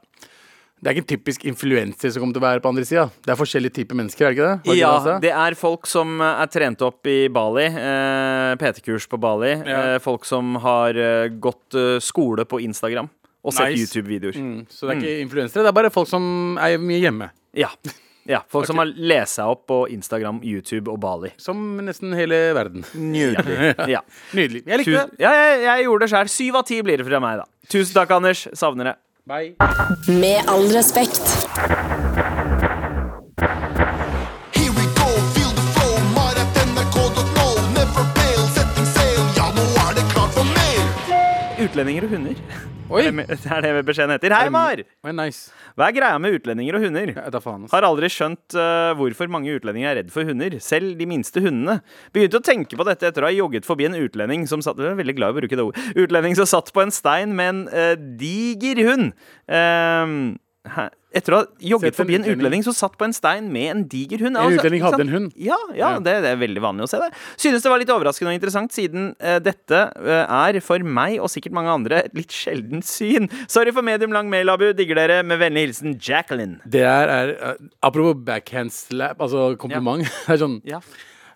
Det 0.84 0.90
er 0.90 0.98
ikke 0.98 1.04
en 1.06 1.12
typisk 1.14 1.44
influenser 1.48 2.12
som 2.12 2.20
kommer 2.20 2.36
til 2.36 2.42
å 2.42 2.44
være 2.44 2.62
på 2.64 2.72
andre 2.74 2.84
sida. 2.84 3.06
Det 3.24 3.32
er 3.32 3.38
forskjellige 3.40 3.76
typer 3.78 3.96
mennesker, 3.96 4.26
er 4.26 4.34
det 4.34 4.36
ikke 4.36 4.48
det? 4.50 4.56
Ikke 4.66 4.80
Ja, 4.82 4.90
det 5.06 5.14
det 5.24 5.32
er 5.32 5.56
folk 5.56 5.88
som 5.88 6.20
er 6.26 6.50
trent 6.52 6.84
opp 6.84 7.08
i 7.08 7.30
Bali. 7.32 7.70
Eh, 7.70 8.56
PT-kurs 8.60 9.08
på 9.08 9.20
Bali. 9.24 9.54
Ja. 9.62 9.78
Eh, 9.94 10.00
folk 10.04 10.28
som 10.28 10.58
har 10.60 11.00
eh, 11.00 11.30
gått 11.40 11.78
eh, 11.80 12.02
skole 12.04 12.44
på 12.44 12.60
Instagram 12.66 13.08
og 13.08 13.56
sett 13.56 13.72
Nice. 13.72 13.86
YouTube-videoer. 13.86 14.36
Mm, 14.36 14.60
så 14.68 14.90
det 14.90 14.98
er 14.98 15.00
ikke 15.06 15.24
influensere, 15.24 15.64
det 15.64 15.72
er 15.72 15.80
bare 15.80 15.94
folk 15.94 16.12
som 16.12 16.60
er 16.60 16.76
mye 16.84 17.00
hjemme. 17.00 17.32
Ja. 17.56 17.72
ja. 18.30 18.42
Folk 18.52 18.68
som 18.70 18.80
har 18.82 18.92
lest 18.96 19.40
seg 19.40 19.52
opp 19.54 19.66
på 19.70 19.80
Instagram, 19.94 20.42
YouTube 20.48 20.92
og 20.92 21.00
Bali. 21.04 21.34
Som 21.42 21.64
nesten 21.84 22.14
hele 22.18 22.40
verden. 22.56 22.86
Nydelig. 22.94 23.74
Ja. 23.94 24.04
Nydelig. 24.34 24.64
Jeg 24.68 24.84
likte 24.84 24.96
det. 25.00 25.24
ja, 25.26 25.34
jeg, 25.42 25.64
jeg 25.68 25.88
gjorde 25.88 26.06
det 26.08 26.14
sjøl. 26.16 26.34
Syv 26.38 26.60
av 26.62 26.68
ti 26.70 26.82
blir 26.86 27.02
det 27.04 27.08
fra 27.10 27.24
meg, 27.24 27.44
da. 27.44 27.50
Tusen 27.70 27.94
takk, 27.98 28.16
Anders. 28.20 28.48
Savner 28.58 28.94
det. 28.94 28.98
Bye. 29.28 29.54
Med 30.20 30.50
all 30.52 30.68
respekt. 30.76 32.13
Utlendinger 41.64 42.06
og 42.08 42.12
hunder. 42.12 42.40
Oi! 42.94 43.04
Det 43.08 43.38
er 43.48 43.64
det 43.64 43.84
beskjeden 43.88 44.12
heter. 44.14 44.34
Hei, 44.36 44.50
Mar! 44.52 44.82
Nice. 45.16 45.54
Hva 45.80 45.88
er 45.88 45.96
greia 45.96 46.20
med 46.22 46.36
utlendinger 46.36 46.78
og 46.78 46.84
hunder? 46.84 47.12
Har 47.72 47.88
aldri 47.88 48.10
skjønt 48.12 48.58
uh, 48.58 48.92
hvorfor 49.00 49.32
mange 49.32 49.54
utlendinger 49.56 49.94
er 49.94 50.00
redd 50.02 50.12
for 50.14 50.28
hunder. 50.28 50.58
Selv 50.64 50.98
de 51.00 51.08
minste 51.10 51.44
hundene. 51.44 51.80
Begynte 52.16 52.42
å 52.42 52.44
tenke 52.44 52.80
på 52.80 52.88
dette 52.88 53.08
etter 53.10 53.24
å 53.24 53.30
ha 53.30 53.36
jogget 53.36 53.68
forbi 53.68 53.88
en 53.88 53.98
utlending 53.98 54.44
som 54.50 54.64
satt 54.66 54.82
er 54.82 54.98
veldig 55.00 55.16
glad 55.20 55.32
i 55.32 55.38
å 55.38 55.40
bruke 55.40 55.60
det 55.60 55.68
ordet. 55.70 55.86
Utlending 56.04 56.36
som 56.40 56.50
satt 56.50 56.74
på 56.76 56.84
en 56.84 56.94
stein 56.94 57.36
med 57.38 57.54
en 57.54 57.64
uh, 57.72 57.94
diger 58.20 58.84
hund. 58.90 59.14
Uh? 59.48 60.90
Etter 61.14 61.36
å 61.36 61.40
ha 61.42 61.46
jogget 61.62 61.94
en 61.94 61.98
forbi 62.00 62.18
en 62.18 62.26
utlending. 62.26 62.64
som 62.66 62.76
satt 62.76 62.98
på 62.98 63.06
en 63.06 63.14
stein 63.16 63.52
med 63.54 63.70
en 63.72 63.84
diger 63.90 64.24
hund. 64.26 64.36
En 64.36 64.44
Altså, 64.44 64.60
utlending 64.60 64.84
hadde 64.86 65.02
en 65.06 65.14
hund? 65.14 65.32
Ja, 65.38 65.58
ja, 65.72 65.94
Ja. 65.94 66.00
Det, 66.04 66.16
det 66.26 66.32
er 66.34 66.40
veldig 66.42 66.64
vanlig 66.64 66.88
å 66.88 66.90
se 66.90 67.00
det. 67.02 67.12
Synes 67.38 67.64
det 67.66 67.72
var 67.72 67.82
litt 67.82 67.94
overraskende 67.94 68.34
og 68.34 68.38
interessant, 68.40 68.74
siden 68.74 69.12
uh, 69.22 69.38
dette 69.44 69.84
uh, 69.94 70.26
er 70.26 70.60
for 70.66 70.84
meg 70.84 71.20
og 71.22 71.30
sikkert 71.32 71.56
mange 71.56 71.72
andre 71.74 72.04
et 72.08 72.18
litt 72.18 72.34
sjeldent 72.34 72.88
syn. 72.88 73.30
Sorry 73.48 73.74
for 73.76 73.86
medium 73.86 74.14
lang 74.16 74.30
mail, 74.32 74.50
Abu. 74.54 74.72
Digger 74.74 75.00
dere. 75.04 75.22
Med 75.24 75.40
vennlig 75.42 75.68
hilsen 75.68 75.98
Jacqueline. 76.02 76.60
Det 76.66 76.84
er, 76.88 77.10
er 77.14 77.34
uh, 77.38 77.72
Apropos 77.86 78.18
backhand 78.26 78.74
slap, 78.74 79.22
altså 79.22 79.54
kompliment. 79.60 80.04
Det 80.26 80.38
er 80.38 80.40
sånn 80.42 80.60
Ja. 80.68 80.80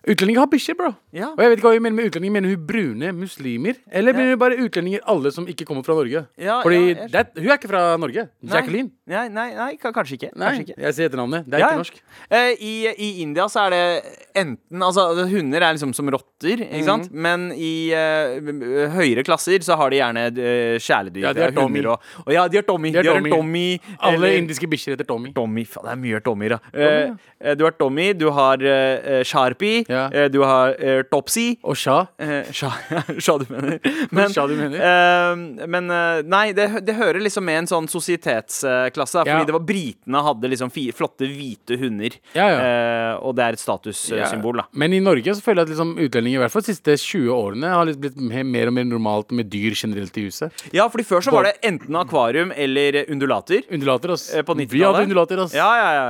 Utlendinger 0.06 0.40
har 0.44 0.46
bikkjer, 0.52 0.76
bro. 0.78 0.92
Ja. 1.12 1.32
Og 1.34 1.40
jeg 1.42 1.50
vet 1.50 1.58
ikke 1.58 1.68
hva 1.68 1.74
jeg 1.74 1.82
mener 1.82 1.96
med 1.98 2.06
utlendinger. 2.10 2.34
Mener 2.38 2.52
hun 2.54 2.66
brune 2.68 3.12
muslimer? 3.18 3.74
Eller 3.90 4.12
mener 4.14 4.30
hun 4.36 4.38
bare 4.40 4.58
utlendinger 4.62 5.00
alle 5.10 5.32
som 5.34 5.46
ikke 5.50 5.66
kommer 5.66 5.82
fra 5.84 5.96
Norge? 5.98 6.26
Ja, 6.38 6.60
Fordi 6.62 6.78
ja, 6.78 6.94
jeg- 6.94 7.10
det, 7.12 7.26
hun 7.42 7.50
er 7.50 7.58
ikke 7.58 7.68
fra 7.72 7.82
Norge. 7.98 8.28
Jacqueline. 8.44 8.90
Nei, 9.08 9.28
nei, 9.28 9.48
nei 9.56 9.76
kanskje 9.80 10.14
ikke. 10.18 10.30
Nei, 10.36 10.52
Kanskje 10.52 10.68
ikke. 10.68 10.80
jeg 10.84 10.94
sier 10.94 11.08
etternavnet. 11.08 11.44
Det 11.48 11.54
er 11.58 11.64
ikke 11.66 11.80
norsk. 11.82 12.00
Eh, 12.30 12.50
i, 12.60 12.72
I 12.94 13.08
India 13.22 13.48
så 13.48 13.66
er 13.66 13.70
det 13.70 14.16
enten 14.38 14.82
Altså, 14.88 15.08
hunder 15.28 15.62
er 15.64 15.74
liksom 15.74 15.92
som 15.96 16.08
rotter, 16.12 16.60
ikke 16.62 16.84
sant? 16.84 17.10
Mm. 17.10 17.20
Men 17.26 17.46
i 17.56 17.90
uh, 17.92 18.88
høyere 18.94 19.24
klasser 19.26 19.58
så 19.66 19.76
har 19.80 19.90
de 19.90 19.98
gjerne 19.98 20.24
uh, 20.30 20.76
kjæledyr. 20.78 21.24
Ja, 21.26 21.32
de 21.34 21.40
har 21.42 21.48
eh, 21.52 21.56
Tommy. 21.56 21.82
Og, 21.84 21.98
og 22.26 22.32
ja, 22.32 22.46
de 22.48 22.60
har 22.60 22.66
Tommy. 22.68 22.92
De 22.92 23.00
har 23.02 23.08
Tommy. 23.18 23.30
Tommy. 23.32 23.66
Alle 23.98 24.14
eller- 24.28 24.38
indiske 24.44 24.68
bikkjer 24.70 24.94
heter 24.96 25.08
Tommy. 25.08 25.32
Tommy, 25.34 25.64
faen, 25.66 25.84
det 25.88 25.92
er 25.96 26.00
mye 26.04 26.20
Tommy, 26.24 26.48
da. 26.52 26.60
Tommy, 26.70 27.02
ja. 27.08 27.50
uh, 27.50 27.54
du 27.58 27.64
har 27.64 27.76
Tommy, 27.80 28.12
du 28.14 28.28
har 28.30 28.62
uh, 28.62 29.22
Sharpie, 29.26 29.84
Ja. 29.88 30.06
eh, 30.12 30.28
du 30.32 30.40
har 30.44 30.74
eh, 30.78 31.02
Topsy. 31.10 31.56
Og 31.64 31.76
Shah. 31.80 32.06
Eh, 32.20 32.50
Sha, 32.52 32.70
Sha 33.24 33.38
du 33.40 33.46
mener. 33.52 33.78
Men, 34.14 34.28
Sha 34.34 34.46
du 34.50 34.54
mener. 34.58 34.78
eh, 34.78 35.66
men 35.66 35.90
eh, 35.90 36.22
nei, 36.28 36.52
det, 36.56 36.68
det 36.86 36.94
hører 36.98 37.20
liksom 37.24 37.44
med 37.48 37.62
en 37.64 37.70
sånn 37.70 37.88
sosietetsklasse. 37.90 39.22
Ja. 39.24 39.38
Fordi 39.38 39.48
det 39.48 39.54
var 39.56 39.64
britene 39.68 40.22
hadde 40.24 40.50
liksom 40.52 40.70
fi, 40.74 40.86
flotte, 40.96 41.28
hvite 41.30 41.78
hunder. 41.80 42.16
Ja, 42.36 42.48
ja. 42.52 42.58
Eh, 42.58 43.14
og 43.24 43.36
det 43.38 43.44
er 43.46 43.56
et 43.58 43.62
statussymbol, 43.62 44.60
da. 44.62 44.66
Men 44.78 44.94
i 44.96 45.00
Norge 45.04 45.34
så 45.38 45.44
føler 45.44 45.62
jeg 45.64 45.68
at 45.68 45.72
liksom 45.74 45.94
utlendinger 46.06 46.38
i 46.40 46.42
hvert 46.44 46.54
fall 46.54 46.64
de 46.66 46.72
siste 46.74 46.96
20 46.98 47.32
årene 47.34 47.72
har 47.72 47.88
litt 47.88 48.00
blitt 48.02 48.18
mer 48.20 48.70
og 48.70 48.76
mer 48.76 48.86
normalt 48.88 49.32
med 49.36 49.48
dyr 49.52 49.76
generelt 49.78 50.16
i 50.20 50.26
huset. 50.28 50.64
Ja, 50.74 50.88
fordi 50.92 51.06
før 51.08 51.24
så 51.24 51.32
var 51.34 51.48
det 51.48 51.56
enten 51.68 51.96
akvarium 51.98 52.52
eller 52.56 53.02
undulater. 53.12 53.64
Undulater, 53.72 54.14
ass. 54.14 54.28
eh, 54.34 54.42
På 54.46 54.56
Vi 54.58 54.66
90-tallet. 54.66 54.86
hadde 54.88 55.08
undulater, 55.08 55.42
ass. 55.44 55.54
Ja, 55.56 55.68
ja, 55.78 55.88
ja, 55.96 56.06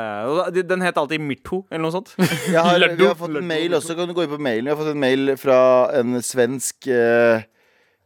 ja. 0.48 0.62
Den 0.68 0.82
het 0.84 0.98
alltid 1.00 1.20
Mirto, 1.24 1.62
eller 1.70 1.84
noe 1.86 1.94
sånt. 1.94 2.14
Jeg 2.48 2.58
har, 2.64 2.78
vi 2.98 3.06
har 3.06 3.14
fått 3.18 3.36
en 3.38 3.46
mail 3.48 3.67
også. 3.76 3.96
Kan 3.98 4.08
du 4.08 4.14
gå 4.16 4.24
inn 4.24 4.32
på 4.32 4.40
mailen? 4.40 4.68
Vi 4.68 4.72
har 4.72 4.80
fått 4.80 4.94
en 4.94 5.02
mail 5.02 5.34
fra 5.40 5.60
en 5.98 6.18
svensk 6.24 6.88
eh, 6.92 7.44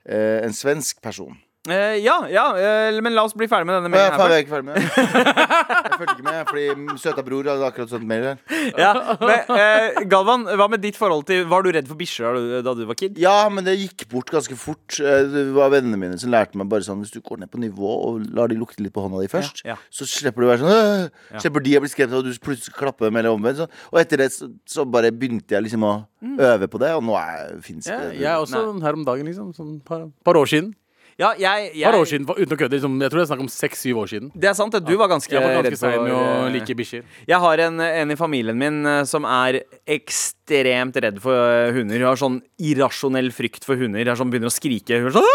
eh, 0.06 0.38
En 0.42 0.56
svensk 0.56 1.02
person. 1.04 1.36
Eh, 1.70 2.00
ja, 2.02 2.16
ja, 2.26 2.42
uh, 2.58 2.96
men 3.06 3.14
la 3.14 3.22
oss 3.22 3.36
bli 3.38 3.46
ferdig 3.46 3.68
med 3.68 3.84
denne 3.84 3.94
Å, 3.94 4.00
ja, 4.02 4.14
ferdig 4.18 4.18
faen, 4.18 4.26
her 4.26 4.32
jeg 4.34 4.40
er 4.40 4.42
ikke 4.42 4.54
ferdig 4.56 4.66
med. 4.66 4.78
Jeg 4.82 5.98
fulgte 6.00 6.14
ikke 6.16 6.24
med, 6.26 6.48
fordi 6.48 6.96
søta 6.98 7.22
bror 7.22 7.46
hadde 7.52 7.68
akkurat 7.68 7.92
sånt 7.92 8.06
mail 8.10 8.24
her. 8.32 8.40
Ja, 8.82 8.88
men, 9.20 9.52
eh, 9.54 10.00
Galvan, 10.10 10.42
hva 10.58 10.66
med 10.72 10.82
ditt 10.82 10.98
forhold 10.98 11.22
til 11.28 11.44
Var 11.50 11.62
du 11.62 11.68
redd 11.76 11.86
for 11.90 11.98
bikkjer 12.00 12.40
da 12.66 12.74
du- 12.74 12.82
var 12.88 12.98
kid? 12.98 13.20
Ja, 13.22 13.36
men 13.52 13.62
det 13.68 13.76
gikk 13.78 14.08
bort 14.10 14.32
ganske 14.34 14.56
fort. 14.58 14.98
Det 14.98 15.44
var 15.54 15.70
vennene 15.76 16.00
mine 16.02 16.18
som 16.18 16.34
lærte 16.34 16.58
meg 16.58 16.66
bare 16.72 16.82
sånn 16.86 16.98
Hvis 17.04 17.14
du 17.14 17.20
går 17.22 17.44
ned 17.44 17.52
på 17.54 17.62
nivå 17.62 17.92
og 18.08 18.26
lar 18.34 18.50
de 18.50 18.58
lukte 18.58 18.82
litt 18.82 18.94
på 18.96 19.06
hånda 19.06 19.22
di 19.22 19.30
først, 19.30 19.62
Ja, 19.62 19.76
ja. 19.76 19.78
så 19.94 20.02
slipper 20.10 20.42
du 20.42 20.48
å 20.48 20.52
være 20.56 20.64
sånn! 20.66 21.40
Slipper 21.46 21.62
de 21.68 21.78
å 21.78 21.84
bli 21.86 21.92
skremt 21.94 22.18
av 22.18 22.26
du 22.26 22.32
plutselig 22.42 22.74
klapper 22.74 23.06
dem, 23.06 23.22
eller 23.22 23.38
omvendt. 23.38 23.62
Sånn. 23.62 23.74
Og 23.94 24.02
etter 24.02 24.24
det 24.24 24.32
så, 24.34 24.50
så 24.66 24.82
bare 24.90 25.14
begynte 25.14 25.54
jeg 25.54 25.68
liksom 25.70 25.86
å 25.86 25.94
øve 26.42 26.66
på 26.74 26.82
det, 26.82 26.90
og 26.98 27.06
nå 27.06 27.14
er- 27.22 27.58
fins 27.62 27.86
Ja, 27.86 27.98
det 28.02 28.18
jeg 28.18 28.30
er 28.34 28.42
også 28.42 28.66
her 28.82 28.98
om 28.98 29.06
dagen, 29.06 29.30
liksom. 29.30 29.54
Sånn 29.54 29.76
par, 29.86 30.08
par 30.26 30.38
år 30.42 30.50
siden. 30.50 30.72
Ja, 31.20 31.32
jeg, 31.38 31.70
jeg... 31.76 31.84
Var 31.84 31.98
år 31.98 32.08
siden, 32.08 32.26
uten 32.28 32.56
å 32.56 32.58
kødde. 32.58 32.76
Liksom, 32.76 32.96
jeg 33.04 33.12
tror 33.12 33.20
det 33.20 33.24
er 33.24 33.30
snakk 33.30 33.44
om 33.44 33.50
seks-syv 33.52 34.00
år 34.02 34.12
siden. 34.12 34.30
Det 34.34 34.50
er 34.50 34.56
sant, 34.58 34.76
at 34.78 34.86
Du 34.86 34.94
var 35.00 35.10
ganske, 35.12 35.32
Jeg 35.32 35.44
var 35.44 35.66
redd 35.66 35.78
for 35.80 36.04
med 36.06 36.14
å 36.16 36.24
like 36.54 36.76
bikkjer. 36.78 37.04
Jeg 37.28 37.42
har 37.44 37.64
en, 37.66 37.82
en 37.84 38.14
i 38.14 38.18
familien 38.18 38.58
min 38.58 38.82
eh, 38.88 39.02
som 39.08 39.26
er 39.28 39.62
ekstremt 39.86 40.96
redd 41.04 41.20
for 41.22 41.36
eh, 41.36 41.72
hunder. 41.76 42.00
Hun 42.00 42.10
har 42.10 42.20
sånn 42.20 42.40
irrasjonell 42.62 43.32
frykt 43.34 43.68
for 43.68 43.80
hunder. 43.80 44.04
Hun 44.08 44.22
sånn, 44.24 44.32
begynner 44.32 44.52
å 44.52 44.54
skrike. 44.54 45.02
Hun 45.02 45.12
er 45.12 45.18
sånn 45.20 45.30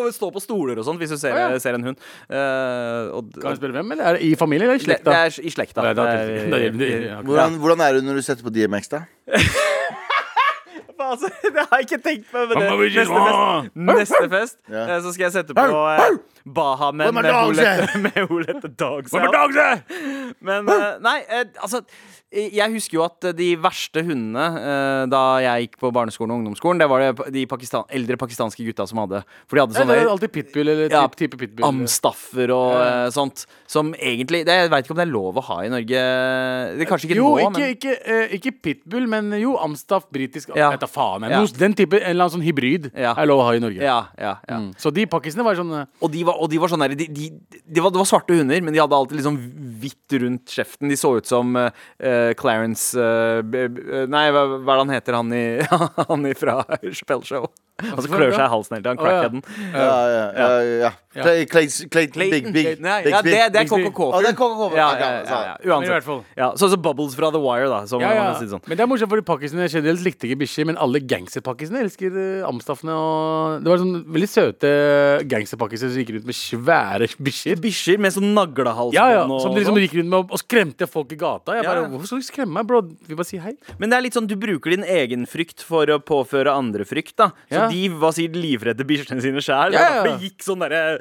og 0.00 0.14
stå 0.14 0.30
på 0.32 0.40
stoler 0.40 0.78
og 0.80 0.86
sånt 0.86 1.00
hvis 1.02 1.12
du 1.12 1.18
ser, 1.20 1.34
ah, 1.36 1.50
ja. 1.52 1.58
ser 1.60 1.76
en 1.76 1.84
hund. 1.90 1.98
Uh, 2.30 3.10
og, 3.18 3.34
Kan 3.36 3.52
jeg 3.52 3.60
spørre 3.60 3.76
hvem? 3.76 3.92
Eller 3.96 4.06
er 4.08 4.16
det 4.16 4.30
i 4.30 4.30
familien 4.38 4.70
eller 4.70 4.80
i 4.80 4.84
slekta? 4.86 5.10
det 5.10 5.18
er 5.18 5.44
i 5.44 5.52
slekta. 5.52 5.84
Hvordan, 7.26 7.60
hvordan 7.60 7.84
er 7.84 7.98
det 7.98 8.06
når 8.06 8.20
du 8.20 8.24
setter 8.24 8.46
på 8.46 8.54
DMX, 8.54 8.94
da? 8.94 9.04
Altså, 11.04 11.30
det 11.54 11.64
har 11.70 11.78
jeg 11.80 11.86
ikke 11.88 12.02
tenkt 12.08 12.26
på. 12.32 12.38
Men 12.38 12.62
det, 12.62 12.68
neste, 12.94 13.14
fest, 13.14 13.74
neste 13.90 14.30
fest 14.30 14.58
Ja. 14.76 14.84
eh, 14.96 15.02
så 15.02 15.12
skal 15.14 15.24
jeg 15.28 15.32
sette 15.32 15.56
på 15.56 15.66
eh, 15.94 16.18
Bahamen 16.54 17.14
med, 17.14 17.14
my 17.14 17.22
dogs 17.28 17.58
Out. 19.14 19.82
Men 20.40 20.68
eh, 20.68 20.88
nei, 21.04 21.18
eh, 21.28 21.44
altså 21.60 21.82
Jeg 22.30 22.70
husker 22.70 22.94
jo 22.94 23.02
at 23.02 23.24
de 23.34 23.46
verste 23.58 24.04
hundene 24.06 24.42
eh, 24.60 25.04
da 25.10 25.20
jeg 25.42 25.64
gikk 25.64 25.80
på 25.82 25.88
barneskolen 25.90 26.30
og 26.30 26.38
ungdomsskolen, 26.44 26.78
det 26.78 26.86
var 26.86 27.02
det 27.02 27.32
de 27.34 27.42
pakistan 27.50 27.82
eldre 27.90 28.14
pakistanske 28.20 28.62
gutta 28.68 28.84
som 28.86 29.00
hadde. 29.02 29.24
For 29.50 29.58
de 29.58 29.64
hadde 29.64 29.74
Ja, 29.80 29.86
det 29.88 29.96
er 30.04 30.10
alltid 30.12 30.30
pitbull 30.36 30.68
eller 30.70 30.92
Ja, 30.94 31.00
type, 31.10 31.34
pitbull. 31.40 31.66
amstaffer 31.66 32.52
og 32.54 32.76
Ja. 32.76 32.84
eh, 33.06 33.10
sånt. 33.10 33.46
Som 33.66 33.90
egentlig 33.94 34.44
det, 34.46 34.54
Jeg 34.60 34.70
veit 34.70 34.84
ikke 34.86 34.94
om 34.94 35.00
det 35.02 35.08
er 35.08 35.12
lov 35.12 35.34
å 35.34 35.42
ha 35.42 35.56
i 35.64 35.68
Norge. 35.72 35.88
Det 35.90 36.86
er 36.86 36.90
kanskje 36.92 37.08
ikke 37.10 37.16
jo, 37.18 37.24
nå, 37.34 37.40
ikke, 37.40 37.50
men 37.58 37.74
ikke, 37.74 37.96
uh, 38.06 38.34
ikke 38.38 38.52
pitbull, 38.62 39.08
men 39.08 39.32
jo 39.40 39.56
amstaff, 39.58 40.06
britisk 40.12 40.54
Ja. 40.54 40.70
Vet 40.70 40.80
da 40.80 40.86
faen. 40.86 41.22
jeg. 41.26 41.30
Ja. 41.32 41.44
Den 41.58 41.74
type, 41.74 41.94
En 42.00 42.10
eller 42.14 42.28
annen 42.28 42.36
sånn 42.38 42.46
hybrid 42.46 42.92
Ja. 42.94 43.14
er 43.18 43.26
lov 43.26 43.40
å 43.40 43.46
ha 43.50 43.52
i 43.54 43.58
Norge. 43.58 43.82
ja, 43.82 44.06
ja, 44.16 44.36
ja. 44.48 44.56
Mm. 44.60 44.70
Så 44.78 44.92
de 44.94 45.04
pakkisene 45.06 45.42
var 45.42 45.56
sånn 45.56 45.86
Og 46.00 46.10
de 46.12 46.22
var, 46.22 46.34
og 46.38 46.48
de 46.48 46.58
var 46.58 46.68
sånn 46.68 46.78
der, 46.86 46.94
de, 46.94 47.06
de, 47.08 47.30
de 47.66 47.80
var, 47.80 47.90
Det 47.90 47.98
var 47.98 48.06
svarte 48.06 48.38
hunder, 48.38 48.60
men 48.62 48.72
de 48.72 48.78
hadde 48.78 48.94
alltid 48.94 49.18
liksom 49.18 49.36
hvitt 49.80 50.20
rundt 50.20 50.46
kjeften. 50.46 50.88
De 50.88 50.94
så 50.94 51.16
ut 51.16 51.26
som 51.26 51.56
eh, 52.20 52.34
Clarence 52.38 53.08
b, 53.44 53.64
Nei, 54.10 54.26
hva, 54.34 54.44
hva 54.58 54.76
er 54.76 54.80
det 54.80 54.84
han 54.84 54.94
heter, 54.94 55.18
han 55.18 55.34
i 55.36 55.44
Han 56.10 56.28
ifra 56.30 56.60
Spellshow 56.84 57.48
Show? 57.48 57.50
Han 57.80 58.02
som 58.04 58.10
klør 58.12 58.32
seg 58.34 58.44
i 58.44 58.50
halsen 58.54 58.76
hele 58.76 58.90
ja. 58.90 58.96
Crackheaden. 59.00 59.42
Ja, 59.74 59.94
ja, 60.14 60.50
ja. 60.84 60.90
Clay- 61.10 62.30
Big 62.30 62.52
Big. 62.54 62.80
Nei, 62.80 63.02
ja, 63.10 63.18
det, 63.22 63.32
det 63.32 63.40
er 63.40 63.50
Bixby. 63.64 63.88
KKK. 63.90 64.00
Å, 64.14 64.20
det 64.22 64.28
er 64.30 64.36
KKK. 64.38 64.76
Ja, 64.78 64.88
ja, 65.00 65.08
ja, 65.26 65.54
Uansett. 65.74 66.04
fall. 66.06 66.20
Ja, 66.38 66.50
Sånn 66.60 66.70
som 66.70 66.82
Bubbles 66.84 67.16
fra 67.18 67.30
The 67.34 67.40
Wire, 67.42 67.66
da. 67.72 67.80
Som 67.90 68.00
Ja, 68.02 68.12
man 68.12 68.16
ja. 68.16 68.26
kan 68.30 68.38
si 68.38 68.46
sånn. 68.52 68.62
Men 68.70 68.78
det 68.78 68.84
er 68.84 68.90
morsomt, 68.90 69.10
fordi 69.10 69.24
pakkisene 69.26 69.66
generelt 69.72 70.04
likte 70.06 70.28
ikke 70.28 70.38
bikkjer, 70.44 70.68
men 70.70 70.78
alle 70.78 71.00
gangsterpakkisene 71.02 71.82
elsker 71.82 72.14
uh, 72.14 72.46
amstaffene. 72.48 72.94
Og 72.94 73.64
det 73.64 73.72
var 73.72 73.82
sånn 73.82 73.96
veldig 74.06 74.30
søte 74.30 74.70
gangsterpakkiser 75.30 75.90
som 75.90 76.02
gikk 76.04 76.12
rundt 76.14 76.28
med 76.30 76.38
svære 76.38 77.10
bikkjer. 77.18 77.58
Bikkjer 77.66 78.00
med 78.06 78.14
sånn 78.14 78.30
naglehalsbånd 78.36 78.94
Ja, 78.98 79.08
ja, 79.18 79.24
Som 79.42 79.54
de 79.54 79.62
liksom 79.64 79.74
sånn. 79.76 79.82
gikk 79.86 79.98
rundt 80.00 80.12
med 80.14 80.18
og, 80.22 80.34
og 80.38 80.42
skremte 80.44 80.88
folk 80.90 81.12
i 81.16 81.18
gata. 81.20 81.58
Jeg 81.58 81.66
bare, 81.66 81.84
ja. 81.86 81.90
Hvorfor 81.90 82.12
skal 82.12 82.22
du 82.22 82.28
skremme 82.30 82.54
meg, 82.60 82.68
bro? 82.70 82.82
Vi 83.08 83.18
bare 83.18 83.28
si 83.28 83.40
hei. 83.42 83.56
Men 83.82 83.90
det 83.90 83.98
er 83.98 84.06
litt 84.06 84.16
sånn 84.18 84.28
du 84.30 84.36
bruker 84.40 84.74
din 84.76 84.86
egen 84.86 85.26
frykt 85.30 85.64
for 85.66 85.90
å 85.90 85.98
påføre 85.98 86.54
andre 86.54 86.86
frykt. 86.86 87.16
da 87.18 87.30
Så 87.50 87.58
Ja. 87.58 87.68
De 87.70 87.82
var 88.02 88.16
sikkert 88.16 88.40
livredde 88.40 88.86
bikkjene 88.88 89.24
sine 89.24 89.44
sjæl. 89.44 89.76
Ja, 89.76 89.86
ja. 89.98 90.02
Det 90.08 90.16
gikk 90.26 90.44
sånn 90.46 90.64
derre 90.64 90.98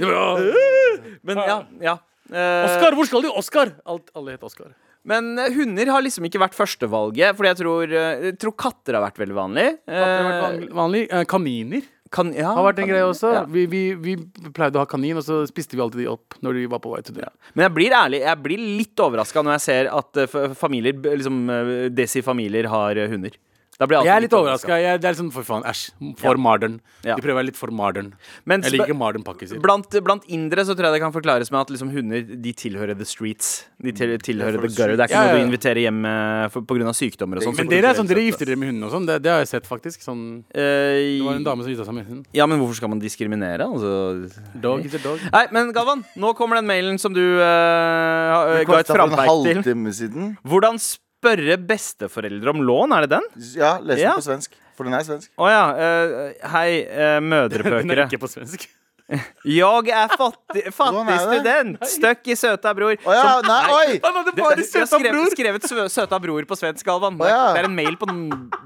Men 1.25 1.41
ja, 1.43 1.57
ja. 1.83 1.97
Eh, 2.29 2.65
Oscar, 2.67 2.93
hvor 2.93 3.07
skal 3.09 3.25
du? 3.25 3.31
Oscar! 3.33 3.73
Alt, 3.89 4.11
alle 4.17 4.35
het 4.37 4.43
Oscar. 4.45 4.73
Men 5.09 5.31
eh, 5.39 5.49
hunder 5.55 5.89
har 5.89 6.03
liksom 6.05 6.27
ikke 6.27 6.41
vært 6.43 6.57
førstevalget, 6.57 7.37
Fordi 7.37 7.49
jeg 7.53 7.59
tror, 7.63 7.93
eh, 7.95 8.25
jeg 8.29 8.39
tror 8.43 8.53
katter 8.59 8.97
har 8.99 9.05
vært 9.07 9.21
veldig 9.21 9.37
vanlig. 9.37 9.69
Katter 9.87 10.27
har 10.27 10.35
vært 10.35 10.67
Eh, 10.67 10.75
vanlig. 10.77 11.07
Eh, 11.09 11.25
Kaniner 11.29 11.87
kan, 12.13 12.31
ja, 12.33 12.51
har 12.57 12.65
vært 12.65 12.79
en 12.83 12.89
greie 12.89 13.05
også. 13.05 13.31
Ja. 13.33 13.41
Vi, 13.49 13.65
vi, 13.69 13.81
vi 14.01 14.15
pleide 14.55 14.79
å 14.79 14.83
ha 14.83 14.89
kanin, 14.89 15.17
og 15.19 15.25
så 15.25 15.43
spiste 15.49 15.77
vi 15.77 15.83
alltid 15.83 16.03
de 16.03 16.07
opp 16.09 16.37
når 16.45 16.57
de 16.57 16.63
var 16.71 16.81
på 16.81 16.93
vei 16.93 17.01
til 17.05 17.19
det. 17.19 17.27
Men 17.53 17.67
jeg 17.67 17.75
blir 17.77 17.95
ærlig, 17.97 18.23
jeg 18.25 18.41
blir 18.45 18.63
litt 18.79 19.03
overraska 19.05 19.43
når 19.45 19.57
jeg 19.57 19.65
ser 19.67 19.91
at 19.93 20.21
eh, 20.23 20.55
familier, 20.57 20.97
liksom 21.05 21.43
eh, 21.53 21.73
desi-familier 21.93 22.69
har 22.71 22.97
eh, 22.97 23.09
hunder. 23.13 23.37
Da 23.79 23.87
blir 23.87 24.03
Jeg 24.03 24.11
er 24.11 24.23
litt 24.25 24.33
overraska. 24.35 24.75
Det 24.99 25.07
er 25.07 25.13
liksom, 25.13 25.29
for 25.31 25.45
faen, 25.47 25.63
æsj. 25.63 25.85
For 26.19 26.35
modern. 26.35 26.79
Ja. 27.07 27.15
De 27.15 27.23
prøver 27.23 27.37
å 27.37 27.39
være 27.39 27.47
litt 27.47 27.59
for 27.59 27.71
modern. 27.71 28.09
Mens, 28.43 28.67
Jeg 28.67 28.75
liker 28.75 28.97
modern 28.97 29.23
pakkiser. 29.23 29.61
Blant, 29.63 29.87
blant 30.03 30.25
indere 30.27 30.65
så 30.67 30.75
tror 30.75 30.89
jeg 30.89 30.97
det 30.97 31.01
kan 31.05 31.13
forklares 31.15 31.47
med 31.53 31.61
at 31.61 31.71
liksom 31.71 31.93
hunder 31.93 32.25
de 32.43 32.53
tilhører 32.59 32.97
the 32.99 33.07
streets. 33.07 33.63
De 33.79 33.93
tilhører 33.95 34.19
the 34.19 34.67
the 34.67 34.73
gutter. 34.75 34.97
Det 34.99 35.05
er 35.05 35.07
ikke 35.07 35.15
Ja, 35.15 35.23
ja, 35.23 35.31
noe 35.31 35.39
du 35.39 35.47
inviterer 35.47 35.79
hjem 35.85 36.01
pga. 36.03 36.59
på 36.59 36.75
grunn 36.75 36.91
av 36.91 36.97
sykdommer 36.99 37.39
og 37.39 37.47
sånn. 37.47 37.55
Men 37.55 37.67
så- 37.67 37.71
dere 37.71 37.87
er 37.87 37.95
sånn, 37.95 38.07
dere 38.11 38.25
gifter 38.27 38.45
dere 38.51 38.57
med 38.57 38.69
hunden 38.73 38.83
og 38.83 38.91
sånn. 38.91 39.07
Det, 39.07 39.21
det 39.23 39.31
har 39.31 39.39
jeg 39.39 39.47
sett, 39.47 39.63
faktisk. 39.65 40.03
Sånn, 40.03 40.43
Eh, 40.49 41.15
det 41.19 41.23
var 41.23 41.35
en 41.35 41.43
dame 41.43 41.63
som 41.63 41.71
gifta 41.71 41.85
seg 41.85 41.93
med 41.93 42.05
hund. 42.05 42.25
Ja, 42.33 42.45
men 42.45 42.59
hvorfor 42.59 42.75
skal 42.75 42.89
man 42.89 42.99
diskriminere? 42.99 43.63
Altså 43.63 44.29
Dog 44.59 44.83
is 44.85 44.93
a 44.93 44.97
dog. 44.97 45.19
Nei, 45.31 45.47
men 45.51 45.71
Galvan, 45.71 46.03
nå 46.17 46.35
kommer 46.35 46.55
den 46.55 46.67
mailen 46.67 46.99
som 46.99 47.13
du 47.13 47.21
uh, 47.39 48.63
ga 48.65 48.79
et 48.79 48.87
frampeik 48.87 49.63
til. 49.63 49.73
siden. 49.93 50.37
Hvordan 50.43 50.77
spørre 51.19 51.57
besteforeldre 51.67 52.49
om 52.55 52.63
lån? 52.65 52.95
Er 52.97 53.05
det 53.07 53.09
den? 53.17 53.29
Ja, 53.59 53.77
les 53.83 53.97
den 53.99 54.05
Ja. 54.07 54.15
på 54.15 54.23
svensk. 54.25 54.55
For 54.79 54.87
den 54.87 54.93
er 54.95 55.03
svensk. 55.03 55.29
Å 55.37 55.47
ja. 55.51 55.63
Uh, 55.75 56.49
hei, 56.55 56.83
uh, 56.87 56.89
Den 56.89 56.99
er 56.99 57.25
mødrepøkere. 57.27 58.05
ikke 58.07 58.19
på 58.23 58.29
svensk. 58.31 58.67
Jeg 59.43 59.89
er 59.89 60.11
fattig, 60.13 60.63
fattig 60.77 61.09
er 61.09 61.23
student. 61.25 61.79
Støkk 61.89 62.27
i 62.29 62.35
søta 62.37 62.71
bror. 62.77 62.93
Oh, 63.03 63.11
ja, 63.17 63.39
nei, 63.41 63.63
oi! 63.73 63.99
Han 64.03 64.19
hadde 64.19 64.33
Du, 64.35 64.41
bare 64.43 64.53
har 64.55 64.61
søta 64.63 64.85
skrevet, 64.85 65.15
bror! 65.17 65.31
skrevet 65.33 65.65
sø- 65.65 65.87
søta 65.89 66.19
bror 66.21 66.45
på 66.45 66.57
svensk, 66.59 66.85
Galvan. 66.85 67.17
Oh, 67.19 67.25
ja. 67.27 67.39
Det 67.57 67.63
er 67.63 67.69
en 67.71 67.75
mail 67.75 67.97
på 67.97 68.05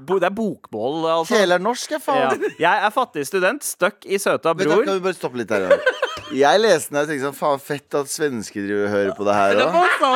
bo- 0.04 0.20
Det 0.20 0.28
er 0.28 0.36
bokmål, 0.36 0.98
altså. 1.14 1.32
Kjelernorsk, 1.34 1.96
er 1.96 2.04
norsk, 2.04 2.44
jeg, 2.44 2.52
Ja. 2.60 2.74
Jeg 2.76 2.84
er 2.86 2.92
fattig 2.92 3.24
student, 3.26 3.64
støkk 3.64 4.04
i 4.06 4.20
søta 4.20 4.52
Vet 4.54 4.68
du, 4.68 4.74
da 4.76 4.84
kan 4.84 5.00
vi 5.00 5.06
bare 5.08 5.16
stoppe 5.16 5.40
litt 5.40 5.50
her, 5.50 5.66
Ja? 5.72 5.80
Jeg 6.32 6.60
leste 6.62 6.88
den 6.94 7.00
og 7.02 7.08
tenkte 7.10 7.26
sånn 7.26 7.36
Faen, 7.36 7.60
fett 7.60 7.96
at 7.98 8.08
svensker 8.08 8.64
driver 8.64 8.86
og 8.86 8.92
hører 8.94 9.10
på 9.18 9.26
det 9.28 9.34
her 9.36 9.58
òg. 9.64 9.74
sa. 10.00 10.12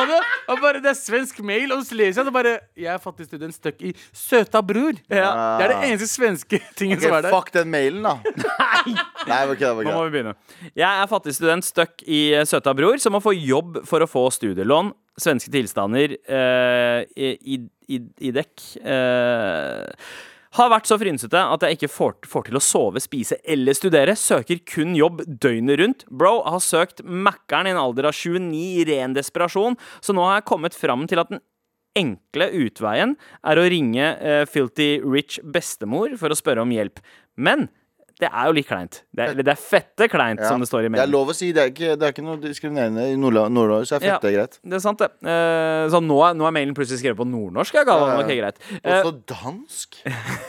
Han 0.49 0.61
bare, 0.63 0.81
det 0.81 0.89
er 0.89 0.97
svensk 0.97 1.41
mail, 1.45 1.71
og 1.75 1.83
så 1.85 1.97
leser 1.99 2.21
jeg 2.23 2.29
det 2.29 2.33
bare 2.33 2.53
Jeg 2.79 2.89
er 2.95 3.01
fattig 3.03 3.27
student 3.27 3.53
stuck 3.55 3.83
i 3.85 3.91
søta 4.15 4.61
bror. 4.65 4.97
Ja. 5.11 5.29
Det 5.59 5.67
er 5.67 5.73
det 5.75 5.91
eneste 5.91 6.09
svenske 6.09 6.61
tingen 6.79 6.99
som 7.03 7.13
er 7.19 7.27
der. 7.27 7.35
fuck 7.35 7.51
den 7.53 7.69
mailen, 7.73 8.01
da. 8.07 8.15
Nei, 8.25 8.95
Nei, 9.27 9.41
okay, 9.51 9.69
okay. 9.69 9.85
Nå 9.85 9.93
må 9.93 10.07
vi 10.07 10.15
begynne. 10.17 10.33
Jeg 10.73 10.87
er 10.89 11.11
fattig 11.11 11.35
student 11.37 11.67
støkk 11.67 12.01
i 12.07 12.23
eh, 12.39 12.47
søta 12.49 12.73
bror, 12.77 12.97
som 13.03 13.13
må 13.13 13.21
få 13.23 13.35
jobb 13.37 13.83
for 13.89 14.01
å 14.01 14.09
få 14.09 14.25
studielån. 14.33 14.89
Svenske 15.19 15.51
tilstander 15.53 16.15
eh, 16.17 17.03
i, 17.19 17.31
i, 17.53 17.61
i, 17.91 18.01
i 18.29 18.33
dekk. 18.35 18.65
Eh, 18.81 20.09
har 20.57 20.71
vært 20.73 20.89
så 20.89 20.97
frynsete 20.97 21.41
at 21.53 21.63
jeg 21.65 21.77
ikke 21.77 21.91
får, 21.93 22.15
får 22.29 22.47
til 22.47 22.57
å 22.57 22.63
sove, 22.63 23.01
spise 23.03 23.37
eller 23.45 23.77
studere. 23.77 24.15
Søker 24.17 24.61
kun 24.65 24.95
jobb 24.97 25.21
døgnet 25.27 25.81
rundt. 25.81 26.05
Bro 26.09 26.39
har 26.47 26.63
søkt 26.63 27.03
Mækkern 27.05 27.69
i 27.69 27.73
en 27.75 27.81
alder 27.81 28.09
av 28.09 28.17
29 28.17 28.57
i 28.57 28.85
ren 28.89 29.13
desperasjon, 29.17 29.77
så 30.01 30.15
nå 30.15 30.25
har 30.25 30.39
jeg 30.39 30.49
kommet 30.49 30.77
fram 30.77 31.05
til 31.09 31.21
at 31.21 31.29
den 31.31 31.43
enkle 31.99 32.49
utveien 32.65 33.15
er 33.49 33.59
å 33.59 33.67
ringe 33.69 34.13
uh, 34.21 34.43
Filty 34.49 34.99
Rich 35.03 35.39
bestemor 35.43 36.15
for 36.19 36.31
å 36.31 36.37
spørre 36.37 36.65
om 36.65 36.73
hjelp. 36.73 37.01
Men 37.37 37.67
det 38.19 38.27
er 38.27 38.49
jo 38.49 38.55
litt 38.57 38.67
kleint. 38.67 39.01
Det 39.15 39.23
er, 39.29 39.37
det 39.39 39.47
er 39.53 39.59
fette 39.59 40.07
kleint, 40.11 40.41
Ja. 40.41 40.49
som 40.49 40.59
det 40.59 40.67
står 40.67 40.85
i 40.85 40.89
Det 40.91 40.99
er 40.99 41.07
lov 41.11 41.29
å 41.31 41.35
si. 41.35 41.51
Det 41.55 41.61
er 41.63 41.69
ikke, 41.71 41.95
det 41.99 42.03
er 42.07 42.11
ikke 42.11 42.25
noe 42.25 42.37
diskriminerende 42.43 43.05
i 43.13 43.15
Nord-Norge, 43.15 43.85
så 43.87 43.95
er 43.95 44.03
Ja. 44.05 44.17
fett 44.17 44.21
det 44.27 44.33
er 44.33 44.37
greit. 44.39 44.59
Det 44.63 44.73
er 44.75 44.83
sant, 44.83 44.99
det. 44.99 45.09
Uh, 45.23 45.87
så 45.89 46.01
nå 46.03 46.19
nå 46.35 46.45
er 46.47 46.51
mailen 46.51 46.75
plutselig 46.75 46.99
skrevet 46.99 47.17
på 47.17 47.27
nordnorsk. 47.27 47.73
Ja. 47.79 47.83
Ja, 47.87 47.95
ja. 48.11 48.23
Okay, 48.23 48.37
greit. 48.41 48.59
Uh, 48.83 48.99
Også 48.99 49.13
dansk. 49.31 49.95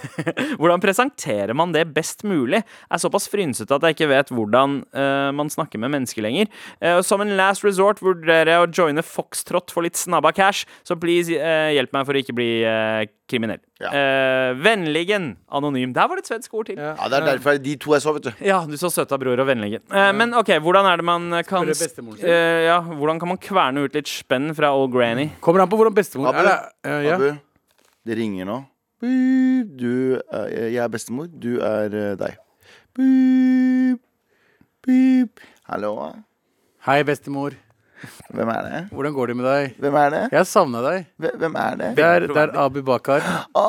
hvordan 0.59 0.83
presenterer 0.83 1.55
man 1.57 1.73
det 1.73 1.87
best 1.95 2.25
mulig? 2.27 2.63
Er 2.91 2.99
såpass 3.03 3.29
frynsete 3.31 3.77
at 3.77 3.87
jeg 3.87 3.97
ikke 3.97 4.11
vet 4.11 4.33
hvordan 4.35 4.81
uh, 4.95 5.31
man 5.37 5.51
snakker 5.53 5.79
med 5.79 5.93
mennesker 5.95 6.23
lenger. 6.25 6.51
Eh, 6.81 7.01
som 7.07 7.21
en 7.23 7.37
last 7.39 7.65
resort 7.65 8.01
vurderer 8.03 8.51
jeg 8.51 8.65
å 8.67 8.69
joine 8.75 9.03
Foxtrot 9.07 9.71
for 9.73 9.87
litt 9.87 9.99
snabba 9.99 10.33
cash, 10.37 10.67
så 10.87 10.97
please 11.01 11.31
eh, 11.37 11.71
hjelp 11.77 11.93
meg 11.97 12.07
for 12.09 12.17
å 12.17 12.23
ikke 12.23 12.35
bli 12.37 12.51
eh, 12.67 13.07
kriminell. 13.31 13.61
Ja. 13.81 13.91
Eh, 13.95 14.51
vennligen 14.61 15.37
anonym. 15.55 15.95
Der 15.97 16.09
var 16.11 16.19
det 16.19 16.27
et 16.27 16.33
svensk 16.33 16.55
ord 16.59 16.69
til. 16.71 16.81
Ja. 16.81 16.95
Ja, 16.99 17.09
Det 17.13 17.21
er 17.21 17.29
derfor 17.31 17.60
de 17.63 17.77
to 17.81 17.95
jeg 17.95 18.05
så, 18.05 18.15
vet 18.17 18.27
du. 18.29 18.31
Ja, 18.45 18.61
du 18.69 18.77
så 18.81 18.91
søta 18.93 19.19
bror 19.21 19.41
og 19.43 19.49
vennligen. 19.49 19.83
Eh, 19.93 20.11
Men 20.17 20.35
OK, 20.39 20.53
hvordan 20.65 20.89
er 20.89 21.01
det 21.01 21.07
man 21.07 21.29
kan 21.49 21.69
eh, 21.69 22.67
Ja, 22.67 22.81
hvordan 22.81 23.21
kan 23.21 23.33
man 23.33 23.41
kverne 23.41 23.85
ut 23.87 23.97
litt 23.97 24.11
spenn 24.11 24.51
fra 24.57 24.73
old 24.77 24.93
granny? 24.95 25.31
Kommer 25.45 25.65
an 25.65 25.71
på 25.71 25.79
hvordan 25.81 25.97
bestemor 25.97 26.33
Abu, 26.33 26.43
er. 26.43 26.51
Det, 26.51 26.91
uh, 26.91 27.01
ja. 27.07 27.17
Abu, 27.17 27.87
det 28.07 28.19
ringer 28.19 28.49
nå. 28.49 28.61
Du 29.01 30.21
er, 30.21 30.47
jeg 30.75 30.83
er 30.83 30.93
bestemor. 30.93 31.31
Du 31.31 31.55
er 31.65 31.95
uh, 31.95 32.13
deg. 32.21 32.37
Beep, 32.97 34.03
beep. 34.85 35.41
Hallo? 35.71 35.95
Hei, 36.87 37.03
bestemor. 37.07 37.57
Hvem 38.35 38.49
er 38.55 38.63
det? 38.69 38.81
Hvordan 38.95 39.15
går 39.17 39.27
det 39.33 39.37
med 39.41 39.47
deg? 39.49 39.75
Hvem 39.83 39.97
er 40.03 40.11
det? 40.15 40.23
Jeg 40.33 40.39
har 40.41 40.49
savna 40.49 40.83
deg. 40.85 41.07
Hvem- 41.21 41.57
er 41.61 41.77
det? 41.81 41.91
Det 41.99 42.05
er, 42.07 42.27
det 42.31 42.37
er 42.45 42.55
Abu 42.65 42.81
Bakar. 42.87 43.21
Å, 43.59 43.67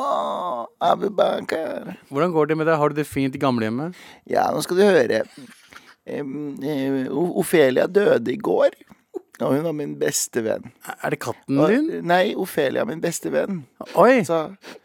Abu 0.92 1.08
Bakar. 1.10 1.92
Hvordan 2.10 2.32
går 2.34 2.46
det 2.52 2.56
med 2.62 2.66
deg? 2.70 2.78
Har 2.80 2.88
du 2.94 2.98
det 3.00 3.06
fint 3.08 3.34
i 3.36 3.42
gamlehjemmet? 3.42 3.98
Ja, 4.30 4.48
nå 4.54 4.62
skal 4.64 4.80
du 4.80 4.84
høre. 4.86 5.22
Um, 6.08 6.56
O- 7.10 7.38
Ofelia 7.42 7.86
døde 7.86 8.32
i 8.32 8.36
går. 8.42 8.74
Og 9.42 9.56
hun 9.56 9.64
var 9.64 9.72
min 9.74 9.96
beste 9.98 10.42
venn. 10.44 10.68
Er 11.02 11.10
det 11.14 11.18
katten 11.24 11.58
Og, 11.58 11.70
din? 11.72 11.88
nei, 12.06 12.34
Ofelia 12.38 12.84
min 12.86 13.00
beste 13.02 13.30
venn. 13.32 13.64
Oi! 13.98 14.20
Så, 14.28 14.44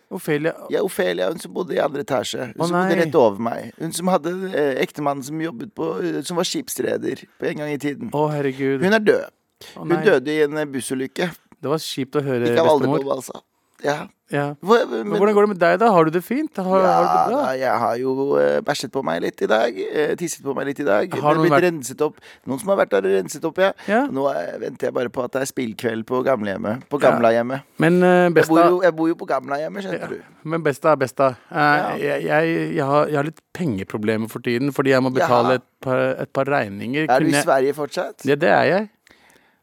Ophelia 0.09 0.53
Ja, 0.71 0.79
Ofelia, 0.87 1.27
hun 1.29 1.37
som 1.43 1.51
bodde 1.53 1.75
i 1.75 1.81
andre 1.83 2.01
etasje. 2.05 2.53
Hun 2.55 2.63
Å, 2.63 2.67
som 2.69 2.77
bodde 2.79 2.95
rett 3.01 3.17
over 3.19 3.41
meg. 3.43 3.73
Hun 3.77 3.91
som 3.93 4.07
hadde 4.09 4.31
eh, 4.55 4.77
ektemannen 4.81 5.25
som 5.27 5.41
jobbet 5.43 5.73
på 5.75 5.89
Som 6.25 6.39
var 6.39 6.47
skipsreder 6.47 7.25
på 7.37 7.49
en 7.51 7.59
gang 7.59 7.73
i 7.73 7.81
tiden. 7.81 8.09
Å, 8.15 8.23
herregud. 8.31 8.81
Hun 8.85 8.95
er 8.97 9.03
død. 9.03 9.33
Hun 9.75 9.87
nei. 9.89 10.03
døde 10.05 10.27
i 10.33 10.41
en 10.45 10.57
eh, 10.57 10.65
bussulykke. 10.65 11.31
Det 11.61 11.69
var 11.69 11.77
kjipt 11.81 12.15
å 12.15 12.21
høre, 12.21 12.51
Ikke 12.51 12.61
av 12.61 12.77
bestemor. 12.79 13.07
Altså. 13.17 13.41
Ja. 13.85 14.07
Ja. 14.29 14.55
Hva, 14.59 14.81
Men 14.89 15.05
men, 15.07 15.15
hvordan 15.21 15.35
går 15.37 15.45
det 15.45 15.49
med 15.53 15.59
deg, 15.61 15.75
da? 15.79 15.87
Har 15.93 16.03
du 16.05 16.11
det 16.11 16.21
fint? 16.25 16.57
Har, 16.59 16.81
har 16.83 17.03
du 17.05 17.07
det 17.07 17.27
bra? 17.31 17.41
jeg 17.55 17.77
har 17.79 17.95
jo 18.01 18.35
eh, 18.41 18.57
bæsjet 18.65 18.91
på 18.91 19.03
meg 19.05 19.21
litt 19.23 19.41
i 19.41 19.47
dag. 19.47 19.77
eh, 19.77 20.15
tisset 20.19 20.43
på 20.43 20.53
meg 20.57 20.65
litt 20.67 20.81
i 20.81 20.83
dag. 20.87 21.13
Har 21.13 21.37
det 21.37 21.39
noen 21.39 21.45
er 21.45 21.47
blitt 21.47 21.53
vært- 21.53 21.67
renset 21.69 22.01
opp. 22.03 22.17
Noen 22.45 22.59
som 22.59 22.69
har 22.73 22.77
vært 22.81 22.89
der 22.91 23.05
og 23.07 23.13
renset 23.15 23.45
opp, 23.47 23.57
ja. 23.63 23.69
Ja. 23.87 24.01
Nå 24.11 24.25
eh, 24.33 24.57
venter 24.65 24.89
jeg 24.89 24.93
bare 24.97 25.09
på 25.13 25.23
at 25.23 25.31
det 25.37 25.41
er 25.45 25.49
spillkveld 25.53 26.05
på 26.09 26.19
gamlehjemmet. 26.27 26.83
På 26.89 26.99
gamlehjemmet. 26.99 27.63
Men 27.79 28.01
uh, 28.03 28.09
Jeg, 28.27 28.33
besta 28.41 28.49
bor 28.53 28.59
jo- 28.65 28.81
jeg 28.83 28.95
bor 28.99 29.07
jo 29.13 29.15
på 29.23 29.29
gamlehjemmet, 29.31 29.85
skjønner 29.87 30.09
du. 30.17 30.19
Men 30.43 30.63
besta, 30.67 30.95
besta. 30.99 31.29
Eh, 31.49 31.97
jeg, 32.03 32.25
jeg, 32.27 32.53
jeg, 32.75 32.83
har, 32.85 33.07
jeg 33.13 33.15
har 33.21 33.29
litt 33.31 33.41
pengeproblemer 33.55 34.27
for 34.33 34.43
tiden 34.43 34.73
fordi 34.75 34.91
jeg 34.97 35.01
må 35.07 35.13
betale 35.15 35.55
Ja. 35.55 35.61
et 35.61 35.69
par, 35.81 36.03
et 36.25 36.33
par 36.33 36.45
regninger. 36.51 37.07
Er 37.07 37.19
du 37.19 37.25
i 37.25 37.29
Kunne 37.31 37.37
jeg- 37.39 37.45
Sverige 37.47 37.73
fortsatt? 37.77 38.25
Ja, 38.27 38.35
det 38.35 38.49
er 38.49 38.63
jeg. 38.73 38.89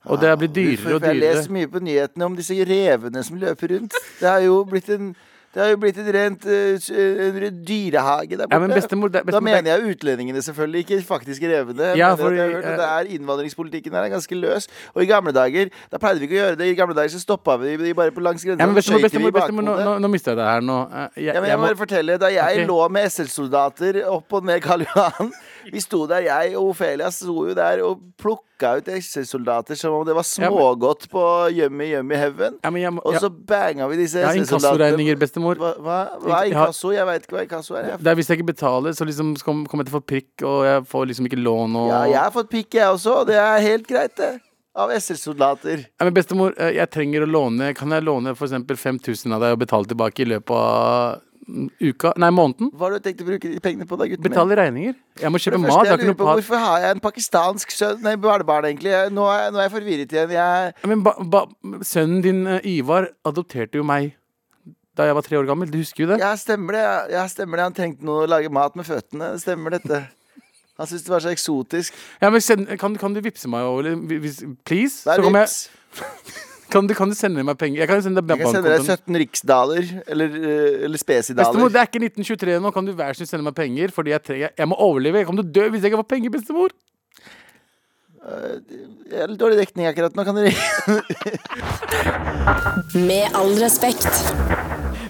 Og 0.07 0.21
det 0.21 0.29
er 0.29 0.41
blitt 0.41 0.55
dyrere 0.57 0.97
og 0.97 1.01
dyrere. 1.05 1.15
Jeg 1.15 1.23
leser 1.23 1.55
mye 1.59 1.71
på 1.73 1.81
nyhetene 1.85 2.25
om 2.29 2.35
disse 2.37 2.57
revene 2.69 3.23
som 3.25 3.39
løper 3.41 3.77
rundt. 3.77 3.97
Det 4.21 4.29
har 4.29 4.43
jo 4.45 4.59
blitt 4.69 4.91
en 4.95 5.15
det 5.55 5.63
har 5.63 5.69
jo 5.71 5.77
blitt 5.79 5.99
en 6.03 6.09
rent 6.11 6.47
eh, 6.51 6.87
en 7.29 7.59
dyrehage 7.63 8.35
der 8.41 8.49
Ja, 8.51 8.59
men 8.59 8.73
bestemor, 8.75 9.11
det, 9.15 9.21
bestemor 9.23 9.39
da 9.39 9.41
mener 9.47 9.71
jeg 9.71 9.93
utlendingene, 9.93 10.43
selvfølgelig, 10.43 10.81
ikke 10.83 10.99
faktisk 11.07 11.43
revene. 11.47 11.93
Ja, 11.95 12.09
for- 12.19 12.35
det, 12.35 12.49
hørt 12.57 12.65
at 12.65 12.81
det 12.81 12.89
er 12.89 13.13
Innvandringspolitikken 13.15 13.95
her 13.95 14.09
er 14.09 14.09
ganske 14.17 14.35
løs. 14.35 14.67
Og 14.95 15.05
i 15.05 15.07
gamle 15.07 15.31
dager 15.33 15.71
da 15.93 16.01
pleide 16.03 16.19
vi 16.19 16.27
ikke 16.27 16.35
å 16.35 16.41
gjøre 16.41 16.59
det. 16.59 16.67
I 16.73 16.75
gamle 16.75 16.97
dager 16.99 17.15
så 17.15 17.23
stoppa 17.23 17.55
vi 17.63 17.77
de 17.77 17.95
bare 17.95 18.11
på 18.11 18.25
langs 18.25 18.43
grensa. 18.43 18.59
ja, 18.59 18.67
men 18.67 18.75
bestemor, 18.75 19.07
bestemor, 19.07 19.31
bestemor 19.31 19.63
nå, 19.69 19.77
nå, 19.79 19.95
nå 20.03 20.11
mista 20.11 20.35
jeg 20.35 20.43
det 20.43 20.49
her 20.51 20.61
nå. 20.73 20.81
Eh, 20.91 21.09
Jeg, 21.23 21.35
Ja, 21.35 21.41
men 21.41 21.51
jeg 21.51 21.59
må, 21.59 21.67
bare 21.71 21.77
fortelle 21.77 22.19
Da 22.19 22.33
jeg 22.35 22.43
okay. 22.43 22.67
lå 22.67 22.89
med 22.91 23.11
SL-soldater 23.15 24.03
opp 24.11 24.33
og 24.33 24.45
ned 24.51 24.61
Karl 24.61 24.83
Johan 24.89 25.31
Vi 25.73 25.81
sto 25.81 26.07
der, 26.07 26.23
jeg 26.27 26.57
og 26.57 26.71
Ofelia 26.73 27.11
sto 27.11 27.47
jo 27.49 27.55
der 27.57 27.81
og 27.87 28.01
plukka 28.21 28.77
ut 28.79 28.89
SS-soldater 28.89 29.77
som 29.79 29.95
om 29.95 30.05
det 30.07 30.15
var 30.15 30.23
smågodt 30.27 31.09
på 31.13 31.23
Yummy 31.57 31.91
Yummy 31.95 32.15
Heaven. 32.21 32.59
ja, 32.65 32.71
jeg, 32.71 32.93
Og 33.05 33.15
så 33.21 33.29
banga 33.31 33.87
vi 33.89 33.97
disse 33.97 34.23
har 34.25 34.35
inkassoregninger, 34.35 35.17
bestemor. 35.21 35.57
Hva, 35.61 35.75
hva, 35.81 35.99
hva 36.23 36.41
er 36.43 36.53
inkasso? 36.53 36.93
Jeg 36.95 37.07
veit 37.07 37.23
ikke 37.27 37.37
hva 37.39 37.43
inkasso 37.47 37.75
er. 37.75 37.89
Jeg. 37.95 37.99
Det 38.05 38.07
er 38.13 38.15
Hvis 38.21 38.29
jeg 38.29 38.39
ikke 38.41 38.53
betaler, 38.55 38.93
så 38.93 39.05
liksom 39.09 39.35
kom- 39.45 39.67
kommer 39.67 39.85
jeg 39.85 39.93
til 39.93 39.97
å 39.97 40.01
få 40.01 40.07
prikk, 40.07 40.33
og 40.45 40.65
jeg 40.65 40.83
får 40.93 41.07
liksom 41.11 41.27
ikke 41.31 41.43
lån 41.43 41.77
og 41.77 41.89
Ja, 41.89 42.03
jeg 42.05 42.19
har 42.23 42.31
fått 42.31 42.51
pikk, 42.51 42.75
jeg 42.75 42.89
også. 42.89 43.21
og 43.21 43.27
Det 43.27 43.37
er 43.37 43.61
helt 43.61 43.87
greit, 43.87 44.17
det. 44.17 44.41
Av 44.77 44.91
SS-soldater. 44.91 45.85
Ja, 46.01 46.05
men 46.05 46.15
bestemor, 46.15 46.53
eh, 46.59 46.73
jeg 46.75 46.91
trenger 46.91 47.23
å 47.23 47.31
låne 47.31 47.75
Kan 47.77 47.91
jeg 47.91 48.03
låne 48.03 48.35
eksempel 48.35 48.75
5000 48.77 49.33
av 49.33 49.41
deg 49.41 49.53
og 49.53 49.61
betale 49.61 49.87
tilbake 49.87 50.21
i 50.21 50.25
løpet 50.25 50.51
av 50.51 51.21
uka? 51.81 52.13
Nei, 52.21 52.31
måneden? 52.35 52.71
Hva 52.75 52.89
har 52.89 52.97
du 52.97 53.05
tenkt 53.05 53.23
å 53.23 53.29
bruke 53.29 53.51
de 53.53 53.61
pengene 53.63 53.87
på, 53.89 53.99
da, 54.01 54.09
gutten? 54.11 54.25
Betale 54.25 54.57
regninger. 54.59 54.97
Jeg 55.21 55.33
må 55.33 55.41
kjøpe 55.43 55.61
mat. 55.63 55.85
Jeg 55.85 55.93
jeg 55.93 56.09
lurer 56.09 56.19
på, 56.19 56.29
hvorfor 56.31 56.63
har 56.65 56.85
jeg 56.85 56.97
en 56.97 57.05
pakistansk 57.05 57.75
sønn 57.75 58.03
Nei, 58.05 58.17
barnebarn, 58.21 58.69
egentlig. 58.71 58.95
Nå, 59.15 59.29
er, 59.31 59.53
nå 59.55 59.61
er 59.61 59.69
jeg 59.69 59.75
forvirret 59.77 60.17
igjen. 60.17 60.35
Jeg 60.35 60.91
Men 60.91 61.05
ba, 61.07 61.15
ba, 61.21 61.45
sønnen 61.87 62.25
din, 62.25 62.45
eh, 62.57 62.71
Ivar, 62.77 63.11
adopterte 63.29 63.81
jo 63.81 63.87
meg 63.87 64.15
da 64.95 65.09
jeg 65.09 65.17
var 65.19 65.27
tre 65.27 65.39
år 65.41 65.47
gammel. 65.49 65.71
Du 65.71 65.81
husker 65.81 66.05
jo 66.05 66.11
det? 66.13 66.21
Ja, 66.23 66.31
stemmer 66.39 66.77
det. 66.77 66.85
Ja, 67.15 67.25
stemmer 67.31 67.59
det. 67.59 67.69
Han 67.71 67.75
trengte 67.75 68.07
noe 68.07 68.25
å 68.25 68.31
lage 68.31 68.51
mat 68.55 68.77
med 68.79 68.87
føttene. 68.87 69.33
Stemmer 69.43 69.75
dette. 69.75 70.05
Han 70.79 70.87
syntes 70.91 71.07
det 71.07 71.13
var 71.15 71.23
så 71.23 71.31
eksotisk. 71.35 71.95
Ja, 72.23 72.31
men 72.35 72.43
send, 72.43 72.71
kan, 72.79 72.97
kan 72.99 73.15
du 73.15 73.21
vippse 73.23 73.51
meg 73.51 73.67
over? 73.67 73.95
Please? 74.67 75.03
Så 75.03 75.15
er 75.15 75.23
vips? 75.27 75.59
kan, 76.75 76.89
du, 76.91 76.95
kan 76.99 77.11
du 77.11 77.17
sende 77.17 77.45
meg 77.47 77.59
penger? 77.61 77.85
Jeg 77.85 77.91
kan 77.91 78.03
sende 78.05 78.23
deg 78.23 78.35
Jeg 78.35 78.43
kan 78.43 78.57
sende 78.57 78.73
deg 78.73 78.83
bankkontoen. 78.83 79.13
17 79.15 79.21
riksdaler. 79.23 79.93
Eller, 80.11 80.35
eh, 80.41 80.87
eller 80.89 80.99
Bestemor, 80.99 81.23
spesidaler. 81.23 81.71
det 81.77 81.83
er 81.83 81.91
ikke 81.91 82.03
1923 82.03 82.59
nå. 82.65 82.73
Kan 82.75 82.89
du 82.89 82.93
hver 82.99 83.15
så 83.15 83.23
snill 83.23 83.31
sende 83.31 83.47
meg 83.47 83.57
penger? 83.59 83.95
Fordi 83.95 84.15
jeg, 84.15 84.25
trenger, 84.27 84.57
jeg 84.59 84.71
må 84.71 84.79
overleve. 84.83 85.23
Jeg 85.23 85.31
kommer 85.31 85.45
til 85.45 85.51
å 85.53 85.57
dø 85.61 85.71
hvis 85.71 85.87
jeg 85.87 85.95
ikke 85.95 86.03
får 86.03 86.11
penger, 86.17 86.35
bestemor. 86.35 86.75
Jeg 88.25 89.21
har 89.21 89.29
litt 89.29 89.41
dårlig 89.41 89.59
dekning 89.61 89.87
akkurat 89.91 90.15
nå. 90.17 90.25
Kan 90.25 90.39
du 90.39 90.45
Med 93.09 93.37
all 93.37 93.53
respekt. 93.61 94.09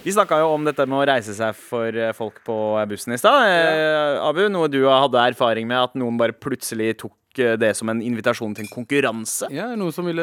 Vi 0.04 0.12
snakka 0.12 0.42
jo 0.42 0.50
om 0.52 0.66
dette 0.66 0.84
med 0.84 0.98
å 0.98 1.04
reise 1.08 1.32
seg 1.36 1.54
for 1.56 1.88
eh, 1.96 2.10
folk 2.16 2.42
på 2.44 2.56
bussen 2.90 3.14
i 3.14 3.20
stad. 3.20 3.46
Eh, 3.48 4.18
Abu, 4.20 4.42
noe 4.52 4.68
du 4.68 4.82
hadde 4.84 5.22
erfaring 5.30 5.64
med 5.70 5.78
at 5.80 5.94
noen 5.96 6.18
bare 6.20 6.34
plutselig 6.36 6.90
tok 7.00 7.14
eh, 7.14 7.23
det 7.36 7.72
som 7.78 7.88
en 7.90 8.02
invitasjon 8.04 8.54
til 8.54 8.64
en 8.66 8.72
konkurranse? 8.72 9.50
Ja, 9.54 9.70
Noen 9.78 9.92
som 9.94 10.06
ville 10.06 10.22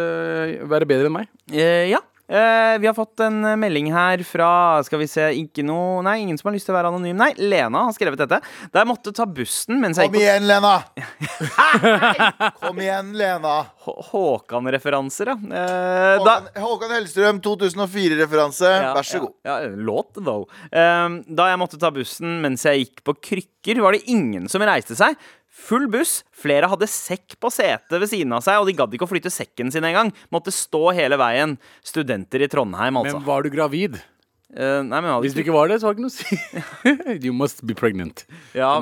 være 0.69 0.87
bedre 0.89 1.11
enn 1.11 1.17
meg. 1.19 1.27
Eh, 1.51 1.89
ja. 1.91 1.99
Eh, 2.31 2.77
vi 2.79 2.87
har 2.87 2.93
fått 2.95 3.19
en 3.25 3.41
eh, 3.43 3.57
melding 3.59 3.89
her 3.91 4.21
fra 4.23 4.79
Skal 4.87 5.01
vi 5.01 5.07
se 5.11 5.25
Ikke 5.35 5.65
noe 5.67 5.97
Nei, 6.05 6.13
ingen 6.23 6.37
som 6.39 6.47
har 6.47 6.53
lyst 6.55 6.63
til 6.69 6.71
å 6.71 6.77
være 6.77 6.87
anonym. 6.93 7.17
Nei, 7.19 7.33
Lena 7.35 7.81
har 7.89 7.91
skrevet 7.97 8.21
dette. 8.23 8.37
Da 8.71 8.79
jeg 8.85 8.87
måtte 8.87 9.11
ta 9.17 9.25
bussen 9.27 9.81
mens 9.81 9.99
jeg 9.99 10.07
Kom 10.07 10.15
gikk 10.15 10.29
igjen, 10.29 10.47
Lena! 10.47 10.77
Kom 12.61 12.79
igjen, 12.79 13.11
Lena. 13.19 13.55
Hå- 13.83 13.97
Håkan-referanser, 14.13 15.33
ja. 15.33 15.35
Eh, 15.35 16.23
da, 16.23 16.37
Håkan, 16.37 16.63
Håkan 16.63 16.95
Hellstrøm, 16.95 17.41
2004-referanse. 17.43 18.71
Ja, 18.79 18.93
Vær 18.95 19.07
så 19.11 19.21
god. 19.25 19.33
Ja, 19.47 19.57
ja, 19.65 19.75
låt, 19.75 20.13
though. 20.15 20.47
Um, 20.71 21.19
da 21.27 21.49
jeg 21.51 21.59
måtte 21.61 21.79
ta 21.81 21.91
bussen 21.91 22.39
mens 22.45 22.63
jeg 22.67 22.85
gikk 22.85 23.03
på 23.07 23.17
krykker, 23.31 23.83
var 23.83 23.97
det 23.97 24.05
ingen 24.11 24.47
som 24.51 24.63
reiste 24.65 24.95
seg. 24.95 25.19
Full 25.51 25.89
buss. 25.91 26.21
Flere 26.31 26.69
hadde 26.71 26.87
sekk 26.87 27.35
på 27.41 27.51
setet 27.51 27.91
ved 27.99 28.07
siden 28.09 28.31
av 28.35 28.43
seg, 28.45 28.61
og 28.61 28.69
de 28.69 28.75
gadd 28.77 28.95
ikke 28.95 29.07
å 29.07 29.11
flytte 29.11 29.33
sekken 29.33 29.71
sin 29.73 29.85
engang. 29.87 30.13
Måtte 30.31 30.53
stå 30.55 30.93
hele 30.95 31.19
veien. 31.19 31.57
Studenter 31.85 32.45
i 32.45 32.49
Trondheim, 32.51 32.99
altså. 33.01 33.19
Men 33.19 33.27
var 33.27 33.43
du 33.43 33.51
gravid? 33.53 33.99
Eh, 34.51 34.81
nei, 34.83 34.99
men 34.99 35.13
Hvis 35.23 35.35
du 35.35 35.39
ikke 35.45 35.53
var 35.55 35.69
det, 35.71 35.77
så 35.79 35.87
var 35.87 35.95
det 35.95 36.01
ikke 36.01 36.07
noe 36.07 36.11
å 36.11 37.15
si. 37.15 37.23
you 37.25 37.31
must 37.35 37.61
be 37.67 37.75
pregnant. 37.77 38.25
ja. 38.51 38.73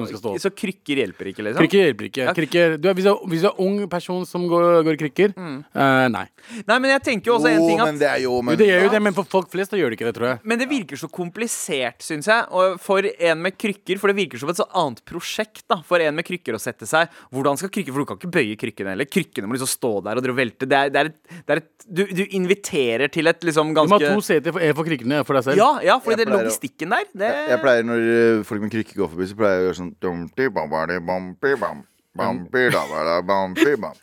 Så 0.41 0.49
krykker 0.49 1.03
hjelper 1.03 1.29
ikke, 1.29 1.45
liksom? 1.45 1.61
Krykker 1.61 1.83
hjelper 1.85 2.07
ikke. 2.07 2.25
Krykker, 2.39 2.77
du 2.81 2.87
er, 2.89 2.95
hvis, 2.97 3.05
du 3.05 3.11
er, 3.11 3.19
hvis 3.29 3.43
du 3.45 3.49
er 3.51 3.61
ung 3.61 3.77
person 3.91 4.25
som 4.25 4.47
går, 4.49 4.81
går 4.87 4.97
i 4.97 5.01
krykker, 5.03 5.35
uh, 5.37 6.07
nei. 6.09 6.25
Nei, 6.65 6.77
men 6.77 6.93
jeg 6.95 7.03
tenker 7.05 7.29
jo 7.31 7.37
også 7.37 7.51
en 7.51 7.61
ting 7.67 7.83
at 7.83 7.89
men 7.89 7.99
det 8.01 8.07
er 8.09 8.23
jo 8.23 8.39
Jo, 8.39 8.55
det 8.57 8.69
gjør 8.69 8.85
jo 8.87 8.91
det, 8.95 9.01
men 9.05 9.15
for 9.17 9.27
folk 9.29 9.49
flest 9.51 9.73
Da 9.73 9.77
gjør 9.79 9.91
det 9.91 9.99
ikke 9.99 10.07
det, 10.07 10.15
tror 10.17 10.27
jeg. 10.31 10.39
Men 10.49 10.61
det 10.61 10.67
virker 10.71 10.99
så 10.99 11.09
komplisert, 11.11 12.01
syns 12.05 12.29
jeg. 12.29 12.47
Og 12.55 12.79
for 12.81 13.05
en 13.05 13.43
med 13.43 13.57
krykker, 13.59 14.01
for 14.01 14.11
det 14.11 14.17
virker 14.17 14.41
som 14.41 14.49
et 14.51 14.59
så 14.59 14.65
annet 14.79 15.03
prosjekt. 15.09 15.65
da 15.69 15.79
For 15.85 16.01
en 16.01 16.17
med 16.17 16.25
krykker 16.25 16.57
å 16.57 16.61
sette 16.61 16.89
seg. 16.89 17.11
Hvordan 17.35 17.59
skal 17.61 17.71
krykker 17.75 17.93
For 17.93 18.03
du 18.03 18.09
kan 18.09 18.19
ikke 18.19 18.31
bøye 18.39 18.57
krykkene 18.59 18.95
heller. 18.95 19.09
Krykkene 19.09 19.49
må 19.49 19.57
liksom 19.57 19.69
stå 19.69 19.93
der 20.07 20.21
og 20.21 20.25
dra 20.25 20.35
velte. 20.39 20.69
Det 20.69 20.79
er, 20.79 20.93
det 20.93 21.03
er 21.03 21.11
et, 21.11 21.19
det 21.37 21.55
er 21.55 21.61
et, 21.61 21.69
du, 21.85 22.03
du 22.21 22.23
inviterer 22.39 23.13
til 23.13 23.29
et 23.29 23.49
liksom 23.49 23.75
Du 23.75 23.83
må 23.85 23.99
ha 23.99 24.13
to 24.15 24.25
seter, 24.25 24.55
for 24.55 24.79
for 24.79 24.87
krykkene 24.87 25.21
for 25.27 25.37
deg 25.37 25.47
selv. 25.49 25.58
Ja, 25.59 25.69
ja, 25.85 25.97
fordi 26.03 26.23
det 26.23 26.31
logistikken 26.33 26.95
der 26.95 27.09
det, 27.13 27.31
Jeg 27.51 27.61
pleier 27.63 27.87
når 27.87 28.05
eh, 28.15 28.43
folk 28.47 28.63
med 28.63 28.73
krykke 28.73 28.97
går 28.97 29.11
forbi, 29.13 29.29
så 29.29 29.39
pleier 29.39 29.57
jeg 29.57 29.65
å 29.65 29.67
gjøre 29.69 29.79
sånn 29.83 29.95
dumti, 30.03 30.49
bambadi, 30.55 30.99
bampi, 31.03 31.55
bam, 31.59 31.83
bampi, 32.17 32.69
dabada, 32.73 33.19
bampi, 33.27 33.75
bam. 33.79 33.99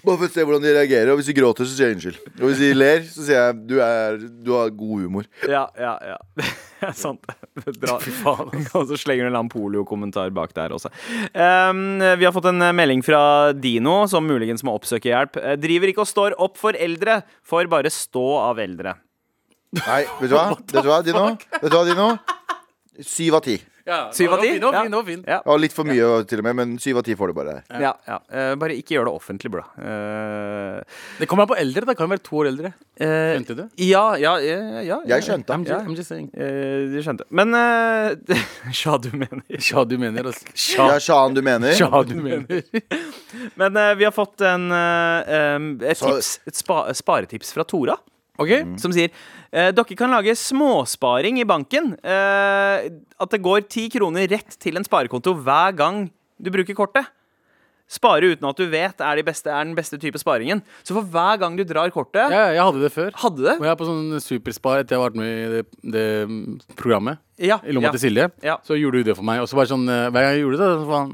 Bare 0.00 0.16
for 0.16 0.30
å 0.30 0.32
se 0.32 0.44
hvordan 0.46 0.64
de 0.64 0.72
reagerer. 0.72 1.10
Og 1.12 1.20
hvis 1.20 1.28
de 1.28 1.34
gråter, 1.36 1.68
så 1.68 1.76
sier 1.76 1.90
jeg 1.90 1.98
unnskyld. 1.98 2.20
Og 2.40 2.44
hvis 2.48 2.60
de 2.62 2.70
ler, 2.72 3.02
så 3.04 3.24
sier 3.26 3.36
jeg 3.36 3.58
du, 3.68 3.74
er, 3.84 4.16
du 4.46 4.52
har 4.56 4.72
god 4.72 5.04
humor. 5.04 5.26
Ja, 5.44 5.66
ja, 5.76 5.94
ja. 6.14 6.18
Det 6.80 6.88
er 6.88 6.94
sant. 6.96 7.26
Bra. 7.82 7.98
Og 8.78 8.86
så 8.88 8.96
slenger 8.96 9.26
du 9.26 9.28
en 9.28 9.34
annen 9.34 9.50
polio-kommentar 9.52 10.32
bak 10.32 10.54
der 10.56 10.72
også. 10.72 10.88
Um, 11.34 12.00
vi 12.00 12.24
har 12.24 12.32
fått 12.32 12.48
en 12.48 12.64
melding 12.72 13.04
fra 13.04 13.52
Dino, 13.52 14.06
som 14.08 14.24
muligens 14.24 14.64
må 14.64 14.72
oppsøke 14.78 15.10
hjelp. 15.12 15.36
Eh, 15.42 15.58
Driver 15.60 15.92
ikke 15.92 16.06
og 16.06 16.08
står 16.08 16.38
opp 16.40 16.56
for 16.56 16.78
eldre, 16.80 17.20
for 17.44 17.68
bare 17.68 17.92
stå 17.92 18.24
av 18.46 18.64
eldre. 18.64 18.96
Nei, 19.78 20.02
vet 20.20 20.30
du 20.30 20.34
hva? 20.34 20.48
Vet 20.58 20.82
du 20.82 20.88
hva, 20.90 21.00
Dino? 21.06 21.26
Vet 21.60 21.70
du 21.70 21.76
hva, 21.76 21.84
Dino? 21.86 22.08
Syv 23.06 23.36
av 23.38 23.44
ti. 23.46 23.54
Ja, 23.86 24.10
Syv 24.14 24.34
av 24.36 24.42
ti? 24.42 24.50
Det 24.58 24.62
var 24.66 24.74
Ja. 24.76 24.82
fin, 24.84 24.90
det 24.92 24.96
var 24.98 25.04
fin. 25.06 25.22
Ja. 25.26 25.36
Ja, 25.46 25.54
litt 25.56 25.72
for 25.72 25.84
mye 25.88 26.08
til 26.28 26.38
og 26.38 26.44
med, 26.44 26.54
men 26.58 26.74
syv 26.78 26.98
av 27.00 27.04
ti 27.06 27.14
får 27.16 27.30
du 27.30 27.32
bare. 27.38 27.54
Ja, 27.80 27.94
ja. 28.06 28.18
Eh, 28.30 28.54
bare 28.60 28.74
ikke 28.76 28.92
gjør 28.98 29.08
det 29.08 29.14
offentlig, 29.16 29.50
bro. 29.50 29.62
Eh, 29.80 30.82
Det 31.18 31.26
kommer 31.30 31.42
an 31.46 31.48
på 31.48 31.56
eldre. 31.58 31.86
Det 31.88 31.96
kan 31.96 32.10
være 32.10 32.22
to 32.22 32.36
år 32.42 32.50
eldre. 32.50 32.72
eh, 33.00 33.38
Skjønte 33.38 33.56
du? 33.56 33.62
ja, 33.78 34.04
ja, 34.20 34.36
ja, 34.38 34.80
ja, 34.82 34.98
Jeg 35.06 35.22
skjønte. 35.22 35.48
I'm 35.54 35.64
just, 35.66 35.86
I'm 35.86 35.96
just 35.96 36.08
saying. 36.10 36.28
Eh, 36.34 36.90
du 36.92 37.00
skjønte. 37.02 37.24
Men 37.30 37.54
uh, 37.54 38.70
Sja, 38.70 38.98
du 38.98 39.10
mener. 39.16 39.42
Sja, 39.58 39.84
du 39.84 39.96
mener 39.98 40.24
altså. 40.28 40.44
Ja, 40.76 40.98
Sja, 40.98 40.98
Shan, 41.00 41.34
du 41.34 41.42
mener? 41.42 41.72
Sja, 41.72 42.02
du 42.04 42.14
mener. 42.20 42.62
Men 43.56 43.76
eh, 43.76 43.94
vi 43.94 44.04
har 44.04 44.12
fått 44.12 44.40
en, 44.42 44.70
eh, 44.70 45.34
em, 45.56 45.78
et, 45.82 45.96
Så- 45.96 46.10
tips, 46.14 46.38
et 46.46 46.54
spa, 46.54 46.84
sparetips 46.92 47.52
fra 47.56 47.64
Tora. 47.64 47.96
OK? 48.40 48.80
Som 48.80 48.94
sier 48.96 49.10
eh, 49.52 49.70
dere 49.74 49.98
kan 49.98 50.12
lage 50.12 50.34
småsparing 50.38 51.40
i 51.42 51.48
banken. 51.48 51.94
Eh, 52.00 52.90
at 53.20 53.32
det 53.32 53.44
går 53.44 53.66
ti 53.68 53.88
kroner 53.92 54.28
rett 54.30 54.58
til 54.60 54.80
en 54.80 54.86
sparekonto 54.86 55.36
hver 55.38 55.76
gang 55.78 56.06
du 56.40 56.52
bruker 56.52 56.76
kortet. 56.76 57.08
Spare 57.90 58.28
uten 58.30 58.46
at 58.46 58.58
du 58.58 58.68
vet 58.70 59.02
er, 59.02 59.18
de 59.18 59.24
beste, 59.26 59.50
er 59.50 59.64
den 59.66 59.74
beste 59.74 59.98
type 59.98 60.18
sparingen. 60.22 60.60
Så 60.86 60.94
for 60.94 61.06
hver 61.10 61.40
gang 61.42 61.56
du 61.58 61.64
drar 61.66 61.90
kortet 61.90 62.30
Ja, 62.30 62.44
jeg 62.54 62.62
hadde 62.62 62.84
det 62.84 62.92
før. 62.94 63.10
Hadde 63.18 63.42
det? 63.42 63.56
Og 63.58 63.66
jeg 63.66 63.72
er 63.72 63.80
på 63.80 63.88
sånn 63.88 64.20
superspar 64.22 64.84
etter 64.84 64.94
jeg 64.94 65.02
har 65.02 65.08
vært 65.08 65.18
med 65.18 65.32
i 65.32 65.48
det, 65.56 65.64
det 65.96 66.04
mm, 66.30 66.60
programmet. 66.78 67.18
Ja. 67.42 67.58
I 67.66 67.74
lomma 67.74 67.90
ja. 67.90 67.94
til 67.96 68.04
Silje. 68.04 68.28
Ja. 68.46 68.60
Så 68.62 68.78
gjorde 68.78 69.02
hun 69.02 69.08
det 69.10 69.16
for 69.18 69.26
meg. 69.26 69.42
Og 69.42 69.50
så 69.50 69.58
bare 69.58 69.72
sånn, 69.72 69.88
eh, 69.90 70.06
hver 70.06 70.22
gang 70.22 70.36
jeg 70.36 70.44
gjorde 70.44 70.60
det, 70.62 70.70
så 70.70 71.00
jeg 71.00 71.10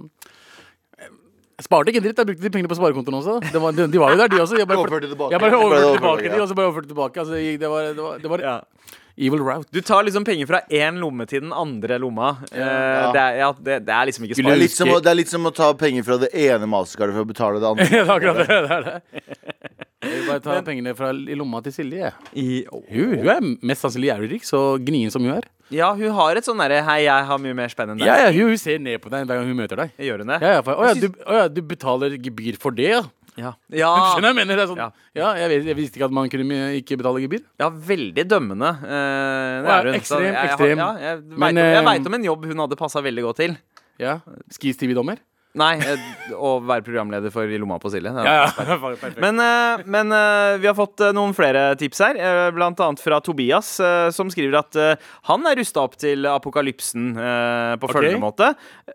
sparte 1.65 1.89
ikke 1.93 2.03
en 2.03 2.05
dritt. 2.05 2.19
Jeg 2.21 2.27
brukte 2.29 2.43
de 2.45 2.51
pengene 2.53 2.69
på 2.69 2.77
sparekontoen 2.77 3.17
også. 3.23 3.39
de, 3.53 3.61
var, 3.63 3.73
de, 3.73 3.87
de 3.89 4.01
var 4.03 4.13
jo 4.13 4.19
der, 4.21 4.29
de 4.29 4.41
også. 4.43 4.59
Jeg 4.61 4.69
bare, 4.69 4.79
Overførte 4.83 5.09
tilbake. 5.09 5.33
jeg 5.33 5.41
bare 5.41 5.57
overførte 5.57 5.97
tilbake 5.97 6.25
ja. 6.27 6.35
de, 6.35 6.41
og 6.43 6.49
så 6.49 6.55
bare 6.59 6.67
overførte 6.71 6.89
tilbake. 6.93 7.21
Altså, 7.23 7.35
det, 7.35 7.61
det 7.61 7.71
var, 7.71 7.83
det 7.97 8.03
var, 8.05 8.19
det 8.25 8.31
var 8.35 8.45
Ja. 8.51 8.57
Evil 9.17 9.41
route. 9.41 9.65
Du 9.73 9.81
tar 9.81 10.03
liksom 10.05 10.25
penger 10.29 10.45
fra 10.47 10.59
én 10.69 10.99
lomme 11.01 11.25
til 11.25 11.41
den 11.41 11.53
andre 11.57 11.97
lomma. 11.99 12.35
Eh, 12.53 13.13
det, 13.15 13.21
er, 13.23 13.39
ja, 13.41 13.47
det, 13.57 13.79
det 13.87 13.95
er 13.97 14.05
liksom 14.11 14.27
ikke 14.27 14.37
Det 14.37 14.45
er, 14.53 14.59
litt 14.61 14.75
som, 14.77 14.91
det 14.93 15.09
er 15.09 15.17
litt 15.17 15.31
som 15.33 15.49
å 15.49 15.53
ta 15.57 15.71
penger 15.73 16.05
fra 16.05 16.19
det 16.21 16.29
ene 16.37 16.69
mastercardet 16.69 17.17
for 17.17 17.25
å 17.25 17.31
betale 17.31 17.63
det 17.63 17.69
andre. 17.73 17.87
det 17.89 18.03
er 18.03 18.13
akkurat 18.13 18.43
det. 18.43 18.47
det, 18.53 18.77
er 18.77 18.85
det. 18.91 19.86
Jeg 20.05 20.13
vil 20.13 20.27
bare 20.29 20.43
ta 20.45 20.57
pengene 20.63 20.93
fra 20.97 21.09
i 21.15 21.35
lomma 21.39 21.63
til 21.65 21.73
Silje. 21.73 22.11
I- 22.37 22.67
Hun, 22.69 23.17
hun 23.17 23.29
er 23.33 23.41
mest 23.65 23.81
sannsynlig 23.83 24.11
jævlig 24.13 24.31
rik, 24.35 24.45
så 24.45 24.77
gnien 24.85 25.11
som 25.11 25.23
hun 25.25 25.33
er. 25.39 25.47
Ja, 25.73 25.95
hun 25.97 26.11
har 26.15 26.37
et 26.37 26.45
sånn 26.47 26.59
derre 26.61 26.83
Hei, 26.85 27.01
jeg 27.09 27.25
har 27.27 27.39
mye 27.43 27.55
mer 27.57 27.69
spenn 27.73 27.91
enn 27.95 27.99
deg. 27.99 28.07
Ja, 28.07 28.29
ja, 28.29 28.33
hun 28.33 28.57
ser 28.61 28.79
ned 28.79 29.01
på 29.03 29.11
deg 29.11 29.25
hver 29.27 29.41
gang 29.41 29.47
hun 29.49 29.57
møter 29.57 29.77
deg. 29.81 29.91
Gjør 29.99 30.19
hun 30.23 30.27
det? 30.35 30.41
Ja, 30.45 30.51
ja, 30.59 30.63
for, 30.63 30.75
å, 30.77 30.85
ja, 30.87 30.95
du, 30.95 31.09
å, 31.25 31.33
ja, 31.41 31.49
du 31.49 31.63
betaler 31.63 32.19
gebyr 32.23 32.59
for 32.61 32.71
det, 32.77 32.91
ja? 32.93 33.01
Ja. 33.37 33.51
Ja, 33.83 33.91
Skjønner 34.15 34.31
jeg 34.33 34.37
mener? 34.39 34.57
Det 34.57 34.63
er 34.67 34.71
sånn, 34.71 34.79
Ja. 34.85 34.91
ja. 35.17 35.31
jeg, 35.41 35.49
vet, 35.55 35.67
jeg 35.73 35.77
visste 35.81 35.99
ikke 35.99 36.07
at 36.11 36.15
man 36.21 36.29
kunne 36.33 36.61
ikke 36.79 36.97
betale 37.01 37.21
gebyr. 37.25 37.43
ja 37.59 37.69
veldig 37.71 38.25
dømmende. 38.31 38.71
eh, 38.85 39.63
det 39.65 39.73
Ja, 39.73 39.81
hun. 39.83 39.93
Så 39.93 39.97
ekstrem, 39.99 40.23
jeg, 40.29 40.35
jeg, 40.37 40.51
ekstrem. 40.53 40.79
Ja, 40.79 40.91
jeg 41.01 41.17
veit 41.25 41.33
vet 41.33 41.41
om, 41.41 41.49
jeg 41.73 42.01
eh, 42.01 42.07
om 42.13 42.15
en 42.21 42.25
jobb 42.31 42.45
hun 42.53 42.59
hadde 42.67 42.77
passa 42.85 43.01
veldig 43.03 43.23
godt 43.27 43.37
til. 43.43 43.57
Ja, 43.99 44.19
Skis-TV-dommer? 44.53 45.19
Nei, 45.57 45.73
eh, 45.81 46.03
å 46.37 46.57
være 46.61 46.85
programleder 46.85 47.33
for 47.33 47.49
I 47.49 47.59
lomma 47.61 47.79
på 47.81 47.91
Silje. 47.93 48.13
Ja, 48.13 48.45
ja. 48.45 48.77
Men, 49.25 49.41
eh, 49.41 49.85
men 49.89 50.13
eh, 50.13 50.57
vi 50.61 50.69
har 50.69 50.77
fått 50.77 51.01
noen 51.17 51.33
flere 51.37 51.71
tips 51.81 52.03
her, 52.05 52.19
blant 52.55 52.81
annet 52.85 53.01
fra 53.01 53.19
Tobias, 53.25 53.77
som 54.15 54.31
skriver 54.33 54.59
at 54.61 54.77
han 55.29 55.47
er 55.49 55.57
rusta 55.59 55.83
opp 55.85 55.97
til 56.01 56.27
apokalypsen 56.29 57.09
på 57.17 57.89
okay. 57.89 57.95
følgende 57.95 58.23
måte. 58.23 58.51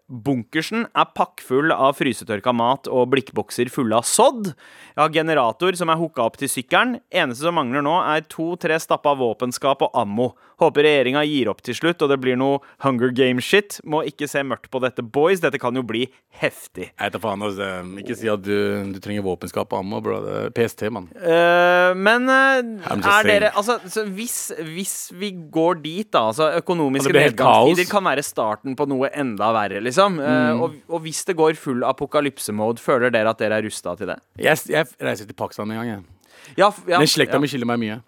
Bunkersen 0.07 0.85
er 0.87 1.09
pakkfull 1.17 1.73
av 1.73 1.97
frysetørka 1.99 2.53
mat 2.55 2.89
og 2.91 3.09
blikkbokser 3.13 3.71
fulle 3.73 3.97
av 3.97 4.07
sodd. 4.07 4.51
Jeg 4.91 5.01
har 5.01 5.13
generator 5.15 5.77
som 5.79 5.91
er 5.91 5.99
hooka 6.01 6.25
opp 6.25 6.37
til 6.41 6.51
sykkelen. 6.51 6.99
Eneste 7.13 7.47
som 7.47 7.57
mangler 7.57 7.85
nå, 7.85 7.95
er 8.13 8.25
to-tre 8.31 8.77
stappa 8.81 9.15
våpenskap 9.17 9.85
og 9.87 9.95
ammo. 9.97 10.31
Håper 10.61 10.85
regjeringa 10.85 11.23
gir 11.25 11.49
opp 11.49 11.63
til 11.65 11.77
slutt, 11.77 12.03
og 12.03 12.11
det 12.11 12.19
blir 12.21 12.37
noe 12.37 12.59
Hunger 12.83 13.13
Game-shit. 13.15 13.79
Må 13.87 14.03
ikke 14.09 14.29
se 14.29 14.43
mørkt 14.45 14.69
på 14.73 14.83
dette, 14.83 15.01
boys. 15.01 15.41
Dette 15.41 15.61
kan 15.61 15.77
jo 15.77 15.85
bli 15.87 16.05
heftig. 16.41 16.50
Jeg 16.81 16.91
vet 16.97 17.15
da 17.15 17.21
faen, 17.23 17.45
altså. 17.47 17.69
Ikke 18.01 18.17
si 18.19 18.29
at 18.31 18.43
du, 18.45 18.55
du 18.93 18.99
trenger 19.03 19.25
våpenskap 19.25 19.73
og 19.73 19.81
ammo, 19.81 20.01
bro. 20.03 20.19
PST, 20.55 20.85
mann. 20.93 21.09
Uh, 21.15 21.91
men 21.97 22.29
uh, 22.29 22.61
er 22.97 23.27
dere 23.27 23.51
Altså, 23.57 23.77
så 23.91 24.05
hvis, 24.07 24.37
hvis 24.71 24.95
vi 25.17 25.33
går 25.53 25.81
dit, 25.83 26.07
da 26.11 26.27
Altså, 26.31 26.51
økonomiske 26.61 27.13
nedgangstider 27.15 27.89
kan 27.91 28.05
være 28.07 28.25
starten 28.25 28.77
på 28.77 28.87
noe 28.89 29.11
enda 29.11 29.51
verre, 29.55 29.81
liksom. 29.83 30.19
Mm. 30.21 30.23
Uh, 30.23 30.63
og, 30.65 30.79
og 30.97 31.05
hvis 31.07 31.23
det 31.27 31.37
går 31.39 31.59
full 31.59 31.85
apokalypse-mode, 31.87 32.81
føler 32.81 33.13
dere 33.13 33.33
at 33.33 33.41
dere 33.41 33.59
er 33.61 33.67
rusta 33.67 33.95
til 33.99 34.13
det? 34.13 34.21
Jeg, 34.39 34.59
jeg 34.71 34.89
reiser 35.01 35.29
til 35.29 35.37
Pakistan 35.37 35.71
en 35.71 35.81
gang, 35.81 35.93
jeg. 35.95 36.09
Ja, 36.57 36.71
ja, 36.87 36.97
Den 36.99 37.07
slekta 37.07 37.37
ja. 37.37 37.41
mi 37.41 37.49
skiller 37.49 37.69
meg 37.69 37.79
mye. 37.81 37.99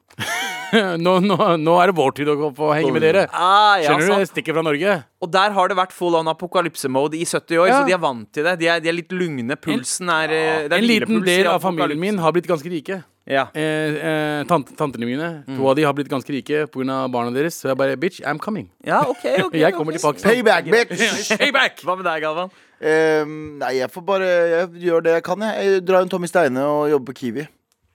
nå, 1.05 1.13
nå, 1.23 1.37
nå 1.61 1.77
er 1.81 1.91
det 1.91 1.95
vår 1.97 2.15
tid 2.17 2.31
å 2.33 2.35
gå 2.39 2.49
på 2.57 2.67
å 2.69 2.73
henge 2.75 2.91
med 2.95 3.05
dere. 3.05 3.27
Ah, 3.31 3.77
ja, 3.81 3.91
Skjønner 3.91 4.05
du? 4.05 4.11
sant. 4.11 4.23
Jeg 4.23 4.31
stikker 4.31 4.57
fra 4.57 4.65
Norge. 4.65 4.97
Og 5.23 5.31
der 5.31 5.55
har 5.55 5.71
det 5.71 5.77
vært 5.79 5.95
full 5.95 6.17
on 6.19 6.31
apokalypse-mode 6.31 7.19
i 7.19 7.23
70 7.25 7.61
år, 7.61 7.67
Ja. 7.69 7.79
så 7.79 7.87
de 7.87 7.95
er 7.95 8.01
vant 8.03 8.27
til 8.33 8.43
det. 8.47 8.57
De 8.59 8.67
er, 8.67 8.83
de 8.83 8.89
er 8.91 8.97
litt 8.97 9.13
lugne. 9.13 9.55
Pulsen 9.55 10.09
er, 10.09 10.29
eh, 10.33 10.67
det 10.67 10.73
er 10.73 10.77
En 10.81 10.89
liten 10.89 11.25
del 11.25 11.47
av 11.47 11.61
familien 11.61 11.99
min 11.99 12.17
har 12.17 12.31
blitt 12.35 12.47
ganske 12.49 12.69
rike. 12.69 13.03
Ja. 13.25 13.45
Eh, 13.55 13.95
eh, 14.03 14.43
tant, 14.49 14.67
tantene 14.75 15.07
mine, 15.07 15.29
to 15.47 15.67
av 15.69 15.77
de 15.77 15.85
har 15.87 15.93
blitt 15.95 16.09
ganske 16.11 16.27
rike 16.27 16.65
pga. 16.67 17.07
barna 17.09 17.31
deres. 17.31 17.55
Så 17.61 17.69
jeg 17.71 17.77
bare 17.77 17.95
bitch, 17.95 18.19
I'm 18.21 18.39
coming. 18.39 18.69
ja, 18.83 19.01
OK. 19.07 19.23
ok 19.45 19.53
Jeg 19.63 19.73
kommer 19.73 19.93
okay. 19.93 19.99
til 19.99 20.07
Pakistan. 20.07 20.31
Payback, 20.31 20.65
bitch! 20.73 21.37
Payback! 21.37 21.79
Hva 21.83 21.95
med 21.95 22.05
deg, 22.05 22.21
Galvan? 22.25 22.51
Um, 22.83 23.59
nei, 23.61 23.77
jeg 23.77 23.87
får 23.93 24.03
bare 24.03 24.27
Jeg 24.27 24.71
gjør 24.89 25.03
det 25.05 25.13
jeg 25.13 25.23
kan, 25.23 25.39
jeg. 25.39 25.67
Jeg 25.69 25.85
drar 25.87 26.03
en 26.03 26.09
Tommy 26.11 26.27
Steine 26.27 26.65
og 26.67 26.89
jobber 26.91 27.13
på 27.13 27.21
Kiwi. 27.21 27.47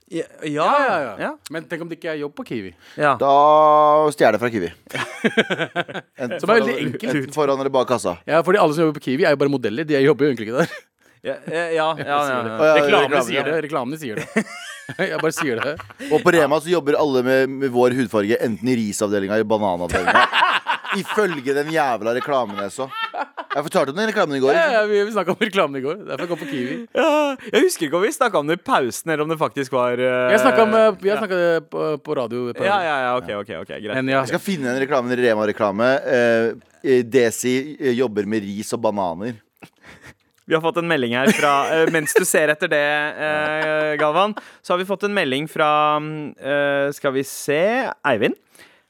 Ja, 0.09 0.23
ja, 0.43 0.67
Ja, 0.89 1.15
ja. 1.21 1.31
Men 1.53 1.65
tenk 1.69 1.81
om 1.85 1.89
det 1.91 1.99
ikke 1.99 2.09
er 2.15 2.19
jobb 2.23 2.33
på 2.35 2.45
Kiwi. 2.47 2.71
ja. 2.97 3.11
Da 3.21 3.33
stjeler 4.15 4.37
jeg 4.37 4.41
fra 4.41 4.49
Kiwi. 4.49 4.69
Enten 6.19 6.39
Som 6.41 6.49
er 6.49 6.59
veldig 6.59 6.73
foran- 6.73 6.85
enkelt. 6.87 7.13
Enten 7.15 7.33
foran 7.35 7.59
eller 7.61 7.69
bak 7.73 7.87
kassa. 7.91 8.17
Ja, 8.27 8.41
fordi 8.45 8.57
alle 8.61 8.73
som 8.73 8.85
jobber 8.87 8.99
på 8.99 9.05
Kiwi, 9.05 9.25
er 9.25 9.35
jo 9.35 9.41
bare 9.43 9.53
modeller. 9.53 9.85
De 9.85 9.99
jobber 10.01 10.25
jo 10.25 10.31
egentlig 10.33 10.49
ikke 10.49 10.63
der. 10.63 10.73
Ja, 11.21 11.35
ja, 11.51 11.63
ja, 11.75 11.87
ja, 12.09 12.17
ja, 12.31 12.73
Reklamene 12.79 13.21
sier 13.27 13.43
det. 13.49 13.55
Reklamene 13.67 13.99
sier 14.01 14.21
det. 14.23 14.45
Jeg 15.11 15.19
bare 15.21 15.35
sier 15.35 15.59
det. 15.61 15.73
Og 16.09 16.23
på 16.25 16.31
Rema 16.33 16.57
så 16.63 16.71
jobber 16.71 16.95
alle 16.97 17.21
med, 17.21 17.49
med 17.61 17.69
vår 17.75 17.93
hudfarge 17.99 18.39
enten 18.41 18.71
i 18.71 18.77
risavdelinga 18.79 19.35
eller 19.37 19.45
bananavdelinga. 19.45 20.23
Ifølge 20.97 21.53
den 21.53 21.69
jævla 21.69 22.15
reklamen 22.17 22.57
jeg 22.63 22.71
så. 22.73 22.87
Jeg 23.59 23.67
fortalte 23.67 23.91
om 23.91 23.97
den 23.99 24.07
reklamen 24.07 24.37
i 24.37 24.41
går. 24.43 24.55
Ja, 24.55 24.67
ja, 24.77 24.83
vi 24.87 25.01
vi 25.03 25.11
snakka 25.11 25.33
om 25.35 25.41
reklamen 25.43 25.79
i 25.79 25.83
går. 25.83 25.97
Derfor 26.07 26.23
jeg 26.23 26.31
kom 26.31 26.39
på 26.39 26.47
Kiwi. 26.47 26.77
Ja, 26.95 27.09
jeg 27.43 27.65
husker 27.65 27.87
ikke 27.89 27.99
om 27.99 28.05
vi 28.05 28.11
snakka 28.15 28.39
om 28.39 28.47
det 28.47 28.55
i 28.55 28.61
pausen, 28.69 29.11
eller 29.11 29.25
om 29.25 29.33
det 29.33 29.39
faktisk 29.41 29.75
var 29.75 29.99
eh, 29.99 30.31
Jeg 30.33 30.39
snakka 30.45 30.67
vi 31.01 31.11
har 31.11 31.19
snakket 31.19 31.43
det 31.43 31.59
på, 31.73 31.89
på 32.05 32.17
radio. 32.21 32.45
På 32.55 32.63
Ja, 32.63 32.79
ja, 32.85 32.95
ja, 33.03 33.11
ok, 33.19 33.29
ok, 33.41 33.51
ok, 33.65 33.75
greit. 33.75 33.93
Men 33.99 34.13
ja. 34.15 34.23
Jeg 34.23 34.31
skal 34.31 34.43
finne 34.43 34.71
en 34.71 34.79
reklame, 34.79 35.11
en 35.11 35.19
Rema-reklame. 35.19 35.91
Eh, 36.15 37.03
Desi 37.03 37.55
eh, 37.75 37.93
jobber 37.99 38.29
med 38.29 38.47
ris 38.47 38.71
og 38.77 38.83
bananer. 38.87 39.35
Vi 40.49 40.55
har 40.55 40.63
fått 40.65 40.79
en 40.81 40.87
melding 40.89 41.13
her 41.13 41.29
fra 41.37 41.53
eh, 41.75 41.91
Mens 41.93 42.15
du 42.17 42.23
ser 42.25 42.49
etter 42.49 42.71
det, 42.71 42.85
eh, 43.27 43.91
Galvan, 44.01 44.33
så 44.65 44.73
har 44.73 44.79
vi 44.81 44.87
fått 44.89 45.05
en 45.05 45.13
melding 45.13 45.45
fra 45.51 45.71
eh, 45.99 46.89
Skal 46.95 47.13
vi 47.19 47.25
se 47.27 47.61
Eivind. 48.07 48.39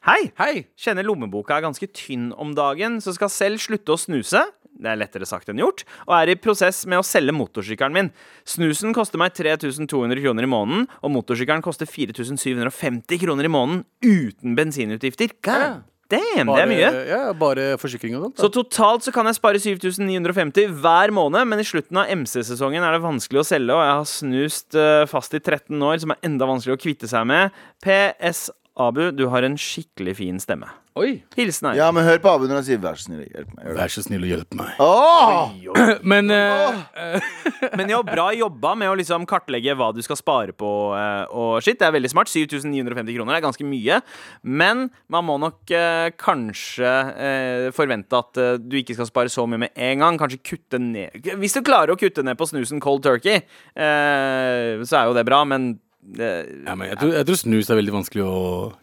Hei! 0.08 0.30
Hei! 0.40 0.54
Kjenner 0.80 1.04
lommeboka 1.04 1.58
er 1.58 1.66
ganske 1.66 1.90
tynn 1.92 2.30
om 2.40 2.54
dagen, 2.56 3.02
så 3.04 3.12
skal 3.12 3.28
selv 3.34 3.60
slutte 3.60 3.92
å 3.92 4.00
snuse. 4.00 4.46
Det 4.80 4.88
er 4.88 5.00
lettere 5.00 5.28
sagt 5.28 5.52
enn 5.52 5.60
gjort. 5.60 5.84
Og 6.08 6.16
er 6.16 6.32
i 6.32 6.40
prosess 6.40 6.86
med 6.90 7.02
å 7.02 7.06
selge 7.06 7.36
motorsykkelen 7.36 7.96
min. 7.96 8.12
Snusen 8.48 8.96
koster 8.96 9.20
meg 9.20 9.36
3200 9.36 10.24
kroner 10.24 10.48
i 10.48 10.52
måneden, 10.52 10.88
og 11.04 11.14
motorsykkelen 11.18 11.64
koster 11.66 11.90
4750 11.90 13.24
kroner 13.26 13.50
i 13.50 13.52
måneden 13.52 13.84
uten 14.06 14.56
bensinutgifter. 14.56 15.36
God 15.44 15.82
damn, 16.10 16.50
det 16.50 16.62
er 16.64 16.70
mye. 16.70 16.92
Ja, 17.10 17.20
bare 17.38 17.74
forsikring 17.82 18.16
og 18.18 18.30
sånt. 18.30 18.40
Så 18.42 18.50
totalt 18.54 19.06
så 19.06 19.14
kan 19.14 19.28
jeg 19.30 19.38
spare 19.38 19.62
7950 19.62 20.72
hver 20.82 21.14
måned, 21.16 21.46
men 21.52 21.62
i 21.62 21.68
slutten 21.68 22.00
av 22.02 22.10
MC-sesongen 22.24 22.86
er 22.86 22.96
det 22.96 23.04
vanskelig 23.04 23.44
å 23.44 23.48
selge, 23.52 23.76
og 23.76 23.84
jeg 23.84 23.98
har 24.00 24.10
snust 24.14 24.80
eh, 24.80 25.04
fast 25.12 25.36
i 25.38 25.44
13 25.44 25.76
år, 25.76 26.00
som 26.02 26.16
er 26.16 26.24
enda 26.32 26.50
vanskeligere 26.50 26.80
å 26.80 26.86
kvitte 26.88 27.12
seg 27.12 27.28
med. 27.30 27.60
PS 27.84 28.48
Abu, 28.80 29.10
du 29.12 29.26
har 29.28 29.44
en 29.44 29.58
skikkelig 29.60 30.16
fin 30.22 30.38
stemme. 30.40 30.70
Oi! 31.00 31.22
Hilsen 31.36 31.70
her. 31.70 31.78
Ja, 31.80 31.88
men 31.96 32.04
hør 32.04 32.20
på 32.20 32.32
Abu 32.32 32.46
når 32.48 32.60
han 32.60 32.66
sier 32.68 32.80
'vær 32.82 32.98
så 33.00 33.08
snill, 33.08 33.22
hjelp 33.28 33.52
meg'. 33.56 33.76
Vær 33.78 33.92
så 33.92 34.02
snill 34.04 34.24
og 34.26 34.30
hjelp 34.32 34.56
meg. 34.58 34.80
Åh! 34.84 36.00
Men 36.04 36.32
eh, 36.32 37.28
Men 37.78 37.92
ja, 37.92 38.00
bra 38.04 38.30
jobba 38.36 38.74
med 38.80 38.92
å 38.92 38.96
liksom 39.00 39.28
kartlegge 39.30 39.76
hva 39.80 39.92
du 39.96 40.02
skal 40.04 40.20
spare 40.20 40.56
på 40.56 40.72
eh, 40.98 41.26
og 41.32 41.60
shit. 41.64 41.80
Det 41.80 41.88
er 41.88 41.96
veldig 41.96 42.12
smart. 42.12 42.32
7950 42.32 43.16
kroner 43.16 43.38
er 43.38 43.44
ganske 43.46 43.68
mye. 43.68 44.00
Men 44.44 44.88
man 45.12 45.28
må 45.28 45.38
nok 45.44 45.72
eh, 45.76 46.12
kanskje 46.20 46.94
eh, 47.16 47.68
forvente 47.76 48.16
at 48.20 48.40
eh, 48.40 48.56
du 48.60 48.80
ikke 48.80 48.98
skal 48.98 49.12
spare 49.12 49.32
så 49.32 49.48
mye 49.48 49.68
med 49.68 49.76
en 49.76 50.06
gang. 50.06 50.20
Kanskje 50.20 50.42
kutte 50.54 50.80
ned 50.82 51.36
Hvis 51.40 51.56
du 51.56 51.62
klarer 51.64 51.94
å 51.94 52.00
kutte 52.00 52.24
ned 52.26 52.40
på 52.40 52.48
snusen 52.50 52.82
cold 52.84 53.04
turkey, 53.04 53.44
eh, 53.76 54.84
så 54.84 55.04
er 55.04 55.08
jo 55.12 55.16
det 55.20 55.28
bra, 55.28 55.44
men 55.48 55.78
eh, 56.18 56.48
Ja, 56.66 56.74
men 56.76 56.90
jeg, 56.90 56.98
tror, 57.02 57.12
jeg 57.14 57.26
tror 57.28 57.38
snus 57.42 57.70
er 57.70 57.78
veldig 57.80 57.94
vanskelig 57.94 58.24
å 58.26 58.38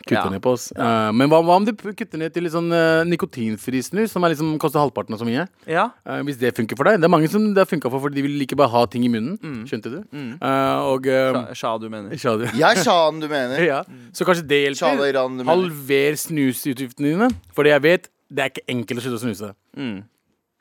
kutte 0.05 0.15
Ja. 0.15 0.29
ned 0.31 0.43
på. 0.45 0.53
oss. 0.55 0.69
uh, 0.77 1.11
men 1.13 1.29
hva, 1.33 1.41
hva 1.43 1.57
om 1.57 1.65
du 1.67 1.73
kutter 1.75 2.19
ned 2.19 2.33
til 2.35 2.45
litt 2.47 2.53
sånn 2.55 2.71
uh, 2.71 3.03
nikotinfri 3.09 3.83
snus, 3.83 4.13
som 4.13 4.23
er 4.25 4.35
liksom, 4.35 4.55
koster 4.63 4.79
halvparten 4.83 5.15
av 5.17 5.21
så 5.23 5.27
mye? 5.29 5.47
ja. 5.67 5.91
Uh, 6.07 6.23
hvis 6.23 6.39
det 6.39 6.55
funker 6.57 6.77
for 6.79 6.85
deg. 6.85 7.01
Det 7.01 7.09
er 7.09 7.13
mange 7.13 7.29
som 7.33 7.49
det 7.55 7.63
har 7.65 7.71
funka 7.71 7.91
for, 7.91 8.01
fordi 8.07 8.21
de 8.21 8.27
vil 8.29 8.41
ikke 8.47 8.57
bare 8.57 8.71
ha 8.71 8.85
ting 8.87 9.05
i 9.05 9.09
munnen. 9.13 9.39
Skjønte 9.67 9.91
du? 9.91 9.99
Eh, 10.17 10.79
og 10.87 11.07
Sja 11.57 11.77
du 11.79 11.89
mener. 11.91 12.17
Sha, 12.17 12.37
du- 12.37 12.47
Jeg 12.57 12.79
sa 12.85 12.97
han 13.11 13.21
du 13.21 13.29
mener. 13.29 13.59
ja. 13.73 13.83
Så 14.13 14.25
kanskje 14.25 14.47
det 14.47 14.63
hjelper. 14.65 15.05
Iran 15.09 15.37
du 15.39 15.45
mener. 15.45 15.53
Halver 15.53 16.17
snusutgiftene 16.19 17.13
dine. 17.15 17.29
Fordi 17.55 17.71
jeg 17.75 17.83
vet 17.83 18.09
det 18.31 18.43
er 18.43 18.51
ikke 18.51 18.65
enkelt 18.73 18.99
å 18.99 19.03
slutte 19.05 19.19
å 19.21 19.25
snuse. 19.27 19.53
Mm. 19.79 19.99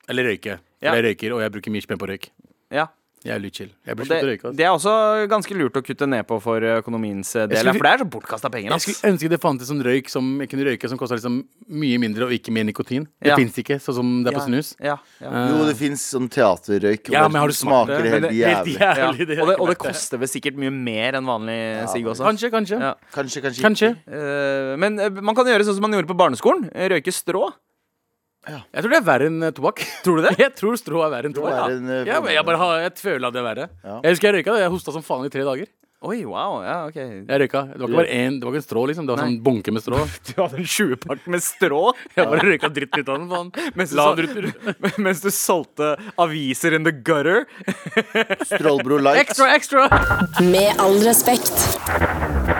Eller 0.10 0.24
røyke. 0.30 0.60
Ja. 0.84 0.92
For 0.92 1.00
Jeg 1.00 1.06
røyker, 1.08 1.34
og 1.34 1.42
jeg 1.42 1.52
bruker 1.56 1.74
mye 1.74 1.82
spenn 1.86 1.98
på 2.02 2.10
røyk. 2.12 2.28
Ja. 2.74 2.88
Jeg 3.26 3.34
er 3.36 3.40
litt 3.42 3.56
chill. 3.58 3.70
Jeg 3.88 3.96
blir 3.98 4.06
det, 4.08 4.18
å 4.22 4.28
røyke. 4.30 4.44
altså. 4.46 4.56
det 4.60 4.66
er 4.66 4.70
også 4.76 4.94
ganske 5.32 5.56
lurt 5.58 5.74
å 5.80 5.82
kutte 5.82 6.06
ned 6.08 6.28
på 6.30 6.38
for 6.44 6.62
økonomiens 6.62 7.32
eh, 7.36 7.48
del. 7.50 7.58
skulle- 7.58 7.74
For 7.80 7.88
det 7.88 7.94
er 7.96 8.04
så 8.04 8.10
bortkasta 8.14 8.52
penger. 8.54 8.70
Jeg 8.70 8.76
ass. 8.76 8.84
skulle 8.86 9.12
ønske 9.16 9.30
det 9.34 9.40
fantes 9.42 9.68
sånn 9.72 9.82
røyk 9.84 10.10
som 10.14 10.28
jeg 10.44 10.50
kunne 10.52 10.66
røyke 10.70 10.88
som 10.92 10.98
kosta 11.02 11.18
liksom 11.18 11.40
mye 11.70 11.98
mindre 12.00 12.28
og 12.28 12.32
ikke 12.38 12.54
mer 12.54 12.64
nikotin. 12.70 13.08
Det 13.20 13.32
Ja. 13.34 13.36
fins 13.36 13.58
ikke, 13.58 13.80
sånn 13.82 13.96
som 13.96 14.24
det 14.24 14.34
er 14.34 14.38
på 14.40 14.46
snus. 14.46 14.76
Ja, 14.80 14.98
ja. 15.20 15.28
Eh, 15.28 15.50
Jo, 15.58 15.66
det 15.66 15.76
fins 15.78 16.06
sånn 16.14 16.30
teaterrøyk. 16.30 17.10
Ja, 17.10 17.24
det 17.26 17.32
men 17.34 17.42
har 17.42 17.48
du 17.48 17.54
smakt 17.54 17.88
smaker 17.90 18.04
det? 18.04 18.12
helt 18.12 18.22
Men 18.22 18.30
det- 18.30 18.40
jævlig. 18.46 18.80
Ja. 18.80 19.10
Og, 19.10 19.18
det, 19.18 19.60
og 19.60 19.68
det 19.68 19.76
er 19.76 19.82
koster 19.90 20.18
vel 20.22 20.28
sikkert 20.28 20.56
mye 20.56 20.72
mer 20.72 21.14
enn 21.18 21.26
vanlig 21.26 21.90
sigg 21.90 22.06
også. 22.06 22.24
Kanskje, 22.30 22.52
kanskje. 22.54 22.80
Ja. 22.80 22.94
Kanskje, 23.12 23.42
kanskje. 23.42 23.62
Kanskje. 23.66 23.90
Eh, 24.06 24.76
men 24.78 25.00
eh, 25.00 25.10
man 25.10 25.34
kan 25.36 25.46
gjøre 25.46 25.66
sånn 25.66 25.76
som 25.76 25.82
man 25.82 25.92
gjorde 25.98 26.08
på 26.14 26.18
barneskolen. 26.18 26.70
eh, 26.76 26.90
Røyke 26.90 27.12
strå. 27.12 27.50
Jeg 28.46 28.84
tror 28.84 28.92
det 28.94 29.00
er 29.00 29.08
verre 29.08 29.30
enn 29.32 29.48
eh, 29.48 29.54
tobakk. 29.56 29.82
Tror 30.06 30.20
du 30.22 30.28
det? 30.28 30.36
Jeg 30.46 30.54
tror 30.60 30.78
strå 30.80 31.06
er 31.06 31.14
verre 31.14 31.32
enn 31.32 31.36
tobakk. 31.38 31.56
Ja. 31.56 31.66
en, 31.74 31.90
eh, 31.90 32.04
Ja, 32.12 32.20
men 32.22 32.36
jeg 32.36 32.46
bare 32.46 32.60
har, 32.62 32.84
jeg 32.86 32.94
føler 33.02 33.28
at 33.30 33.34
det 33.36 33.42
er 33.42 33.48
verre. 33.50 33.66
Ja. 33.84 33.98
Jeg 34.06 34.16
husker 34.16 34.30
jeg 34.30 34.38
røyka 34.40 34.54
det. 34.56 34.62
Jeg 34.66 34.74
hosta 34.76 34.94
som 34.96 35.06
faen 35.06 35.26
i 35.28 35.34
tre 35.34 35.46
dager. 35.48 35.72
Oi, 36.06 36.20
wow. 36.30 36.60
Ja, 36.62 36.76
ok. 36.86 36.98
Jeg 37.00 37.40
røyka. 37.42 37.62
Det 37.72 37.80
var 37.82 37.90
ikke 37.90 37.98
bare 37.98 38.18
en, 38.20 38.36
det 38.38 38.46
var 38.46 38.54
ikke 38.54 38.62
en 38.62 38.66
strå, 38.68 38.84
liksom. 38.92 39.08
Det 39.08 39.16
var 39.16 39.22
sånn 39.24 39.38
bunke 39.48 39.74
med 39.74 39.82
strå. 39.86 40.02
Du 40.28 40.34
hadde 40.38 40.60
en 40.62 40.68
20-pakk 40.76 41.24
med 41.34 41.46
strå 41.46 41.82
Jeg 42.14 42.30
bare 42.30 42.44
røyka 42.46 42.70
dritt 42.76 42.94
ut 43.00 43.10
av 43.10 43.16
den. 43.16 43.30
faen. 43.32 43.50
mens 43.80 43.96
du, 43.96 43.98
La 43.98 44.08
den 44.20 45.02
mens 45.08 45.24
du 45.26 45.32
solgte 45.34 45.96
aviser 46.22 46.78
in 46.78 46.86
the 46.86 46.94
gutter. 46.94 47.48
Strålbro 48.46 49.02
Light. 49.02 49.24
Extra, 49.26 49.50
extra! 49.56 49.88
Med 50.46 50.78
all 50.84 51.00
respekt. 51.08 52.54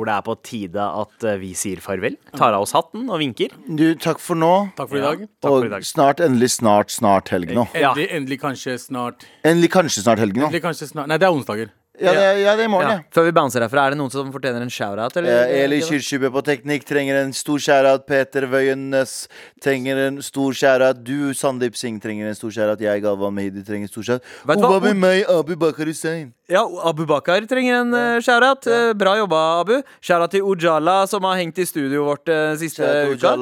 Tror 0.00 0.08
det 0.08 0.14
er 0.16 0.24
på 0.26 0.34
tide 0.46 0.80
at 0.80 1.24
eh, 1.28 1.36
vi 1.40 1.52
sier 1.58 1.80
farvel. 1.84 2.16
Tar 2.36 2.54
av 2.56 2.64
oss 2.64 2.72
hatten 2.76 3.08
og 3.10 3.20
vinker. 3.20 3.52
Du, 3.68 3.94
takk 4.00 4.20
for 4.22 4.38
nå. 4.38 4.52
Takk 4.78 4.88
for 4.90 4.98
i 5.00 5.04
dag. 5.04 5.20
Ja, 5.20 5.50
og 5.50 5.64
i 5.64 5.68
Og 5.68 5.70
dag. 5.74 5.84
snart, 5.84 6.20
endelig, 6.24 6.50
snart, 6.56 6.90
snart 6.94 7.28
helg 7.34 7.52
nå. 7.56 7.66
Endelig, 7.74 8.08
endelig 8.16 8.40
kanskje 8.40 8.78
snart 8.80 9.26
Endelig 9.44 9.70
kanskje 9.74 10.02
snart 10.04 10.18
helg 10.22 10.36
nå. 10.36 10.46
Endelig 10.48 10.62
kanskje 10.64 10.88
snart 10.90 11.08
Nei, 11.10 11.18
det 11.20 11.28
er 11.28 11.34
onsdager. 11.36 11.70
Ja, 12.00 12.12
det, 12.16 12.40
ja, 12.40 12.56
det 12.56 12.64
er 12.64 12.68
i 12.68 12.72
morgen, 12.72 12.90
Ja. 12.90 13.02
Før 13.12 13.26
vi 13.28 13.32
bouncer 13.36 13.60
herfra, 13.64 13.86
er 13.86 13.94
det 13.94 14.00
noen 14.00 14.10
som 14.12 14.32
fortjener 14.32 14.64
en 14.64 14.72
shout-out? 14.72 15.16
eller? 15.20 15.44
Eh, 15.44 15.64
Eli 15.64 15.80
Kyrkjebø 15.84 16.30
på 16.32 16.42
teknikk 16.46 16.86
trenger 16.88 17.20
en 17.20 17.32
stor 17.36 17.60
shout-out. 17.60 18.06
Peter 18.08 18.46
Wøyennes 18.48 19.28
trenger 19.62 20.00
en 20.08 20.20
stor 20.24 20.56
shout-out. 20.56 21.04
Du, 21.04 21.34
Sandeep 21.36 21.76
Singh, 21.76 22.00
trenger 22.00 22.28
en 22.28 22.38
stor 22.38 22.50
shout-out. 22.50 22.80
Jeg, 22.80 23.02
Galvan 23.04 23.34
Mehidi, 23.36 23.64
trenger 23.66 23.88
en 23.90 23.92
stor 23.92 24.02
shout-out. 24.02 24.82
med 24.82 24.96
meg, 24.96 25.24
Abu 25.28 25.56
Bakar 25.56 25.86
Hussein? 25.86 26.32
Ja, 26.50 26.64
Abu 26.82 27.04
Bakar 27.06 27.44
trenger 27.46 27.80
en 27.84 27.94
uh, 27.94 28.18
shout-out. 28.20 28.66
Eh, 28.66 28.92
bra 28.98 29.14
jobba, 29.20 29.60
Abu. 29.60 29.76
Shout-out 30.02 30.32
til 30.34 30.42
Ujala, 30.42 31.06
som 31.06 31.22
har 31.28 31.38
hengt 31.38 31.58
i 31.62 31.66
studioet 31.68 32.02
vårt 32.02 32.32
uh, 32.32 32.56
siste 32.58 32.82
uka. 33.12 33.36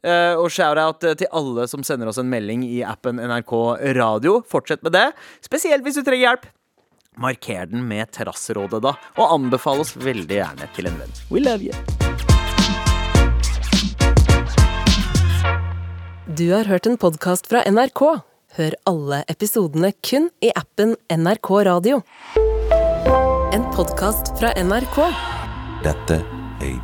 Eh, 0.00 0.32
og 0.38 0.48
shout-out 0.48 1.04
til 1.18 1.28
alle 1.30 1.68
som 1.68 1.84
sender 1.84 2.08
oss 2.08 2.22
en 2.22 2.30
melding 2.30 2.64
i 2.64 2.80
appen 2.86 3.20
NRK 3.20 3.54
Radio. 3.98 4.40
Fortsett 4.48 4.82
med 4.86 4.96
det. 4.96 5.10
Spesielt 5.44 5.84
hvis 5.84 6.00
du 6.00 6.06
trenger 6.06 6.30
hjelp. 6.30 6.52
Marker 7.16 7.66
den 7.70 7.86
med 7.88 8.10
Terrasserådet, 8.12 8.82
da. 8.82 8.94
Og 9.18 9.34
anbefal 9.38 9.82
oss 9.84 9.94
veldig 9.96 10.40
gjerne 10.40 10.68
til 10.76 10.90
en 10.90 10.98
venn. 11.02 11.18
We 11.30 11.42
love 11.44 11.62
you. 11.62 11.74
Du 16.34 16.48
har 16.50 16.64
hørt 16.64 16.86
en 16.86 16.96
podkast 16.98 17.46
fra 17.46 17.62
NRK. 17.70 18.02
Hør 18.58 18.74
alle 18.90 19.22
episodene 19.30 19.92
kun 20.02 20.30
i 20.42 20.50
appen 20.54 20.96
NRK 21.10 21.50
Radio. 21.70 22.02
En 23.54 23.66
podkast 23.74 24.34
fra 24.38 24.54
NRK. 24.58 24.98
Dette 25.84 26.22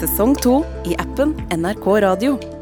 sesong 0.00 0.32
to 0.40 0.64
i 0.88 0.96
appen 0.96 1.36
NRK 1.52 2.00
Radio. 2.00 2.59